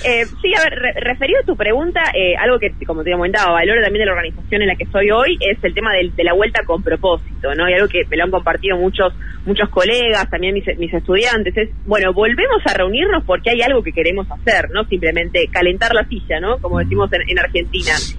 Eh, 0.05 0.25
sí, 0.41 0.53
a 0.55 0.61
ver, 0.63 0.73
re- 0.79 0.99
referido 1.01 1.39
a 1.41 1.45
tu 1.45 1.55
pregunta, 1.57 1.99
eh, 2.13 2.35
algo 2.37 2.59
que, 2.59 2.71
como 2.85 3.03
te 3.03 3.11
comentaba, 3.11 3.51
valoro 3.53 3.81
también 3.81 4.01
de 4.01 4.05
la 4.05 4.11
organización 4.13 4.61
en 4.61 4.67
la 4.67 4.75
que 4.75 4.85
soy 4.85 5.09
hoy, 5.09 5.37
es 5.41 5.57
el 5.63 5.73
tema 5.73 5.91
del- 5.93 6.15
de, 6.15 6.23
la 6.23 6.33
vuelta 6.33 6.61
con 6.65 6.83
propósito, 6.83 7.53
¿no? 7.55 7.67
Y 7.67 7.73
algo 7.73 7.87
que 7.87 8.03
me 8.09 8.15
lo 8.15 8.23
han 8.25 8.31
compartido 8.31 8.77
muchos 8.77 9.11
muchos 9.45 9.69
colegas, 9.69 10.29
también 10.29 10.53
mis, 10.53 10.65
mis 10.77 10.93
estudiantes, 10.93 11.55
es, 11.57 11.69
bueno, 11.85 12.13
volvemos 12.13 12.61
a 12.65 12.73
reunirnos 12.75 13.23
porque 13.25 13.49
hay 13.49 13.61
algo 13.61 13.81
que 13.81 13.91
queremos 13.91 14.27
hacer, 14.29 14.69
¿no? 14.71 14.85
Simplemente 14.85 15.47
calentar 15.51 15.93
la 15.95 16.05
silla, 16.07 16.39
¿no? 16.39 16.57
Como 16.59 16.77
decimos 16.79 17.09
en, 17.13 17.21
en 17.29 17.39
Argentina. 17.39 17.66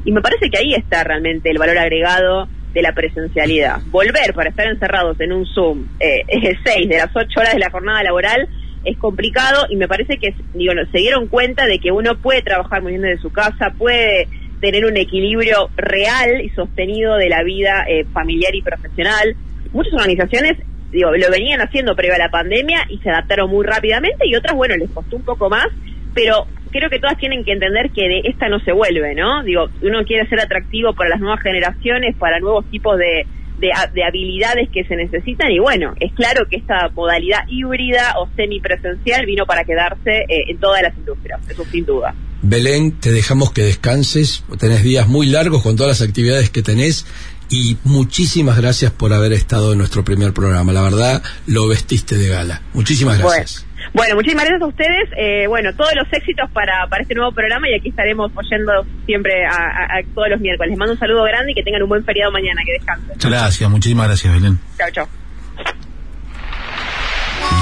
Y 0.04 0.12
me 0.12 0.20
parece 0.20 0.50
que 0.50 0.58
ahí 0.58 0.74
está 0.74 1.04
realmente 1.04 1.50
el 1.50 1.58
valor 1.58 1.78
agregado 1.78 2.48
de 2.72 2.82
la 2.82 2.92
presencialidad. 2.92 3.80
Volver 3.86 4.34
para 4.34 4.50
estar 4.50 4.66
encerrados 4.66 5.18
en 5.20 5.32
un 5.32 5.46
Zoom, 5.46 5.86
eh, 6.00 6.24
seis 6.64 6.88
de 6.88 6.98
las 6.98 7.14
ocho 7.14 7.40
horas 7.40 7.54
de 7.54 7.60
la 7.60 7.70
jornada 7.70 8.02
laboral, 8.02 8.48
es 8.84 8.96
complicado 8.98 9.66
y 9.68 9.76
me 9.76 9.88
parece 9.88 10.18
que 10.18 10.34
digo, 10.54 10.72
se 10.92 10.98
dieron 10.98 11.26
cuenta 11.26 11.66
de 11.66 11.78
que 11.78 11.90
uno 11.90 12.16
puede 12.16 12.42
trabajar 12.42 12.82
muy 12.82 12.92
bien 12.92 13.02
desde 13.02 13.22
su 13.22 13.30
casa, 13.30 13.72
puede 13.76 14.28
tener 14.60 14.84
un 14.86 14.96
equilibrio 14.96 15.70
real 15.76 16.40
y 16.42 16.50
sostenido 16.50 17.16
de 17.16 17.28
la 17.28 17.42
vida 17.42 17.84
eh, 17.88 18.04
familiar 18.12 18.54
y 18.54 18.62
profesional. 18.62 19.36
Muchas 19.72 19.94
organizaciones 19.94 20.58
digo, 20.90 21.10
lo 21.10 21.30
venían 21.30 21.60
haciendo 21.60 21.94
previo 21.94 22.14
a 22.14 22.18
la 22.18 22.30
pandemia 22.30 22.86
y 22.88 22.98
se 22.98 23.10
adaptaron 23.10 23.50
muy 23.50 23.64
rápidamente 23.64 24.26
y 24.26 24.34
otras, 24.34 24.54
bueno, 24.54 24.76
les 24.76 24.90
costó 24.90 25.16
un 25.16 25.22
poco 25.22 25.50
más, 25.50 25.66
pero 26.14 26.46
creo 26.70 26.90
que 26.90 26.98
todas 26.98 27.18
tienen 27.18 27.44
que 27.44 27.52
entender 27.52 27.90
que 27.90 28.02
de 28.08 28.20
esta 28.24 28.48
no 28.48 28.60
se 28.60 28.72
vuelve, 28.72 29.14
¿no? 29.14 29.42
Digo, 29.44 29.68
uno 29.82 30.04
quiere 30.04 30.28
ser 30.28 30.40
atractivo 30.40 30.94
para 30.94 31.10
las 31.10 31.20
nuevas 31.20 31.40
generaciones, 31.42 32.16
para 32.16 32.38
nuevos 32.40 32.64
tipos 32.70 32.96
de, 32.98 33.26
de, 33.58 33.72
ha- 33.72 33.86
de 33.88 34.04
habilidades 34.04 34.68
que 34.72 34.84
se 34.84 34.96
necesitan 34.96 35.50
y 35.50 35.58
bueno, 35.58 35.94
es 36.00 36.12
claro 36.12 36.46
que 36.48 36.56
esta 36.56 36.88
modalidad 36.94 37.40
híbrida 37.48 38.14
o 38.20 38.28
semipresencial 38.36 39.26
vino 39.26 39.46
para 39.46 39.64
quedarse 39.64 40.10
eh, 40.28 40.44
en 40.50 40.58
todas 40.58 40.82
las 40.82 40.96
industrias, 40.96 41.40
eso 41.48 41.64
sin 41.64 41.84
duda. 41.84 42.14
Belén, 42.40 43.00
te 43.00 43.10
dejamos 43.10 43.50
que 43.52 43.62
descanses, 43.62 44.44
tenés 44.60 44.82
días 44.84 45.08
muy 45.08 45.26
largos 45.26 45.62
con 45.62 45.74
todas 45.76 46.00
las 46.00 46.08
actividades 46.08 46.50
que 46.50 46.62
tenés 46.62 47.04
y 47.50 47.78
muchísimas 47.82 48.58
gracias 48.58 48.92
por 48.92 49.12
haber 49.12 49.32
estado 49.32 49.72
en 49.72 49.78
nuestro 49.78 50.04
primer 50.04 50.32
programa. 50.32 50.72
La 50.72 50.82
verdad, 50.82 51.22
lo 51.46 51.66
vestiste 51.66 52.16
de 52.16 52.28
gala. 52.28 52.62
Muchísimas 52.74 53.18
gracias. 53.18 53.62
Bueno, 53.62 53.67
bueno, 53.94 54.14
muchísimas 54.16 54.44
gracias 54.44 54.62
a 54.62 54.66
ustedes. 54.66 55.08
Eh, 55.16 55.46
bueno, 55.48 55.72
todos 55.74 55.90
los 55.96 56.06
éxitos 56.12 56.50
para, 56.52 56.86
para 56.88 57.02
este 57.02 57.14
nuevo 57.14 57.32
programa 57.32 57.68
y 57.68 57.74
aquí 57.78 57.88
estaremos 57.88 58.30
oyendo 58.34 58.72
siempre 59.06 59.44
a, 59.46 59.50
a- 59.56 59.98
a 59.98 60.02
todos 60.14 60.28
los 60.30 60.40
miércoles. 60.40 60.70
Les 60.70 60.78
mando 60.78 60.92
un 60.94 60.98
saludo 60.98 61.24
grande 61.24 61.52
y 61.52 61.54
que 61.54 61.62
tengan 61.62 61.82
un 61.82 61.88
buen 61.88 62.04
feriado 62.04 62.30
mañana. 62.32 62.60
Que 62.64 62.72
descansen. 62.72 63.16
Gracias, 63.30 63.70
muchísimas 63.70 64.06
gracias, 64.08 64.32
Belén. 64.32 64.58
Chao, 64.76 64.90
chao. 64.92 65.08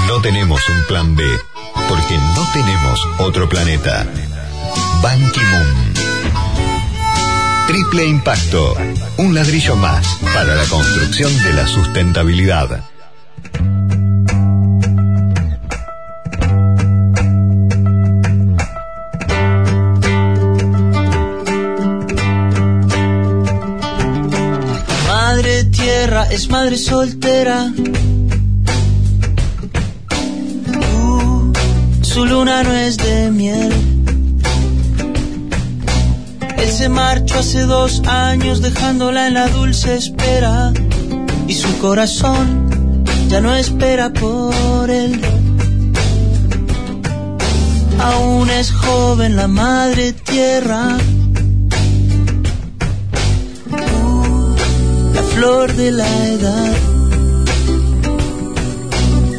No 0.07 0.21
tenemos 0.21 0.61
un 0.69 0.85
plan 0.87 1.15
B, 1.15 1.23
porque 1.89 2.15
no 2.35 2.43
tenemos 2.53 3.07
otro 3.19 3.49
planeta. 3.49 4.05
Ban 5.03 5.19
Ki-moon. 5.31 5.93
Triple 7.67 8.05
impacto. 8.05 8.75
Un 9.17 9.33
ladrillo 9.35 9.75
más 9.75 10.19
para 10.33 10.55
la 10.55 10.63
construcción 10.65 11.31
de 11.43 11.53
la 11.53 11.67
sustentabilidad. 11.67 12.83
Tierra 25.87 26.27
es 26.29 26.49
madre 26.49 26.77
soltera. 26.77 27.71
Uh, 30.91 31.53
su 32.01 32.25
luna 32.25 32.61
no 32.63 32.73
es 32.73 32.97
de 32.97 33.31
miel. 33.31 33.71
Él 36.57 36.69
se 36.69 36.89
marchó 36.89 37.39
hace 37.39 37.61
dos 37.61 38.01
años 38.05 38.61
dejándola 38.61 39.27
en 39.27 39.35
la 39.35 39.47
dulce 39.47 39.95
espera. 39.95 40.73
Y 41.47 41.53
su 41.53 41.77
corazón 41.77 43.05
ya 43.29 43.39
no 43.39 43.55
espera 43.55 44.11
por 44.11 44.89
él. 44.89 45.21
Aún 47.97 48.49
es 48.49 48.73
joven 48.73 49.37
la 49.37 49.47
madre 49.47 50.11
tierra. 50.11 50.97
Flor 55.37 55.71
de 55.73 55.91
la 55.91 56.11
edad. 56.35 56.73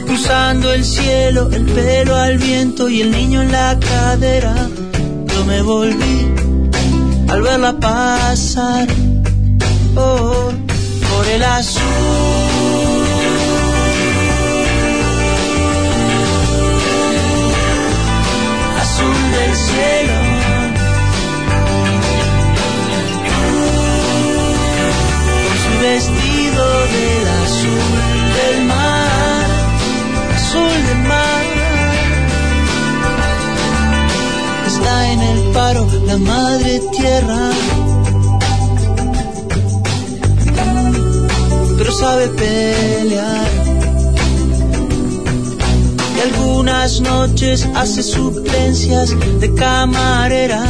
Cruzando 0.06 0.72
el 0.72 0.84
cielo, 0.84 1.50
el 1.52 1.64
pelo 1.66 2.14
al 2.14 2.38
viento 2.38 2.88
y 2.88 3.00
el 3.00 3.10
niño 3.10 3.42
en 3.42 3.50
la 3.50 3.76
cadera. 3.80 4.54
Yo 5.32 5.44
me 5.44 5.60
volví 5.62 6.18
al 7.28 7.42
verla 7.42 7.72
pasar 7.80 8.86
oh, 9.96 10.52
por 11.10 11.26
el 11.34 11.42
azul. 11.42 11.82
Azul 18.82 19.18
del 19.36 19.54
cielo. 19.66 20.27
del 26.94 27.26
azul 27.42 27.90
del 28.36 28.64
mar, 28.72 29.46
azul 30.36 30.76
del 30.88 31.02
mar. 31.12 31.44
Está 34.66 35.12
en 35.12 35.20
el 35.20 35.40
paro 35.52 35.86
la 36.06 36.16
madre 36.18 36.80
tierra, 36.96 37.50
pero 41.76 41.92
sabe 41.92 42.28
pelear. 42.28 43.48
Y 46.16 46.20
algunas 46.28 47.00
noches 47.00 47.66
hace 47.74 48.02
suplencias 48.02 49.14
de 49.40 49.54
camarera 49.54 50.62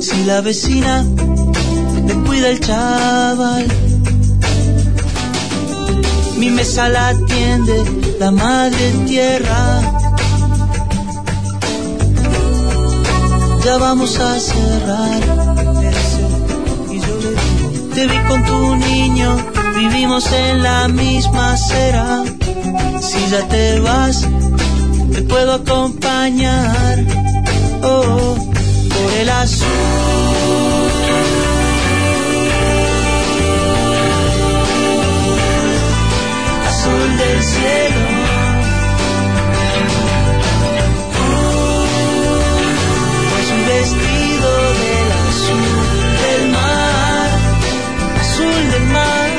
si 0.00 0.24
la 0.24 0.40
vecina 0.40 1.04
le 2.06 2.14
cuida 2.26 2.48
el 2.48 2.60
chaval. 2.60 3.89
Mi 6.40 6.48
mesa 6.48 6.88
la 6.88 7.08
atiende 7.08 7.84
la 8.18 8.30
madre 8.30 8.92
tierra. 9.06 9.62
Ya 13.62 13.76
vamos 13.76 14.18
a 14.18 14.40
cerrar. 14.40 15.20
Te 17.94 18.06
vi 18.06 18.18
con 18.26 18.42
tu 18.46 18.76
niño, 18.76 19.36
vivimos 19.76 20.32
en 20.32 20.62
la 20.62 20.88
misma 20.88 21.52
acera. 21.52 22.24
Si 23.02 23.20
ya 23.30 23.46
te 23.48 23.80
vas, 23.80 24.26
te 25.12 25.20
puedo 25.20 25.52
acompañar. 25.52 27.04
Oh, 27.82 28.34
por 28.88 29.12
el 29.20 29.28
azul. 29.28 30.39
Del 37.20 37.42
cielo. 37.42 38.00
Es 43.40 43.48
un 43.56 43.62
vestido 43.66 44.50
del 44.82 45.08
azul 45.28 45.62
del 46.24 46.42
mar, 46.50 47.28
azul 48.20 48.62
del 48.72 48.86
mar, 48.96 49.30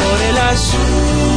por 0.00 0.18
el 0.28 0.38
azul. 0.38 1.33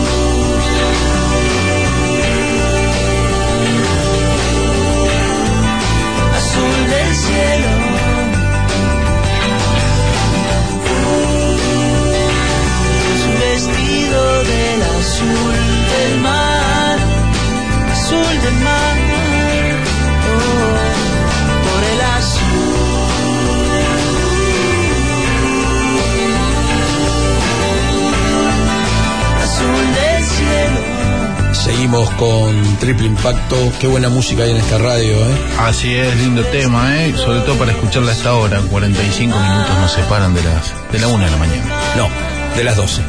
Con 31.91 32.77
Triple 32.79 33.07
Impacto. 33.07 33.55
Qué 33.79 33.87
buena 33.87 34.09
música 34.09 34.43
hay 34.43 34.51
en 34.51 34.57
esta 34.57 34.77
radio, 34.77 35.15
¿eh? 35.15 35.37
Así 35.59 35.93
es, 35.93 36.15
lindo 36.17 36.43
tema, 36.45 37.01
¿eh? 37.05 37.13
Sobre 37.15 37.39
todo 37.41 37.55
para 37.55 37.71
escucharla 37.71 38.11
a 38.11 38.13
esta 38.13 38.33
hora. 38.33 38.59
45 38.59 39.39
minutos 39.39 39.77
nos 39.79 39.91
separan 39.93 40.33
de 40.33 40.43
las 40.43 40.73
de 40.91 40.99
la 40.99 41.07
1 41.07 41.23
de 41.25 41.31
la 41.31 41.37
mañana. 41.37 41.75
No, 41.95 42.09
de 42.57 42.63
las 42.65 42.75
12. 42.75 43.01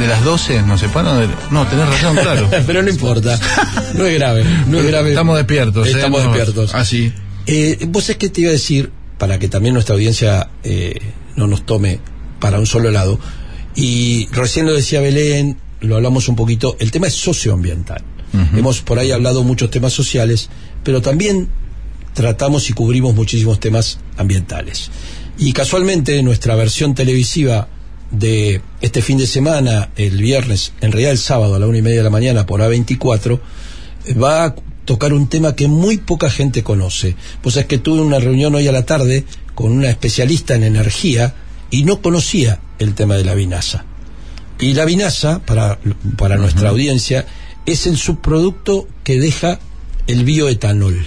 De 0.00 0.06
las 0.08 0.24
12 0.24 0.62
nos 0.62 0.80
separan 0.80 1.20
de... 1.20 1.28
No, 1.50 1.64
tenés 1.68 1.88
razón, 1.88 2.16
claro. 2.16 2.48
Pero 2.66 2.82
no 2.82 2.90
importa. 2.90 3.38
No 3.94 4.04
es 4.04 4.14
grave. 4.18 4.44
No 4.66 4.78
es 4.80 4.86
grave. 4.86 5.10
Estamos 5.10 5.36
despiertos. 5.36 5.86
¿eh? 5.86 5.90
Estamos 5.92 6.24
No- 6.24 6.32
despiertos. 6.32 6.74
Así. 6.74 7.12
Eh, 7.46 7.78
Vos 7.88 8.10
es 8.10 8.16
que 8.16 8.28
te 8.28 8.40
iba 8.40 8.50
a 8.50 8.52
decir, 8.52 8.90
para 9.18 9.38
que 9.38 9.48
también 9.48 9.74
nuestra 9.74 9.94
audiencia 9.94 10.48
eh, 10.64 10.98
no 11.36 11.46
nos 11.46 11.64
tome 11.64 12.00
para 12.40 12.58
un 12.58 12.66
solo 12.66 12.90
lado, 12.90 13.20
y 13.76 14.28
recién 14.32 14.66
lo 14.66 14.74
decía 14.74 15.00
Belén, 15.00 15.56
lo 15.82 15.96
hablamos 15.96 16.28
un 16.28 16.36
poquito, 16.36 16.76
el 16.78 16.90
tema 16.90 17.06
es 17.06 17.14
socioambiental. 17.14 18.02
Hemos 18.56 18.80
por 18.80 18.98
ahí 18.98 19.10
hablado 19.10 19.44
muchos 19.44 19.70
temas 19.70 19.92
sociales, 19.92 20.48
pero 20.82 21.02
también 21.02 21.48
tratamos 22.14 22.70
y 22.70 22.72
cubrimos 22.72 23.14
muchísimos 23.14 23.60
temas 23.60 23.98
ambientales. 24.16 24.90
Y 25.36 25.52
casualmente 25.52 26.22
nuestra 26.22 26.54
versión 26.54 26.94
televisiva 26.94 27.68
de 28.10 28.62
este 28.80 29.02
fin 29.02 29.18
de 29.18 29.26
semana, 29.26 29.90
el 29.96 30.18
viernes, 30.18 30.72
en 30.80 30.92
realidad 30.92 31.12
el 31.12 31.18
sábado 31.18 31.54
a 31.54 31.58
la 31.58 31.66
una 31.66 31.78
y 31.78 31.82
media 31.82 31.98
de 31.98 32.04
la 32.04 32.10
mañana 32.10 32.46
por 32.46 32.60
A24, 32.60 33.40
eh, 34.06 34.14
va 34.14 34.44
a 34.44 34.54
tocar 34.84 35.12
un 35.12 35.28
tema 35.28 35.54
que 35.54 35.68
muy 35.68 35.98
poca 35.98 36.30
gente 36.30 36.62
conoce. 36.62 37.16
Pues 37.42 37.56
es 37.56 37.66
que 37.66 37.78
tuve 37.78 38.00
una 38.00 38.18
reunión 38.18 38.54
hoy 38.54 38.68
a 38.68 38.72
la 38.72 38.84
tarde 38.84 39.24
con 39.54 39.72
una 39.72 39.90
especialista 39.90 40.54
en 40.54 40.64
energía 40.64 41.34
y 41.70 41.84
no 41.84 42.02
conocía 42.02 42.60
el 42.78 42.94
tema 42.94 43.16
de 43.16 43.24
la 43.24 43.34
vinaza. 43.34 43.84
Y 44.62 44.74
la 44.74 44.84
vinaza, 44.84 45.40
para, 45.40 45.80
para 46.16 46.36
nuestra 46.36 46.68
audiencia, 46.68 47.26
es 47.66 47.88
el 47.88 47.96
subproducto 47.96 48.86
que 49.02 49.18
deja 49.18 49.58
el 50.06 50.24
bioetanol. 50.24 51.04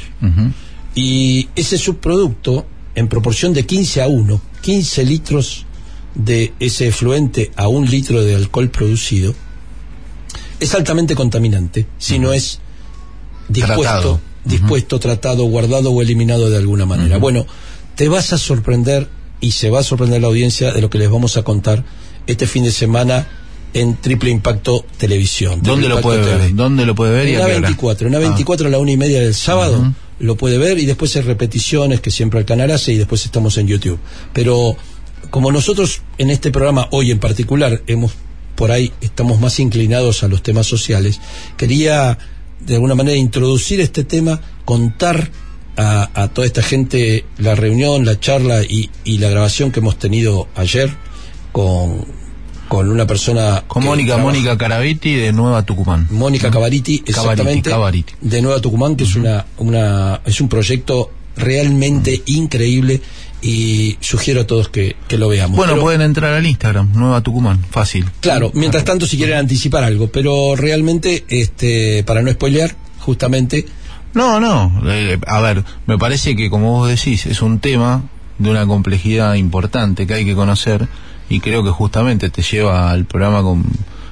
Y 0.94 1.48
ese 1.56 1.78
subproducto, 1.78 2.66
en 2.96 3.08
proporción 3.08 3.54
de 3.54 3.66
15 3.66 4.02
a 4.02 4.08
1, 4.08 4.42
15 4.62 5.06
litros 5.06 5.66
de 6.16 6.54
ese 6.60 6.88
efluente 6.88 7.54
a 7.56 7.70
un 7.70 7.90
litro 7.90 8.26
de 8.26 8.36
alcohol 8.36 8.70
producido, 8.70 9.34
es 10.60 10.76
altamente 10.76 11.16
contaminante 11.16 11.88
si 11.98 12.20
no 12.20 12.34
es 12.34 12.60
dispuesto, 13.48 13.84
Tratado. 13.84 14.22
dispuesto, 14.44 15.00
tratado, 15.00 15.46
guardado 15.46 15.92
o 15.92 16.02
eliminado 16.02 16.50
de 16.50 16.58
alguna 16.58 16.86
manera. 16.86 17.20
Bueno, 17.20 17.48
te 17.96 18.10
vas 18.10 18.34
a 18.34 18.38
sorprender 18.38 19.08
y 19.40 19.52
se 19.52 19.70
va 19.70 19.80
a 19.80 19.84
sorprender 19.84 20.20
la 20.20 20.28
audiencia 20.28 20.74
de 20.74 20.82
lo 20.82 20.90
que 20.90 20.98
les 20.98 21.10
vamos 21.10 21.38
a 21.38 21.44
contar 21.44 21.86
este 22.28 22.48
fin 22.48 22.66
de 22.66 22.72
semana 22.72 23.26
en 23.76 23.98
Triple 23.98 24.32
Impacto 24.32 24.86
Televisión. 24.98 25.60
¿Dónde 25.62 25.90
lo 25.90 26.00
puede 26.00 26.24
ver? 26.24 26.56
¿Dónde 26.56 26.86
lo 26.86 26.96
puede 26.96 27.12
ver? 27.12 27.28
En 27.28 27.36
a 27.36 27.40
la 27.40 27.46
qué 27.46 27.52
hora? 27.52 27.62
24, 27.68 28.08
en 28.08 28.14
la 28.14 28.20
24 28.20 28.68
a 28.68 28.70
la 28.72 28.80
una 28.80 28.92
y 28.92 28.98
media 28.98 29.20
del 29.20 29.36
sábado 29.36 29.94
lo 30.18 30.38
puede 30.38 30.58
ver 30.58 30.80
y 30.80 30.86
después 30.86 31.14
hay 31.18 31.24
repeticiones 31.24 32.00
que 32.00 32.10
siempre 32.10 32.40
el 32.40 32.46
canal 32.46 32.72
hace 32.72 32.94
y 32.94 32.98
después 32.98 33.26
estamos 33.26 33.58
en 33.58 33.68
YouTube. 33.68 34.00
Pero 34.32 34.78
como 35.30 35.52
nosotros 35.52 36.02
en 36.18 36.30
este 36.30 36.52
programa 36.52 36.88
hoy 36.92 37.12
en 37.12 37.20
particular 37.20 37.84
hemos 37.86 38.14
por 38.56 38.72
ahí 38.72 38.94
estamos 39.02 39.42
más 39.42 39.60
inclinados 39.60 40.24
a 40.24 40.30
los 40.30 40.42
temas 40.42 40.66
sociales, 40.66 41.20
quería 41.58 42.18
de 42.62 42.76
alguna 42.76 42.96
manera 42.96 43.18
introducir 43.18 43.82
este 43.82 44.06
tema, 44.06 44.40
contar 44.64 45.32
a, 45.76 46.10
a 46.14 46.30
toda 46.30 46.48
esta 46.48 46.64
gente 46.64 47.26
la 47.38 47.56
reunión, 47.56 48.06
la 48.06 48.18
charla 48.22 48.64
y, 48.64 48.90
y 49.04 49.18
la 49.18 49.28
grabación 49.28 49.74
que 49.74 49.82
hemos 49.82 50.00
tenido 50.00 50.48
ayer 50.56 50.90
con, 51.52 52.06
con 52.68 52.90
una 52.90 53.06
persona 53.06 53.64
Con 53.68 53.84
Mónica, 53.84 54.18
Mónica 54.18 54.58
Caraviti 54.58 55.16
de 55.16 55.32
Nueva 55.32 55.64
Tucumán. 55.64 56.08
Mónica 56.12 56.50
Cavariti, 56.50 57.04
exactamente, 57.06 57.72
de 58.22 58.42
Nueva 58.42 58.60
Tucumán, 58.60 58.96
que 58.96 59.04
es 59.04 59.16
una, 59.16 59.46
una 59.58 60.22
es 60.26 60.42
un 60.42 60.50
proyecto 60.50 61.12
realmente 61.36 62.22
increíble 62.28 63.02
y 63.42 63.98
sugiero 64.00 64.42
a 64.42 64.48
todos 64.48 64.70
que, 64.70 64.96
que 65.08 65.18
lo 65.18 65.28
veamos. 65.30 65.58
Bueno, 65.58 65.74
Pero, 65.74 65.84
pueden 65.84 66.02
entrar 66.02 66.34
al 66.34 66.46
Instagram, 66.46 66.92
Nueva 66.94 67.22
Tucumán, 67.22 67.64
fácil. 67.70 68.06
Claro, 68.20 68.52
mientras 68.54 68.84
tanto 68.84 69.06
si 69.06 69.18
quieren 69.18 69.38
anticipar 69.38 69.84
algo, 69.84 70.08
pero 70.08 70.56
realmente, 70.56 71.26
este, 71.28 72.04
para 72.04 72.22
no 72.22 72.32
spoilear, 72.32 72.76
justamente, 73.00 73.66
No, 74.14 74.40
no, 74.40 74.82
eh, 74.90 75.20
a 75.28 75.42
ver, 75.42 75.64
me 75.86 75.98
parece 75.98 76.36
que 76.36 76.50
como 76.50 76.72
vos 76.72 76.90
decís, 76.90 77.26
es 77.26 77.42
un 77.42 77.60
tema 77.60 78.04
de 78.40 78.50
una 78.50 78.66
complejidad 78.66 79.36
importante 79.36 80.08
que 80.08 80.14
hay 80.14 80.26
que 80.26 80.36
conocer 80.36 80.88
y 81.30 81.40
creo 81.40 81.64
que 81.64 81.70
justamente 81.72 82.30
te 82.30 82.42
lleva 82.42 82.92
al 82.92 83.06
programa 83.06 83.42
con, 83.42 83.64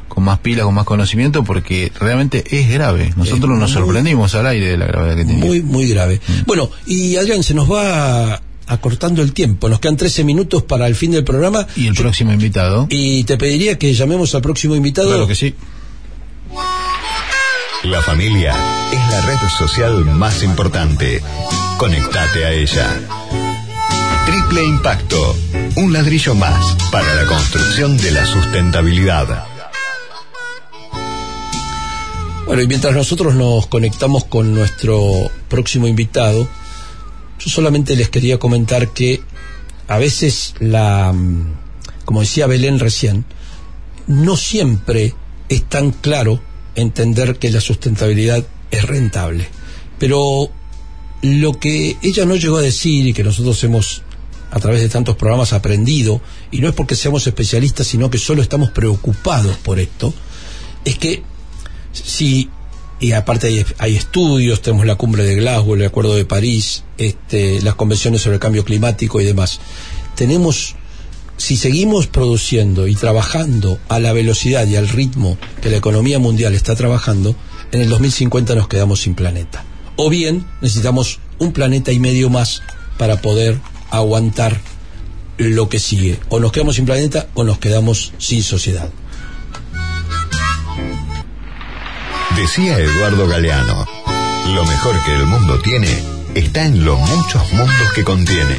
con 0.08 0.24
más 0.24 0.40
pilas, 0.40 0.66
con 0.66 0.74
más 0.76 0.86
conocimiento, 0.86 1.44
porque 1.44 1.92
realmente 2.00 2.44
es 2.52 2.70
grave. 2.70 3.14
Nosotros 3.16 3.52
Es 3.54 3.60
nos 3.60 3.72
muy- 3.72 3.82
sorprendimos 3.82 4.34
al 4.36 4.48
aire 4.48 4.68
de 4.68 4.78
la 4.78 4.86
gravedad 4.88 5.16
que 5.18 5.26
tenía. 5.26 5.44
muy, 5.46 5.62
muy 5.62 5.88
grave. 5.90 6.20
Bueno, 6.46 6.70
y 6.86 7.16
Adrián, 7.18 7.44
se 7.44 7.54
nos 7.54 7.72
va 7.72 8.42
acortando 8.66 9.22
el 9.22 9.34
tiempo, 9.34 9.68
nos 9.70 9.80
quedan 9.80 9.98
13 9.98 10.24
minutos 10.24 10.64
para 10.64 10.88
el 10.88 10.96
fin 10.96 11.12
del 11.12 11.24
programa 11.26 11.68
Y 11.76 11.86
el 11.88 11.94
próximo 11.96 12.32
invitado, 12.32 12.88
y 12.90 13.24
te 13.26 13.38
pediría 13.38 13.78
que 13.78 13.94
llamemos 13.94 14.34
al 14.36 14.42
próximo 14.42 14.74
invitado. 14.76 15.10
claro 15.10 15.28
que 15.28 15.36
sí. 15.36 15.54
La 17.84 18.02
familia 18.02 18.56
es 18.94 19.12
la 19.12 19.22
red 19.26 19.36
social 19.58 20.06
más 20.06 20.42
importante. 20.44 21.22
Conectate 21.78 22.46
a 22.46 22.52
ella. 22.54 22.88
Triple 24.44 24.66
Impacto. 24.66 25.36
Un 25.78 25.94
ladrillo 25.94 26.36
más 26.36 26.76
para 26.92 27.14
la 27.16 27.26
construcción 27.26 27.98
de 27.98 28.12
la 28.12 28.26
sustentabilidad. 28.26 29.46
Bueno, 32.46 32.62
y 32.62 32.68
mientras 32.68 32.94
nosotros 32.94 33.36
nos 33.36 33.68
conectamos 33.68 34.26
con 34.26 34.54
nuestro 34.54 35.32
próximo 35.50 35.88
invitado, 35.88 36.48
yo 37.40 37.50
solamente 37.50 37.96
les 37.96 38.10
quería 38.10 38.38
comentar 38.38 38.90
que 38.90 39.22
a 39.88 39.98
veces 39.98 40.56
la, 40.60 41.14
mm, 41.14 41.54
como 42.06 42.22
decía 42.22 42.48
Belén 42.48 42.80
recién, 42.80 43.26
no 44.08 44.36
siempre 44.36 45.14
es 45.50 45.64
tan 45.64 45.92
claro 45.92 46.42
entender 46.76 47.38
que 47.38 47.52
la 47.52 47.62
sustentabilidad 47.62 48.46
es 48.72 48.84
rentable. 48.86 49.48
Pero 50.00 50.50
lo 51.22 51.60
que 51.60 51.98
ella 52.02 52.26
no 52.26 52.36
llegó 52.36 52.58
a 52.58 52.62
decir 52.62 53.08
y 53.08 53.14
que 53.14 53.24
nosotros 53.24 53.64
hemos 53.64 54.03
a 54.54 54.60
través 54.60 54.82
de 54.82 54.90
tantos 54.90 55.16
programas 55.16 55.52
aprendido, 55.52 56.22
y 56.52 56.60
no 56.60 56.70
es 56.70 56.76
porque 56.76 56.96
seamos 56.96 57.26
especialistas, 57.26 57.88
sino 57.88 58.12
que 58.12 58.20
solo 58.20 58.44
estamos 58.44 58.70
preocupados 58.70 59.58
por 59.58 59.80
esto, 59.80 60.14
es 60.86 61.00
que 61.00 61.24
si, 61.92 62.52
y 63.00 63.14
aparte 63.14 63.48
hay, 63.48 63.66
hay 63.80 63.96
estudios, 63.96 64.62
tenemos 64.62 64.86
la 64.86 64.96
cumbre 64.96 65.24
de 65.24 65.36
Glasgow, 65.36 65.74
el 65.74 65.86
Acuerdo 65.86 66.14
de 66.14 66.26
París, 66.26 66.84
este, 67.00 67.64
las 67.64 67.74
convenciones 67.74 68.22
sobre 68.22 68.36
el 68.36 68.40
cambio 68.40 68.64
climático 68.64 69.20
y 69.20 69.26
demás, 69.26 69.60
tenemos 70.16 70.76
si 71.36 71.58
seguimos 71.58 72.06
produciendo 72.06 72.88
y 72.88 72.94
trabajando 72.94 73.80
a 73.90 74.00
la 74.00 74.14
velocidad 74.14 74.68
y 74.68 74.76
al 74.76 74.88
ritmo 74.88 75.40
que 75.64 75.72
la 75.72 75.78
economía 75.78 76.20
mundial 76.20 76.54
está 76.54 76.76
trabajando, 76.76 77.36
en 77.72 77.82
el 77.82 77.90
2050 77.90 78.54
nos 78.54 78.68
quedamos 78.68 79.02
sin 79.02 79.16
planeta. 79.16 79.66
O 79.96 80.12
bien 80.12 80.46
necesitamos 80.62 81.20
un 81.40 81.54
planeta 81.54 81.92
y 81.92 81.98
medio 81.98 82.30
más 82.30 82.62
para 83.00 83.20
poder 83.20 83.60
aguantar 83.94 84.60
lo 85.38 85.70
que 85.70 85.80
sigue. 85.80 86.20
O 86.30 86.40
nos 86.40 86.52
quedamos 86.52 86.76
sin 86.76 86.86
planeta 86.86 87.28
o 87.34 87.44
nos 87.44 87.60
quedamos 87.60 88.14
sin 88.18 88.44
sociedad. 88.44 88.90
Decía 92.36 92.80
Eduardo 92.80 93.28
Galeano, 93.28 93.86
lo 94.54 94.66
mejor 94.66 94.96
que 95.06 95.14
el 95.14 95.26
mundo 95.26 95.60
tiene 95.60 95.88
está 96.34 96.66
en 96.66 96.84
los 96.84 97.00
muchos 97.00 97.54
mundos 97.54 97.92
que 97.94 98.04
contiene. 98.04 98.58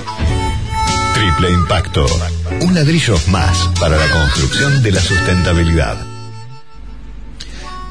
Triple 1.15 1.51
Impacto, 1.51 2.07
un 2.61 2.75
ladrillo 2.75 3.19
más 3.29 3.69
para 3.81 3.97
la 3.97 4.09
construcción 4.11 4.83
de 4.83 4.93
la 4.93 5.01
sustentabilidad. 5.01 5.97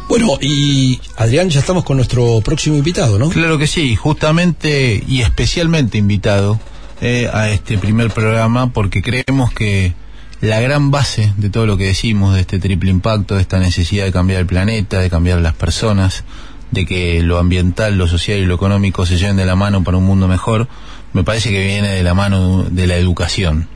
Bueno, 0.07 0.37
y 0.41 0.99
Adrián, 1.17 1.49
ya 1.49 1.59
estamos 1.59 1.83
con 1.83 1.97
nuestro 1.97 2.41
próximo 2.41 2.75
invitado, 2.77 3.17
¿no? 3.17 3.29
Claro 3.29 3.57
que 3.57 3.67
sí, 3.67 3.95
justamente 3.95 5.03
y 5.07 5.21
especialmente 5.21 5.97
invitado 5.97 6.59
eh, 7.05 7.29
a 7.33 7.49
este 7.49 7.77
primer 7.77 8.11
programa 8.11 8.71
porque 8.71 9.01
creemos 9.01 9.51
que 9.51 9.93
la 10.39 10.61
gran 10.61 10.89
base 10.89 11.33
de 11.35 11.49
todo 11.49 11.65
lo 11.65 11.75
que 11.75 11.83
decimos 11.83 12.33
de 12.33 12.39
este 12.39 12.59
triple 12.59 12.91
impacto, 12.91 13.35
de 13.35 13.41
esta 13.41 13.59
necesidad 13.59 14.05
de 14.05 14.13
cambiar 14.13 14.39
el 14.39 14.45
planeta, 14.45 14.99
de 14.99 15.09
cambiar 15.09 15.41
las 15.41 15.53
personas, 15.53 16.23
de 16.71 16.85
que 16.85 17.21
lo 17.21 17.39
ambiental, 17.39 17.97
lo 17.97 18.07
social 18.07 18.39
y 18.39 18.45
lo 18.45 18.55
económico 18.55 19.05
se 19.05 19.17
lleven 19.17 19.35
de 19.35 19.45
la 19.45 19.57
mano 19.57 19.83
para 19.83 19.97
un 19.97 20.05
mundo 20.05 20.29
mejor, 20.29 20.69
me 21.11 21.25
parece 21.25 21.49
que 21.49 21.65
viene 21.65 21.89
de 21.89 22.03
la 22.03 22.13
mano 22.13 22.63
de 22.63 22.87
la 22.87 22.95
educación. 22.95 23.67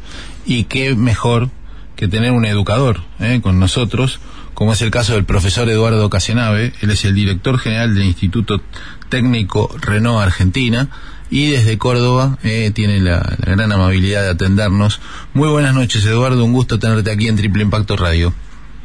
Y 0.45 0.63
qué 0.63 0.95
mejor 0.95 1.49
que 1.97 2.07
tener 2.07 2.31
un 2.31 2.45
educador 2.45 3.01
eh, 3.19 3.41
con 3.43 3.59
nosotros, 3.59 4.21
como 4.53 4.71
es 4.71 4.81
el 4.81 4.89
caso 4.89 5.15
del 5.15 5.25
profesor 5.25 5.69
Eduardo 5.69 6.09
Casenave, 6.09 6.71
él 6.79 6.91
es 6.91 7.03
el 7.03 7.13
director 7.13 7.59
general 7.59 7.93
del 7.93 8.05
Instituto 8.05 8.61
Técnico 9.09 9.69
Renault 9.81 10.21
Argentina 10.21 10.89
y 11.29 11.51
desde 11.51 11.77
Córdoba 11.77 12.37
eh, 12.43 12.71
tiene 12.73 12.99
la, 12.99 13.17
la 13.45 13.51
gran 13.55 13.71
amabilidad 13.71 14.23
de 14.23 14.29
atendernos. 14.29 14.99
Muy 15.33 15.49
buenas 15.49 15.73
noches 15.73 16.05
Eduardo, 16.05 16.43
un 16.45 16.53
gusto 16.53 16.79
tenerte 16.79 17.11
aquí 17.11 17.27
en 17.27 17.35
Triple 17.35 17.63
Impacto 17.63 17.95
Radio. 17.97 18.33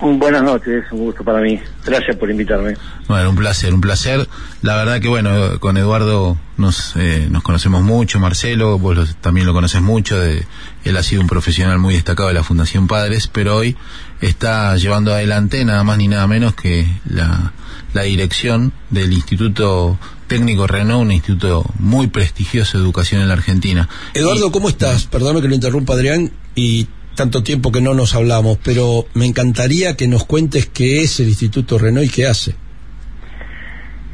Buenas 0.05 0.43
noches, 0.43 0.82
un 0.90 0.99
gusto 0.99 1.22
para 1.22 1.38
mí. 1.40 1.61
Gracias 1.86 2.16
por 2.16 2.28
invitarme. 2.28 2.74
Bueno, 3.07 3.30
un 3.30 3.36
placer, 3.36 3.72
un 3.72 3.80
placer. 3.80 4.28
La 4.61 4.74
verdad 4.74 5.01
que 5.01 5.07
bueno, 5.07 5.61
con 5.61 5.76
Eduardo 5.76 6.36
nos, 6.57 6.95
eh, 6.97 7.28
nos 7.30 7.45
conocemos 7.45 7.84
mucho, 7.84 8.18
Marcelo, 8.18 8.80
vos 8.80 8.97
lo- 8.97 9.07
también 9.20 9.47
lo 9.47 9.53
conoces 9.53 9.80
mucho, 9.80 10.18
de, 10.18 10.45
él 10.82 10.97
ha 10.97 11.05
sido 11.05 11.20
un 11.22 11.28
profesional 11.28 11.78
muy 11.78 11.95
destacado 11.95 12.30
de 12.30 12.34
la 12.34 12.43
Fundación 12.43 12.88
Padres, 12.88 13.28
pero 13.28 13.55
hoy 13.55 13.76
está 14.20 14.74
llevando 14.76 15.12
adelante 15.14 15.64
nada 15.64 15.84
más 15.84 15.99
ni 15.99 16.09
nada 16.09 16.26
menos 16.26 16.55
que 16.57 16.84
la, 17.09 17.53
la 17.95 18.03
dirección 18.03 18.72
del 18.90 19.12
Instituto 19.12 20.01
Técnico 20.33 20.66
Renault, 20.66 21.03
un 21.03 21.12
instituto 21.12 21.62
muy 21.78 22.07
prestigioso 22.07 22.78
de 22.78 22.85
educación 22.85 23.20
en 23.20 23.28
la 23.28 23.35
Argentina. 23.35 23.87
Eduardo, 24.14 24.51
¿cómo 24.51 24.70
estás? 24.70 25.07
Perdóname 25.07 25.43
que 25.43 25.49
lo 25.49 25.55
interrumpa, 25.55 25.93
Adrián, 25.93 26.30
y 26.55 26.87
tanto 27.14 27.43
tiempo 27.43 27.70
que 27.70 27.83
no 27.83 27.93
nos 27.93 28.14
hablamos, 28.14 28.57
pero 28.64 29.05
me 29.12 29.26
encantaría 29.26 29.95
que 29.95 30.09
nos 30.09 30.24
cuentes 30.24 30.64
qué 30.68 31.03
es 31.03 31.20
el 31.20 31.28
Instituto 31.28 31.76
Renault 31.76 32.07
y 32.07 32.09
qué 32.09 32.26
hace. 32.26 32.55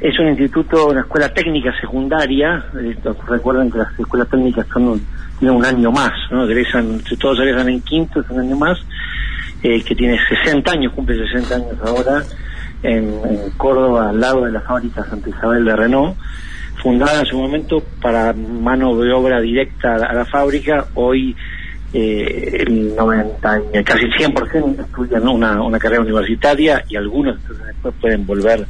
Es 0.01 0.19
un 0.19 0.27
instituto, 0.27 0.89
una 0.89 1.03
escuela 1.03 1.33
técnica 1.33 1.73
secundaria. 1.81 2.65
eh, 2.75 2.97
recuerden 3.29 3.71
que 3.71 3.79
las 3.79 3.97
escuelas 3.97 4.29
técnicas 4.29 4.67
son 4.73 4.89
un, 4.89 5.07
tienen 5.39 5.57
un 5.57 5.65
año 5.65 5.93
más, 5.93 6.15
¿no? 6.33 6.47
Egresan, 6.47 7.01
si 7.09 7.17
todos 7.17 7.39
egresan 7.39 7.69
en 7.69 7.81
quinto, 7.83 8.23
es 8.23 8.31
un 8.31 8.41
año 8.41 8.57
más, 8.57 8.77
eh, 9.63 9.85
que 9.85 9.95
tiene 9.95 10.19
60 10.45 10.69
años, 10.69 10.93
cumple 10.95 11.17
60 11.17 11.55
años 11.55 11.77
ahora, 11.81 12.25
en, 12.83 13.51
Córdoba, 13.57 14.11
al 14.11 14.21
lado 14.21 14.45
de 14.45 14.53
la 14.53 14.61
fábrica 14.61 15.05
Santa 15.05 15.29
Isabel 15.29 15.65
de 15.65 15.77
Renault, 15.77 16.17
fundada 16.83 17.21
en 17.21 17.27
su 17.27 17.39
momento 17.39 17.83
para 18.01 18.33
mano 18.33 18.97
de 18.97 19.13
obra 19.13 19.41
directa 19.41 19.95
a 19.95 20.15
la, 20.15 20.25
fábrica. 20.25 20.87
Hoy 20.95 21.35
eh, 21.93 22.65
el 22.67 22.95
90, 22.95 23.63
y 23.75 23.85
casi 23.85 24.05
el 24.05 24.13
100% 24.13 24.81
estudian 24.81 25.27
una, 25.27 25.63
una 25.63 25.79
carrera 25.79 26.03
universitaria 26.03 26.85
y 26.89 26.97
algunos 26.97 27.37
después 27.67 27.95
pueden 28.01 28.27
volver 28.27 28.67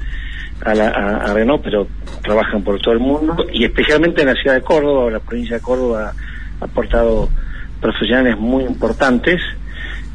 a, 0.64 0.74
la, 0.74 0.88
a 0.88 1.34
Renault, 1.34 1.62
pero 1.62 1.86
trabajan 2.22 2.62
por 2.62 2.80
todo 2.80 2.94
el 2.94 3.00
mundo 3.00 3.46
y 3.52 3.64
especialmente 3.64 4.22
en 4.22 4.28
la 4.28 4.34
ciudad 4.34 4.56
de 4.56 4.62
Córdoba 4.62 5.04
o 5.04 5.10
la 5.10 5.20
provincia 5.20 5.56
de 5.56 5.62
Córdoba 5.62 6.12
ha 6.60 6.64
aportado 6.64 7.28
profesionales 7.80 8.38
muy 8.38 8.64
importantes, 8.64 9.40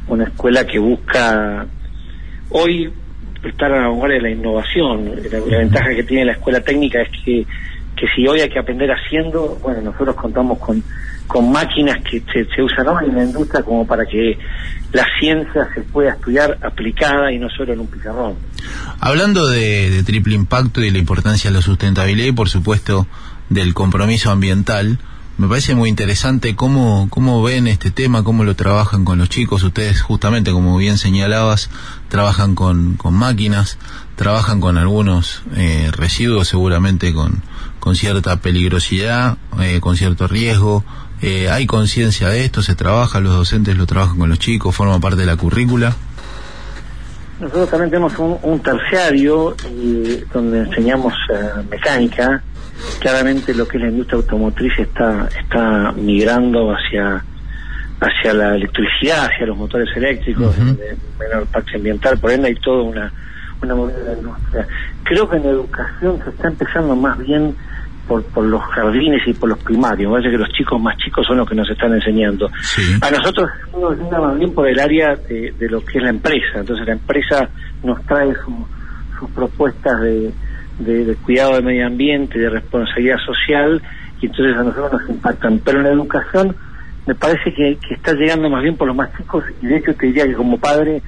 una 0.08 0.26
escuela 0.26 0.66
que 0.66 0.80
busca 0.80 1.66
hoy 2.50 2.92
estar 3.50 3.72
a 3.72 3.90
la 3.90 4.08
la 4.08 4.30
innovación. 4.30 5.12
La, 5.32 5.58
ventaja 5.58 5.90
que 5.96 6.04
tiene 6.04 6.26
la 6.26 6.32
escuela 6.34 6.62
técnica 6.62 7.02
es 7.02 7.10
que, 7.10 7.46
que 7.96 8.08
si 8.16 8.28
hoy 8.28 8.42
hay 8.42 8.50
que 8.50 8.60
aprender 8.60 8.90
haciendo, 8.92 9.58
bueno, 9.62 9.82
nosotros 9.82 10.16
contamos 10.16 10.58
con, 10.60 10.84
con 11.28 11.52
máquinas 11.52 12.02
que 12.04 12.22
se, 12.32 12.46
se 12.54 12.62
usan 12.62 12.88
hoy 12.88 13.06
en 13.10 13.16
la 13.16 13.24
industria 13.24 13.64
como 13.64 13.86
para 13.86 14.06
que 14.06 14.38
la 14.92 15.06
ciencia 15.20 15.68
se 15.74 15.82
pueda 15.82 16.12
estudiar 16.12 16.58
aplicada 16.62 17.32
y 17.32 17.40
no 17.40 17.50
solo 17.50 17.74
en 17.74 17.80
un 17.80 17.88
pizarrón. 17.88 18.36
Hablando 19.00 19.48
de, 19.48 19.90
de 19.90 20.04
triple 20.04 20.36
impacto 20.36 20.82
y 20.82 20.86
de 20.86 20.92
la 20.92 21.00
importancia 21.00 21.50
de 21.50 21.56
la 21.56 21.62
sustentabilidad 21.62 22.28
y 22.28 22.32
por 22.32 22.50
supuesto 22.50 23.08
del 23.50 23.74
compromiso 23.74 24.32
ambiental, 24.32 25.00
me 25.38 25.48
parece 25.48 25.76
muy 25.76 25.90
interesante 25.90 26.56
cómo, 26.56 27.08
cómo 27.10 27.42
ven 27.42 27.68
este 27.68 27.92
tema, 27.92 28.24
cómo 28.24 28.44
lo 28.44 28.56
trabajan 28.56 29.06
con 29.06 29.18
los 29.18 29.30
chicos. 29.30 29.64
Ustedes 29.64 30.02
justamente, 30.02 30.52
como 30.52 30.78
bien 30.78 30.98
señalabas, 30.98 31.70
trabajan 32.10 32.56
con, 32.56 32.96
con 32.96 33.14
máquinas, 33.14 33.78
trabajan 34.16 34.62
con 34.62 34.78
algunos 34.78 35.44
eh, 35.56 35.90
residuos 35.92 36.48
seguramente 36.48 37.14
con, 37.14 37.42
con 37.80 37.96
cierta 37.96 38.38
peligrosidad, 38.38 39.38
eh, 39.60 39.80
con 39.80 39.98
cierto 39.98 40.28
riesgo. 40.28 40.84
Eh, 41.22 41.50
¿Hay 41.50 41.66
conciencia 41.66 42.30
de 42.30 42.46
esto? 42.46 42.62
¿Se 42.62 42.76
trabaja? 42.76 43.20
¿Los 43.20 43.34
docentes 43.34 43.78
lo 43.78 43.86
trabajan 43.86 44.18
con 44.18 44.30
los 44.30 44.40
chicos? 44.40 44.76
¿Forma 44.76 45.00
parte 45.00 45.22
de 45.22 45.26
la 45.26 45.38
currícula? 45.38 45.96
Nosotros 47.40 47.70
también 47.70 47.90
tenemos 47.90 48.14
un, 48.18 48.60
terciario 48.60 49.56
eh, 49.66 50.24
donde 50.34 50.60
enseñamos 50.60 51.14
eh, 51.34 51.64
mecánica. 51.70 52.42
Claramente 53.00 53.54
lo 53.54 53.68
que 53.68 53.78
es 53.78 53.84
la 53.84 53.90
industria 53.90 54.18
automotriz 54.18 54.74
está 54.80 55.28
está 55.40 55.92
migrando 55.94 56.72
hacia 56.74 57.24
hacia 58.00 58.34
la 58.34 58.56
electricidad, 58.56 59.26
hacia 59.32 59.46
los 59.46 59.58
motores 59.58 59.88
eléctricos, 59.96 60.58
de 60.58 60.98
menor 61.20 61.44
impacto 61.44 61.78
ambiental, 61.78 62.18
por 62.18 62.32
ende 62.32 62.50
hay 62.50 62.56
toda 62.56 62.84
una, 62.84 63.14
una 63.62 63.76
movida 63.76 63.98
de 64.00 64.06
la 64.06 64.14
industria. 64.18 64.68
Creo 65.04 65.30
que 65.30 65.38
en 65.38 65.46
educación 65.46 66.20
se 66.24 66.30
está 66.32 66.48
empezando 66.50 66.96
más 66.98 67.18
bien 67.20 67.56
por, 68.06 68.22
por 68.26 68.44
los 68.44 68.62
jardines 68.62 69.22
y 69.26 69.34
por 69.34 69.48
los 69.48 69.58
primarios. 69.60 70.12
Me 70.12 70.18
parece 70.18 70.32
que 70.32 70.38
los 70.38 70.50
chicos 70.50 70.82
más 70.82 70.98
chicos 70.98 71.26
son 71.26 71.38
los 71.38 71.48
que 71.48 71.56
nos 71.56 71.70
están 71.70 71.94
enseñando. 71.94 72.50
Sí. 72.62 72.82
A 73.02 73.10
nosotros 73.10 73.50
nos 73.80 73.98
llega 73.98 74.20
más 74.20 74.38
bien 74.38 74.54
por 74.54 74.68
el 74.68 74.80
área 74.82 75.16
de, 75.16 75.54
de 75.58 75.70
lo 75.70 75.80
que 75.86 76.00
es 76.00 76.04
la 76.04 76.10
empresa. 76.10 76.60
Entonces 76.60 76.86
la 76.86 76.94
empresa 76.94 77.48
nos 77.84 78.02
trae 78.06 78.34
su- 78.44 78.68
sus 79.18 79.30
propuestas 79.32 80.02
de, 80.02 80.30
de- 80.80 81.06
de 81.06 81.16
cuidado 81.16 81.54
del 81.56 81.64
medio 81.66 81.86
ambiente, 81.88 82.40
de 82.40 82.50
responsabilidad 82.50 83.18
social, 83.26 83.82
y 84.22 84.26
entonces 84.28 84.56
a 84.58 84.64
nosotros 84.64 85.02
nos 85.02 85.10
impactan. 85.10 85.60
Pero 85.64 85.80
en 85.80 85.84
la 85.86 85.92
educación 85.92 86.56
me 87.06 87.16
parece 87.16 87.54
que, 87.54 87.78
que 87.86 87.96
está 87.96 88.14
llegando 88.14 88.50
más 88.50 88.64
bien 88.64 88.78
por 88.78 88.88
los 88.88 88.96
más 88.96 89.16
chicos, 89.18 89.44
y 89.62 89.68
de 89.68 89.78
hecho 89.78 89.94
te 89.94 90.08
diría 90.08 90.26
que 90.26 90.34
como 90.34 90.58
padre 90.58 91.02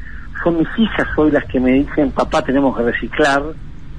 son 0.44 0.58
mis 0.58 0.68
hijas 0.78 1.08
hoy 1.18 1.32
las 1.32 1.46
que 1.46 1.60
me 1.60 1.72
dicen, 1.72 2.12
papá, 2.12 2.42
tenemos 2.42 2.78
que 2.78 2.84
reciclar, 2.84 3.42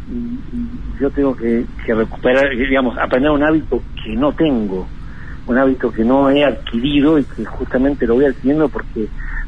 y, 0.08 0.14
y 0.14 1.00
yo 1.00 1.10
tengo 1.10 1.34
que, 1.34 1.64
que 1.84 1.94
recuperar, 1.94 2.50
digamos, 2.50 2.96
aprender 2.98 3.30
un 3.30 3.42
hábito 3.42 3.82
que 4.04 4.14
no 4.14 4.32
tengo 4.32 4.86
un 5.46 5.58
hábito 5.58 5.92
que 5.92 6.04
no 6.04 6.28
he 6.28 6.44
adquirido 6.44 7.18
y 7.18 7.24
que 7.24 7.44
justamente 7.44 8.04
lo 8.06 8.14
voy 8.14 8.24
adquiriendo 8.24 8.68
porque 8.68 9.06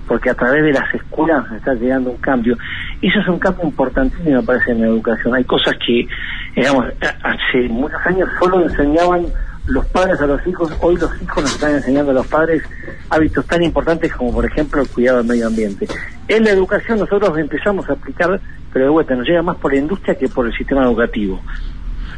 porque 0.08 0.30
a 0.30 0.34
través 0.34 0.64
de 0.64 0.72
las 0.72 0.92
escuelas 0.94 1.44
está 1.52 1.74
llegando 1.74 2.10
un 2.10 2.16
cambio. 2.16 2.56
Eso 3.02 3.20
es 3.20 3.28
un 3.28 3.38
cambio 3.38 3.64
importantísimo, 3.64 4.40
me 4.40 4.42
parece, 4.42 4.72
en 4.72 4.80
la 4.80 4.86
educación. 4.88 5.34
Hay 5.34 5.44
cosas 5.44 5.76
que, 5.86 6.08
digamos, 6.56 6.86
hace 7.22 7.68
muchos 7.68 8.00
años 8.06 8.28
solo 8.40 8.62
enseñaban 8.62 9.26
los 9.66 9.84
padres 9.86 10.18
a 10.20 10.26
los 10.26 10.44
hijos, 10.46 10.72
hoy 10.80 10.96
los 10.96 11.10
hijos 11.22 11.42
nos 11.42 11.52
están 11.52 11.74
enseñando 11.74 12.10
a 12.10 12.14
los 12.14 12.26
padres 12.26 12.62
hábitos 13.10 13.44
tan 13.46 13.62
importantes 13.62 14.12
como, 14.14 14.32
por 14.32 14.46
ejemplo, 14.46 14.80
el 14.80 14.88
cuidado 14.88 15.18
del 15.18 15.26
medio 15.26 15.46
ambiente. 15.46 15.86
En 16.26 16.44
la 16.44 16.50
educación 16.50 16.98
nosotros 16.98 17.36
empezamos 17.38 17.88
a 17.88 17.92
aplicar, 17.92 18.40
pero 18.72 18.86
de 18.86 18.90
vuelta 18.90 19.14
nos 19.14 19.26
llega 19.26 19.42
más 19.42 19.56
por 19.58 19.72
la 19.72 19.78
industria 19.78 20.14
que 20.14 20.28
por 20.28 20.46
el 20.46 20.54
sistema 20.54 20.84
educativo. 20.84 21.40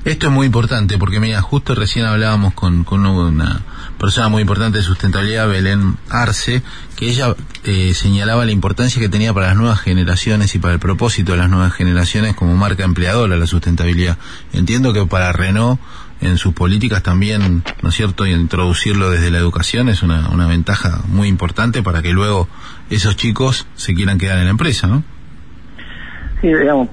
Esto 0.04 0.28
es 0.28 0.32
muy 0.32 0.46
importante 0.46 0.96
porque, 0.96 1.20
mira, 1.20 1.42
justo 1.42 1.74
recién 1.74 2.06
hablábamos 2.06 2.54
con, 2.54 2.84
con 2.84 3.04
una 3.04 3.60
persona 3.98 4.30
muy 4.30 4.40
importante 4.40 4.78
de 4.78 4.84
sustentabilidad, 4.84 5.46
Belén 5.46 5.98
Arce, 6.08 6.62
que 6.96 7.10
ella 7.10 7.34
eh, 7.64 7.92
señalaba 7.92 8.46
la 8.46 8.52
importancia 8.52 8.98
que 8.98 9.10
tenía 9.10 9.34
para 9.34 9.48
las 9.48 9.56
nuevas 9.56 9.80
generaciones 9.80 10.54
y 10.54 10.58
para 10.58 10.72
el 10.72 10.80
propósito 10.80 11.32
de 11.32 11.38
las 11.38 11.50
nuevas 11.50 11.74
generaciones 11.74 12.34
como 12.34 12.56
marca 12.56 12.82
empleadora 12.82 13.36
la 13.36 13.46
sustentabilidad. 13.46 14.16
Entiendo 14.54 14.94
que 14.94 15.04
para 15.04 15.32
Renault 15.32 15.78
en 16.22 16.38
sus 16.38 16.54
políticas 16.54 17.02
también, 17.02 17.62
¿no 17.82 17.88
es 17.90 17.94
cierto?, 17.94 18.26
y 18.26 18.32
introducirlo 18.32 19.10
desde 19.10 19.30
la 19.30 19.36
educación 19.36 19.90
es 19.90 20.02
una, 20.02 20.30
una 20.30 20.46
ventaja 20.46 21.02
muy 21.08 21.28
importante 21.28 21.82
para 21.82 22.00
que 22.00 22.12
luego 22.12 22.48
esos 22.88 23.16
chicos 23.16 23.66
se 23.74 23.94
quieran 23.94 24.16
quedar 24.16 24.38
en 24.38 24.44
la 24.44 24.50
empresa, 24.50 24.86
¿no? 24.86 25.02
Sí, 26.40 26.48
digamos, 26.48 26.88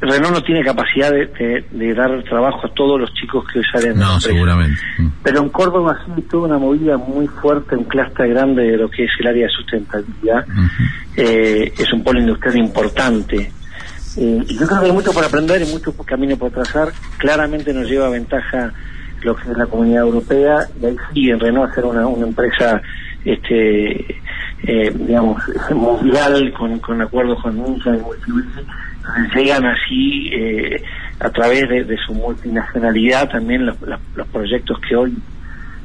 Renault 0.00 0.34
no 0.34 0.42
tiene 0.42 0.62
capacidad 0.62 1.10
de, 1.10 1.26
de- 1.26 1.64
de 1.70 1.94
dar 1.94 2.22
trabajo 2.24 2.66
a 2.66 2.70
todos 2.74 3.00
los 3.00 3.12
chicos 3.14 3.44
que 3.52 3.58
hoy 3.58 3.64
salen 3.72 3.98
No, 3.98 4.20
seguramente. 4.20 4.80
Mm. 4.98 5.06
Pero 5.22 5.40
en 5.42 5.48
Córdoba 5.48 5.98
sí 6.06 6.22
tuvo 6.22 6.44
una 6.44 6.58
movida 6.58 6.96
muy 6.96 7.26
fuerte, 7.26 7.74
un 7.76 7.84
clúster 7.84 8.28
grande 8.28 8.62
de 8.62 8.76
lo 8.76 8.88
que 8.88 9.04
es 9.04 9.10
el 9.18 9.26
área 9.26 9.46
de 9.46 9.52
sustentabilidad. 9.52 10.44
Eh, 11.16 11.72
es 11.76 11.92
un 11.92 12.04
polo 12.04 12.20
industrial 12.20 12.56
importante. 12.58 13.52
Eh, 14.16 14.44
y 14.48 14.56
yo 14.58 14.66
creo 14.66 14.80
que 14.80 14.86
hay 14.86 14.92
mucho 14.92 15.12
por 15.12 15.24
aprender 15.24 15.60
y 15.62 15.66
mucho 15.72 15.92
camino 16.04 16.36
por 16.36 16.50
trazar. 16.52 16.88
Claramente 17.18 17.72
nos 17.72 17.88
lleva 17.88 18.08
ventaja 18.10 18.72
lo 19.22 19.34
que 19.34 19.50
es 19.50 19.56
la 19.56 19.66
comunidad 19.66 20.02
europea 20.02 20.68
y 20.80 20.84
ahí 20.86 20.96
sí 21.12 21.30
en 21.30 21.40
Renault 21.40 21.70
hacer 21.72 21.84
una, 21.84 22.06
una 22.06 22.26
empresa 22.26 22.80
este 23.24 24.20
eh, 24.66 24.90
digamos 24.94 25.42
mundial 25.74 26.52
con, 26.56 26.78
con 26.80 27.00
acuerdos 27.00 27.40
con 27.42 27.56
Nissan 27.56 27.94
y 27.96 27.98
Mitsubishi 27.98 28.60
llegan 29.34 29.64
así 29.66 30.30
eh, 30.32 30.82
a 31.20 31.30
través 31.30 31.68
de, 31.68 31.84
de 31.84 31.96
su 32.06 32.14
multinacionalidad 32.14 33.28
también 33.30 33.66
los, 33.66 33.80
los- 33.82 34.00
los 34.14 34.26
proyectos 34.28 34.78
que 34.88 34.96
hoy 34.96 35.14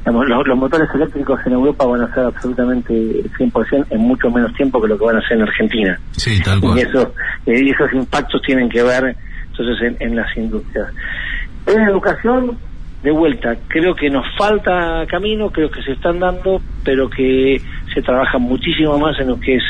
digamos, 0.00 0.26
los, 0.28 0.46
los 0.46 0.58
motores 0.58 0.88
eléctricos 0.94 1.38
en 1.46 1.52
Europa 1.52 1.84
van 1.86 2.02
a 2.02 2.14
ser 2.14 2.24
absolutamente 2.24 2.92
100% 3.38 3.86
en 3.90 4.00
mucho 4.00 4.30
menos 4.30 4.52
tiempo 4.54 4.80
que 4.80 4.88
lo 4.88 4.98
que 4.98 5.04
van 5.04 5.16
a 5.16 5.18
hacer 5.18 5.36
en 5.36 5.42
Argentina. 5.42 6.00
Sí, 6.12 6.40
tal 6.42 6.58
y 6.76 6.80
eso 6.80 7.14
eh, 7.46 7.60
y 7.62 7.70
esos 7.70 7.92
impactos 7.92 8.40
tienen 8.42 8.68
que 8.70 8.82
ver 8.82 9.14
entonces 9.50 9.76
en, 10.00 10.08
en 10.08 10.16
las 10.16 10.34
industrias. 10.36 10.88
En 11.66 11.82
educación 11.82 12.56
de 13.02 13.10
vuelta 13.10 13.56
creo 13.68 13.94
que 13.94 14.08
nos 14.10 14.24
falta 14.38 15.04
camino 15.06 15.50
creo 15.50 15.70
que 15.70 15.82
se 15.82 15.92
están 15.92 16.18
dando 16.18 16.60
pero 16.84 17.08
que 17.10 17.60
se 17.94 18.02
trabaja 18.02 18.38
muchísimo 18.38 18.98
más 18.98 19.18
en 19.20 19.28
lo 19.28 19.40
que 19.40 19.56
es 19.56 19.62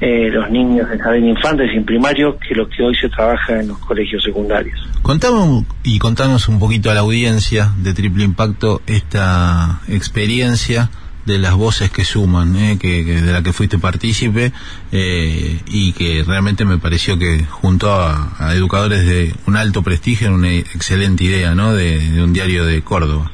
eh, 0.00 0.30
los 0.30 0.50
niños 0.50 0.88
en 0.92 0.98
jardín 0.98 1.22
de 1.22 1.30
infantes 1.30 1.70
y 1.72 1.76
en 1.76 1.84
primario 1.84 2.38
que 2.38 2.54
lo 2.54 2.68
que 2.68 2.82
hoy 2.82 2.94
se 2.96 3.08
trabaja 3.08 3.60
en 3.60 3.68
los 3.68 3.78
colegios 3.78 4.22
secundarios 4.22 4.78
Contamos 5.02 5.64
y 5.84 5.98
contanos 5.98 6.48
un 6.48 6.58
poquito 6.58 6.90
a 6.90 6.94
la 6.94 7.00
audiencia 7.00 7.70
de 7.78 7.94
Triple 7.94 8.24
Impacto 8.24 8.82
esta 8.86 9.80
experiencia 9.88 10.90
de 11.26 11.38
las 11.38 11.54
voces 11.54 11.90
que 11.90 12.04
suman, 12.04 12.56
¿eh? 12.56 12.78
que, 12.80 13.04
que 13.04 13.20
de 13.20 13.32
la 13.32 13.42
que 13.42 13.52
fuiste 13.52 13.78
partícipe 13.78 14.52
eh, 14.92 15.60
y 15.66 15.92
que 15.92 16.24
realmente 16.26 16.64
me 16.64 16.78
pareció 16.78 17.18
que 17.18 17.44
junto 17.44 17.92
a, 17.92 18.34
a 18.38 18.54
educadores 18.54 19.04
de 19.04 19.34
un 19.46 19.56
alto 19.56 19.82
prestigio 19.82 20.28
era 20.28 20.36
una 20.36 20.52
excelente 20.52 21.24
idea, 21.24 21.54
¿no? 21.54 21.74
De, 21.74 21.98
de 21.98 22.22
un 22.22 22.32
diario 22.32 22.64
de 22.64 22.80
Córdoba. 22.82 23.30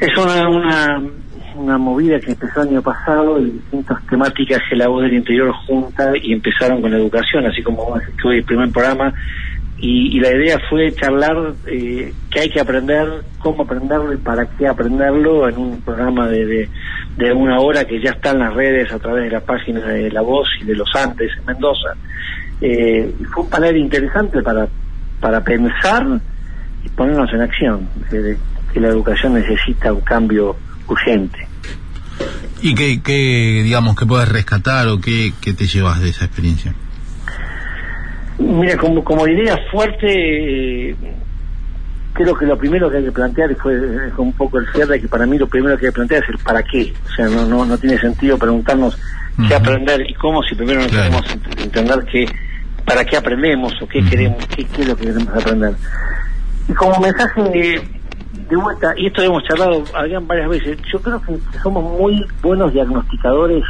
Es 0.00 0.16
una, 0.16 0.48
una, 0.48 1.02
una 1.60 1.78
movida 1.78 2.18
que 2.20 2.32
empezó 2.32 2.62
el 2.62 2.68
año 2.68 2.82
pasado 2.82 3.38
y 3.40 3.50
distintas 3.50 4.04
temáticas 4.06 4.60
que 4.68 4.76
la 4.76 4.88
voz 4.88 5.02
del 5.02 5.14
interior 5.14 5.52
junta 5.66 6.12
y 6.20 6.32
empezaron 6.32 6.80
con 6.82 6.90
la 6.90 6.96
educación, 6.98 7.46
así 7.46 7.62
como 7.62 7.84
vos 7.86 8.02
el 8.24 8.44
primer 8.44 8.70
programa. 8.70 9.12
Y, 9.82 10.18
y 10.18 10.20
la 10.20 10.28
idea 10.36 10.58
fue 10.68 10.92
charlar 10.92 11.54
eh, 11.66 12.12
qué 12.30 12.40
hay 12.40 12.50
que 12.50 12.60
aprender, 12.60 13.08
cómo 13.38 13.62
aprenderlo 13.62 14.12
y 14.12 14.18
para 14.18 14.44
qué 14.46 14.66
aprenderlo 14.68 15.48
en 15.48 15.56
un 15.56 15.80
programa 15.80 16.28
de, 16.28 16.44
de, 16.44 16.68
de 17.16 17.32
una 17.32 17.58
hora 17.60 17.86
que 17.86 17.98
ya 17.98 18.10
está 18.10 18.32
en 18.32 18.40
las 18.40 18.52
redes 18.52 18.92
a 18.92 18.98
través 18.98 19.24
de 19.24 19.30
la 19.30 19.40
página 19.40 19.80
de 19.80 20.10
La 20.10 20.20
Voz 20.20 20.48
y 20.60 20.64
de 20.64 20.74
Los 20.76 20.94
Andes 20.94 21.30
en 21.38 21.46
Mendoza. 21.46 21.94
Eh, 22.60 23.10
fue 23.32 23.44
un 23.44 23.48
panel 23.50 23.76
interesante 23.78 24.42
para, 24.42 24.68
para 25.18 25.42
pensar 25.42 26.06
y 26.84 26.88
ponernos 26.90 27.32
en 27.32 27.40
acción, 27.40 27.88
de- 28.10 28.22
de 28.22 28.36
que 28.74 28.80
la 28.80 28.88
educación 28.88 29.32
necesita 29.32 29.94
un 29.94 30.02
cambio 30.02 30.56
urgente. 30.88 31.38
¿Y 32.62 32.74
qué, 32.74 33.00
qué 33.02 33.60
digamos, 33.64 33.96
que 33.96 34.06
puedes 34.06 34.28
rescatar 34.28 34.86
o 34.88 35.00
qué, 35.00 35.32
qué 35.40 35.54
te 35.54 35.66
llevas 35.66 36.00
de 36.00 36.10
esa 36.10 36.24
experiencia? 36.26 36.74
Mira, 38.38 38.76
como, 38.76 39.02
como 39.04 39.26
idea 39.26 39.58
fuerte, 39.70 40.90
eh, 40.90 40.96
creo 42.14 42.34
que 42.36 42.46
lo 42.46 42.56
primero 42.58 42.90
que 42.90 42.98
hay 42.98 43.04
que 43.04 43.12
plantear, 43.12 43.50
y 43.50 43.54
fue 43.54 43.74
eh, 43.74 44.10
un 44.16 44.32
poco 44.32 44.58
el 44.58 44.66
cierre, 44.72 45.00
que 45.00 45.08
para 45.08 45.26
mí 45.26 45.38
lo 45.38 45.46
primero 45.46 45.76
que 45.78 45.86
hay 45.86 45.92
que 45.92 45.96
plantear 45.96 46.22
es 46.22 46.28
el 46.30 46.38
para 46.38 46.62
qué. 46.62 46.92
O 47.06 47.14
sea, 47.14 47.26
no, 47.28 47.46
no, 47.46 47.64
no 47.64 47.78
tiene 47.78 47.98
sentido 47.98 48.38
preguntarnos 48.38 48.98
qué 49.48 49.54
aprender 49.54 50.02
y 50.08 50.14
cómo 50.14 50.42
si 50.42 50.54
primero 50.54 50.80
no 50.80 50.86
Claro. 50.88 51.10
queremos 51.22 51.26
ent- 51.36 51.62
entender 51.62 52.04
qué, 52.10 52.26
para 52.84 53.04
qué 53.04 53.16
aprendemos 53.16 53.72
o 53.80 53.86
qué 53.88 54.04
queremos, 54.04 54.44
qué, 54.48 54.64
qué 54.64 54.82
es 54.82 54.88
lo 54.88 54.96
que 54.96 55.06
queremos 55.06 55.28
aprender. 55.34 55.74
Y 56.68 56.72
como 56.74 56.98
mensaje 57.00 57.42
de, 57.42 57.82
de 58.32 58.56
vuelta, 58.56 58.94
y 58.96 59.06
esto 59.06 59.22
hemos 59.22 59.42
charlado, 59.44 59.82
Adrián, 59.94 60.26
varias 60.26 60.48
veces, 60.48 60.78
yo 60.92 61.00
creo 61.00 61.20
que 61.22 61.38
somos 61.62 61.82
muy 61.98 62.24
buenos 62.42 62.72
diagnosticadores 62.72 63.64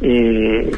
eh, 0.00 0.72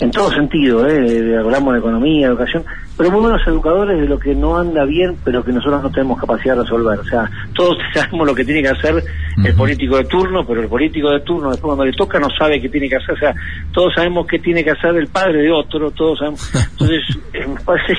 en 0.00 0.10
todo 0.10 0.30
sentido, 0.30 0.88
eh, 0.88 1.36
hablamos 1.38 1.74
de 1.74 1.80
economía, 1.80 2.28
educación, 2.28 2.64
pero 2.96 3.10
muy 3.10 3.20
buenos 3.20 3.46
educadores 3.46 4.00
de 4.00 4.08
lo 4.08 4.18
que 4.18 4.34
no 4.34 4.56
anda 4.58 4.84
bien, 4.84 5.16
pero 5.22 5.44
que 5.44 5.52
nosotros 5.52 5.82
no 5.82 5.90
tenemos 5.90 6.18
capacidad 6.18 6.56
de 6.56 6.62
resolver. 6.62 6.98
O 6.98 7.04
sea, 7.04 7.30
todos 7.54 7.76
sabemos 7.94 8.26
lo 8.26 8.34
que 8.34 8.44
tiene 8.44 8.62
que 8.62 8.68
hacer 8.68 9.04
el 9.44 9.54
político 9.54 9.98
de 9.98 10.04
turno, 10.04 10.46
pero 10.46 10.62
el 10.62 10.68
político 10.68 11.10
de 11.10 11.20
turno, 11.20 11.50
después 11.50 11.68
cuando 11.68 11.84
le 11.84 11.92
toca, 11.92 12.18
no 12.18 12.28
sabe 12.30 12.60
qué 12.60 12.70
tiene 12.70 12.88
que 12.88 12.96
hacer. 12.96 13.14
O 13.14 13.18
sea, 13.18 13.34
todos 13.72 13.92
sabemos 13.94 14.26
qué 14.26 14.38
tiene 14.38 14.64
que 14.64 14.70
hacer 14.70 14.96
el 14.96 15.08
padre 15.08 15.42
de 15.42 15.50
otro, 15.50 15.90
todos 15.90 16.18
sabemos. 16.18 16.50
Entonces, 16.72 17.00
eh, 17.34 17.46
me 17.46 17.60
parece 17.60 17.94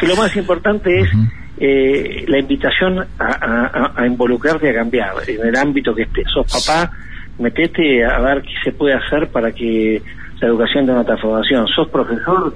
que, 0.00 0.06
lo 0.06 0.16
más 0.16 0.34
importante 0.36 1.00
es. 1.00 1.08
Eh, 1.58 2.24
la 2.28 2.38
invitación 2.38 2.98
a, 3.18 3.92
a- 3.96 4.06
involucrarte 4.06 4.70
a 4.70 4.74
cambiar. 4.74 5.14
En 5.26 5.46
el 5.46 5.56
ámbito 5.56 5.94
que 5.94 6.02
estés, 6.02 6.24
sos 6.32 6.46
papá, 6.50 6.90
metete 7.38 8.04
a 8.04 8.18
ver 8.20 8.42
qué 8.42 8.52
se 8.64 8.72
puede 8.72 8.94
hacer 8.94 9.28
para 9.28 9.52
que 9.52 10.00
la 10.40 10.48
educación 10.48 10.84
tenga 10.86 11.00
una 11.00 11.06
transformación. 11.06 11.66
Sos 11.68 11.88
profesor, 11.88 12.54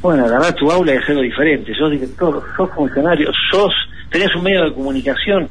bueno, 0.00 0.24
agarrar 0.26 0.52
tu 0.54 0.70
aula 0.70 0.94
y 0.94 0.96
hacerlo 0.98 1.22
diferente. 1.22 1.74
Sos 1.74 1.90
director, 1.90 2.42
sos 2.56 2.70
funcionario, 2.74 3.30
sos, 3.50 3.72
tenés 4.10 4.34
un 4.34 4.42
medio 4.42 4.64
de 4.64 4.72
comunicación. 4.74 5.48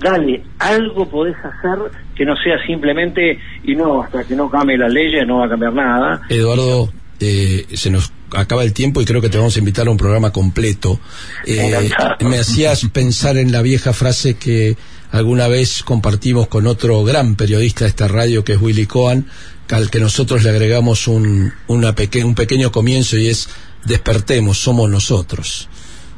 Dale, 0.00 0.42
algo 0.58 1.06
podés 1.08 1.36
hacer 1.36 1.78
que 2.14 2.24
no 2.24 2.34
sea 2.36 2.56
simplemente, 2.66 3.38
y 3.64 3.74
no, 3.74 4.02
hasta 4.02 4.24
que 4.24 4.34
no 4.34 4.48
cambie 4.48 4.78
las 4.78 4.92
leyes 4.92 5.26
no 5.26 5.38
va 5.40 5.46
a 5.46 5.48
cambiar 5.50 5.72
nada. 5.74 6.20
Eduardo, 6.30 6.88
eh, 7.20 7.66
se 7.74 7.90
nos 7.90 8.12
acaba 8.32 8.62
el 8.64 8.72
tiempo 8.72 9.00
y 9.00 9.04
creo 9.04 9.20
que 9.20 9.28
te 9.28 9.38
vamos 9.38 9.56
a 9.56 9.58
invitar 9.58 9.86
a 9.86 9.90
un 9.90 9.96
programa 9.96 10.32
completo. 10.32 10.98
Eh, 11.46 11.90
me 12.20 12.38
hacías 12.38 12.84
pensar 12.92 13.36
en 13.36 13.52
la 13.52 13.62
vieja 13.62 13.92
frase 13.92 14.34
que 14.34 14.76
alguna 15.12 15.48
vez 15.48 15.82
compartimos 15.82 16.48
con 16.48 16.66
otro 16.66 17.02
gran 17.04 17.34
periodista 17.36 17.84
de 17.84 17.90
esta 17.90 18.08
radio 18.08 18.44
que 18.44 18.54
es 18.54 18.60
Willy 18.60 18.86
Cohen, 18.86 19.26
al 19.70 19.90
que 19.90 20.00
nosotros 20.00 20.42
le 20.42 20.50
agregamos 20.50 21.06
un, 21.08 21.52
una 21.68 21.94
peque- 21.94 22.24
un 22.24 22.34
pequeño 22.34 22.72
comienzo 22.72 23.16
y 23.16 23.28
es 23.28 23.48
despertemos, 23.84 24.58
somos 24.58 24.88
nosotros. 24.90 25.68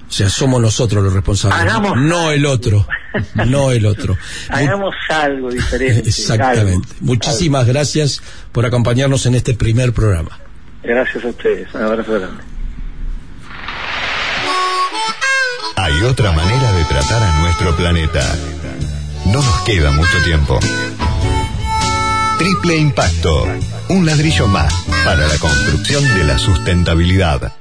O 0.09 0.15
sea, 0.15 0.29
somos 0.29 0.61
nosotros 0.61 1.03
los 1.03 1.13
responsables, 1.15 1.59
Hagamos 1.59 1.97
no 1.97 2.31
el 2.33 2.45
otro, 2.45 2.87
no 3.47 3.71
el 3.73 3.87
otro. 3.87 4.19
Hagamos 4.51 4.95
algo 5.09 5.51
diferente. 5.51 6.07
Exactamente. 6.11 6.89
algo, 6.91 7.01
Muchísimas 7.01 7.67
gracias 7.67 8.21
por 8.53 8.67
acompañarnos 8.67 9.25
en 9.25 9.35
este 9.37 9.55
primer 9.55 9.95
programa. 9.95 10.39
Gracias 10.83 11.25
a 11.25 11.29
ustedes. 11.29 11.69
Un 11.75 11.83
abrazo 11.83 12.13
grande. 12.13 12.43
Hay 15.77 16.03
otra 16.03 16.33
manera 16.33 16.73
de 16.73 16.85
tratar 16.85 17.23
a 17.23 17.39
nuestro 17.41 17.77
planeta. 17.77 18.21
No 19.27 19.35
nos 19.43 19.61
queda 19.63 19.91
mucho 19.93 20.23
tiempo. 20.25 20.59
Triple 22.39 22.77
Impacto. 22.77 23.47
Un 23.89 24.07
ladrillo 24.07 24.47
más 24.49 24.73
para 25.05 25.27
la 25.29 25.39
construcción 25.39 26.03
de 26.15 26.25
la 26.25 26.39
sustentabilidad. 26.39 27.53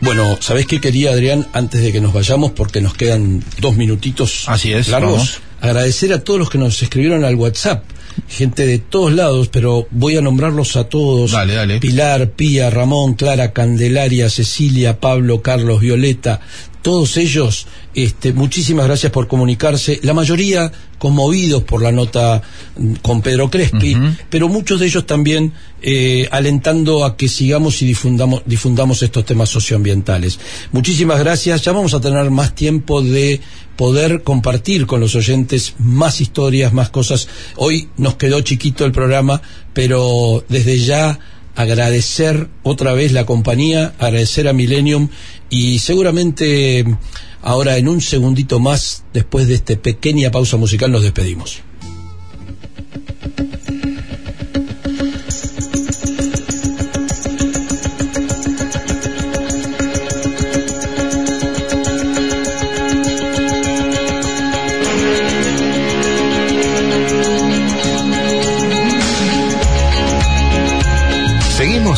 Bueno, 0.00 0.36
¿sabés 0.40 0.66
qué 0.66 0.80
quería 0.80 1.10
Adrián 1.12 1.46
antes 1.54 1.80
de 1.82 1.92
que 1.92 2.00
nos 2.00 2.12
vayamos? 2.12 2.52
Porque 2.52 2.80
nos 2.80 2.94
quedan 2.94 3.42
dos 3.60 3.76
minutitos 3.76 4.44
Así 4.48 4.72
es, 4.72 4.88
largos. 4.88 5.12
vamos. 5.12 5.40
Agradecer 5.62 6.12
a 6.12 6.22
todos 6.22 6.38
los 6.38 6.50
que 6.50 6.58
nos 6.58 6.82
escribieron 6.82 7.24
al 7.24 7.36
WhatsApp. 7.36 7.84
Gente 8.28 8.66
de 8.66 8.78
todos 8.78 9.12
lados, 9.12 9.48
pero 9.48 9.86
voy 9.90 10.16
a 10.16 10.20
nombrarlos 10.20 10.76
a 10.76 10.84
todos. 10.88 11.32
Dale, 11.32 11.54
dale. 11.54 11.80
Pilar, 11.80 12.30
Pía, 12.30 12.70
Ramón, 12.70 13.14
Clara, 13.14 13.52
Candelaria, 13.52 14.30
Cecilia, 14.30 15.00
Pablo, 15.00 15.42
Carlos, 15.42 15.80
Violeta, 15.80 16.40
todos 16.84 17.16
ellos, 17.16 17.66
este, 17.94 18.34
muchísimas 18.34 18.84
gracias 18.84 19.10
por 19.10 19.26
comunicarse, 19.26 20.00
la 20.02 20.12
mayoría 20.12 20.70
conmovidos 20.98 21.62
por 21.62 21.80
la 21.80 21.90
nota 21.90 22.42
con 23.00 23.22
Pedro 23.22 23.48
Crespi, 23.48 23.96
pero 24.28 24.50
muchos 24.50 24.80
de 24.80 24.86
ellos 24.86 25.06
también 25.06 25.54
eh, 25.80 26.28
alentando 26.30 27.06
a 27.06 27.16
que 27.16 27.30
sigamos 27.30 27.80
y 27.80 27.86
difundamos, 27.86 28.42
difundamos 28.44 29.02
estos 29.02 29.24
temas 29.24 29.48
socioambientales. 29.48 30.38
Muchísimas 30.72 31.18
gracias, 31.20 31.62
ya 31.62 31.72
vamos 31.72 31.94
a 31.94 32.02
tener 32.02 32.30
más 32.30 32.54
tiempo 32.54 33.00
de 33.00 33.40
poder 33.76 34.22
compartir 34.22 34.86
con 34.86 35.00
los 35.00 35.14
oyentes 35.14 35.76
más 35.78 36.20
historias, 36.20 36.74
más 36.74 36.90
cosas. 36.90 37.28
Hoy 37.56 37.88
nos 37.96 38.16
quedó 38.16 38.42
chiquito 38.42 38.84
el 38.84 38.92
programa, 38.92 39.40
pero 39.72 40.44
desde 40.50 40.78
ya 40.80 41.18
agradecer 41.56 42.48
otra 42.62 42.92
vez 42.92 43.12
la 43.12 43.26
compañía, 43.26 43.94
agradecer 43.98 44.48
a 44.48 44.52
Millennium 44.52 45.08
y 45.54 45.78
seguramente 45.78 46.84
ahora 47.40 47.76
en 47.76 47.86
un 47.86 48.00
segundito 48.00 48.58
más, 48.58 49.04
después 49.12 49.46
de 49.46 49.54
esta 49.54 49.76
pequeña 49.76 50.32
pausa 50.32 50.56
musical, 50.56 50.90
nos 50.90 51.04
despedimos. 51.04 51.60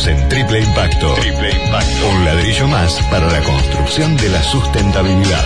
En 0.05 0.29
Triple 0.29 0.59
Impacto. 0.59 1.15
Triple 1.15 1.49
Impacto. 1.49 2.07
Un 2.07 2.23
ladrillo 2.23 2.67
más 2.67 3.01
para 3.09 3.25
la 3.31 3.41
construcción 3.41 4.15
de 4.15 4.29
la 4.29 4.43
sustentabilidad. 4.43 5.43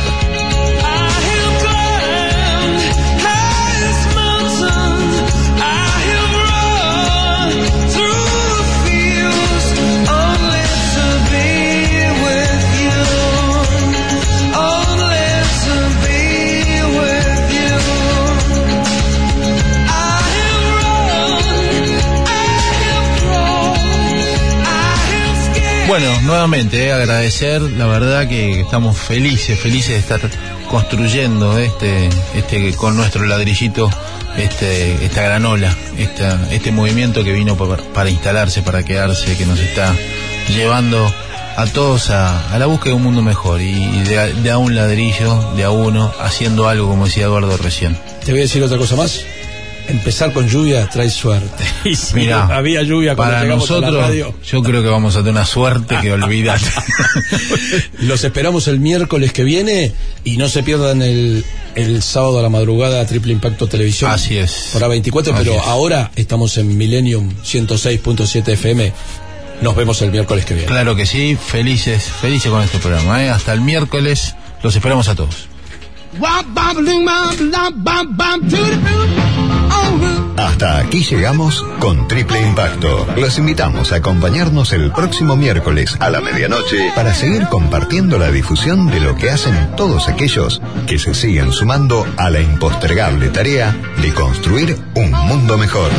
Bueno, 25.92 26.22
nuevamente 26.22 26.86
eh, 26.86 26.94
agradecer, 26.94 27.62
la 27.62 27.86
verdad 27.86 28.26
que 28.26 28.62
estamos 28.62 28.98
felices, 28.98 29.60
felices 29.60 29.90
de 29.90 29.98
estar 29.98 30.22
construyendo 30.70 31.58
este, 31.58 32.08
este 32.34 32.74
con 32.76 32.96
nuestro 32.96 33.26
ladrillito, 33.26 33.90
este, 34.38 35.04
esta 35.04 35.22
granola, 35.24 35.76
esta, 35.98 36.48
este 36.50 36.72
movimiento 36.72 37.26
que 37.26 37.34
vino 37.34 37.58
para, 37.58 37.76
para 37.94 38.10
instalarse, 38.10 38.62
para 38.62 38.84
quedarse, 38.84 39.36
que 39.36 39.46
nos 39.46 39.60
está 39.60 39.94
llevando 40.48 41.14
a 41.58 41.66
todos 41.66 42.10
a, 42.10 42.58
la 42.58 42.68
búsqueda 42.68 42.92
de 42.92 42.96
un 42.96 43.04
mundo 43.04 43.22
mejor 43.22 43.60
y 43.60 43.74
de 43.74 44.50
a 44.50 44.58
un 44.60 44.74
ladrillo, 44.74 45.52
de 45.58 45.66
a 45.66 45.72
uno, 45.72 46.10
haciendo 46.22 46.70
algo 46.70 46.88
como 46.88 47.08
decía 47.08 47.26
Eduardo 47.26 47.58
recién. 47.58 47.98
Te 48.24 48.32
voy 48.32 48.40
a 48.40 48.44
decir 48.44 48.64
otra 48.64 48.78
cosa 48.78 48.96
más. 48.96 49.26
Empezar 49.92 50.32
con 50.34 50.48
lluvia 50.48 50.88
trae 50.90 51.10
suerte. 51.10 51.64
Y 51.84 51.96
si 51.96 52.16
Mirá, 52.16 52.46
había 52.56 52.82
lluvia 52.84 53.16
cuando 53.16 53.34
para 53.34 53.42
a 53.42 53.46
la 53.46 53.56
nosotros, 53.56 53.94
radio. 53.96 54.34
yo 54.50 54.62
creo 54.64 54.82
que 54.84 54.90
vamos 54.90 55.16
a 55.16 55.20
tener 55.20 55.34
una 55.34 55.46
suerte 55.46 55.98
que 56.02 56.12
olvidar. 56.14 56.60
Los 58.00 58.24
esperamos 58.24 58.68
el 58.68 58.80
miércoles 58.80 59.34
que 59.34 59.44
viene 59.44 59.92
y 60.24 60.38
no 60.38 60.48
se 60.50 60.64
pierdan 60.64 61.02
el, 61.02 61.44
el 61.76 62.02
sábado 62.02 62.40
a 62.40 62.42
la 62.42 62.50
madrugada 62.50 63.06
Triple 63.06 63.34
Impacto 63.34 63.68
Televisión. 63.68 64.12
Así 64.12 64.38
es. 64.38 64.74
Hora 64.76 64.88
24, 64.88 65.34
Así 65.34 65.44
pero 65.44 65.56
es. 65.58 65.68
ahora 65.68 66.12
estamos 66.16 66.58
en 66.58 66.78
Millennium 66.78 67.30
106.7 67.44 68.48
FM. 68.50 68.94
Nos 69.62 69.76
vemos 69.76 70.02
el 70.02 70.12
miércoles 70.12 70.46
que 70.46 70.54
viene. 70.56 70.68
Claro 70.70 70.96
que 70.96 71.06
sí, 71.06 71.36
felices, 71.36 72.04
felices 72.04 72.50
con 72.52 72.62
este 72.64 72.80
programa. 72.80 73.24
¿eh? 73.24 73.30
Hasta 73.30 73.54
el 73.54 73.62
miércoles, 73.62 74.36
los 74.64 74.76
esperamos 74.76 75.08
a 75.08 75.16
todos. 75.16 75.48
Hasta 80.38 80.80
aquí 80.80 81.04
llegamos 81.04 81.66
con 81.80 82.08
Triple 82.08 82.42
Impacto. 82.42 83.08
Los 83.18 83.38
invitamos 83.38 83.92
a 83.92 83.98
acompañarnos 83.98 84.74
el 84.74 84.92
próximo 84.92 85.36
miércoles 85.36 85.98
a 86.00 86.10
la 86.10 86.22
medianoche 86.22 86.92
para 86.96 87.14
seguir 87.14 87.48
compartiendo 87.48 88.18
la 88.18 88.32
difusión 88.32 88.88
de 88.88 89.00
lo 89.00 89.16
que 89.16 89.30
hacen 89.30 89.76
todos 89.76 90.08
aquellos 90.08 90.62
que 90.88 91.00
se 91.00 91.14
siguen 91.14 91.52
sumando 91.52 92.06
a 92.18 92.30
la 92.30 92.42
impostergable 92.42 93.30
tarea 93.30 93.76
de 94.02 94.14
construir 94.14 94.78
un 94.96 95.12
mundo 95.12 95.58
mejor. 95.58 95.92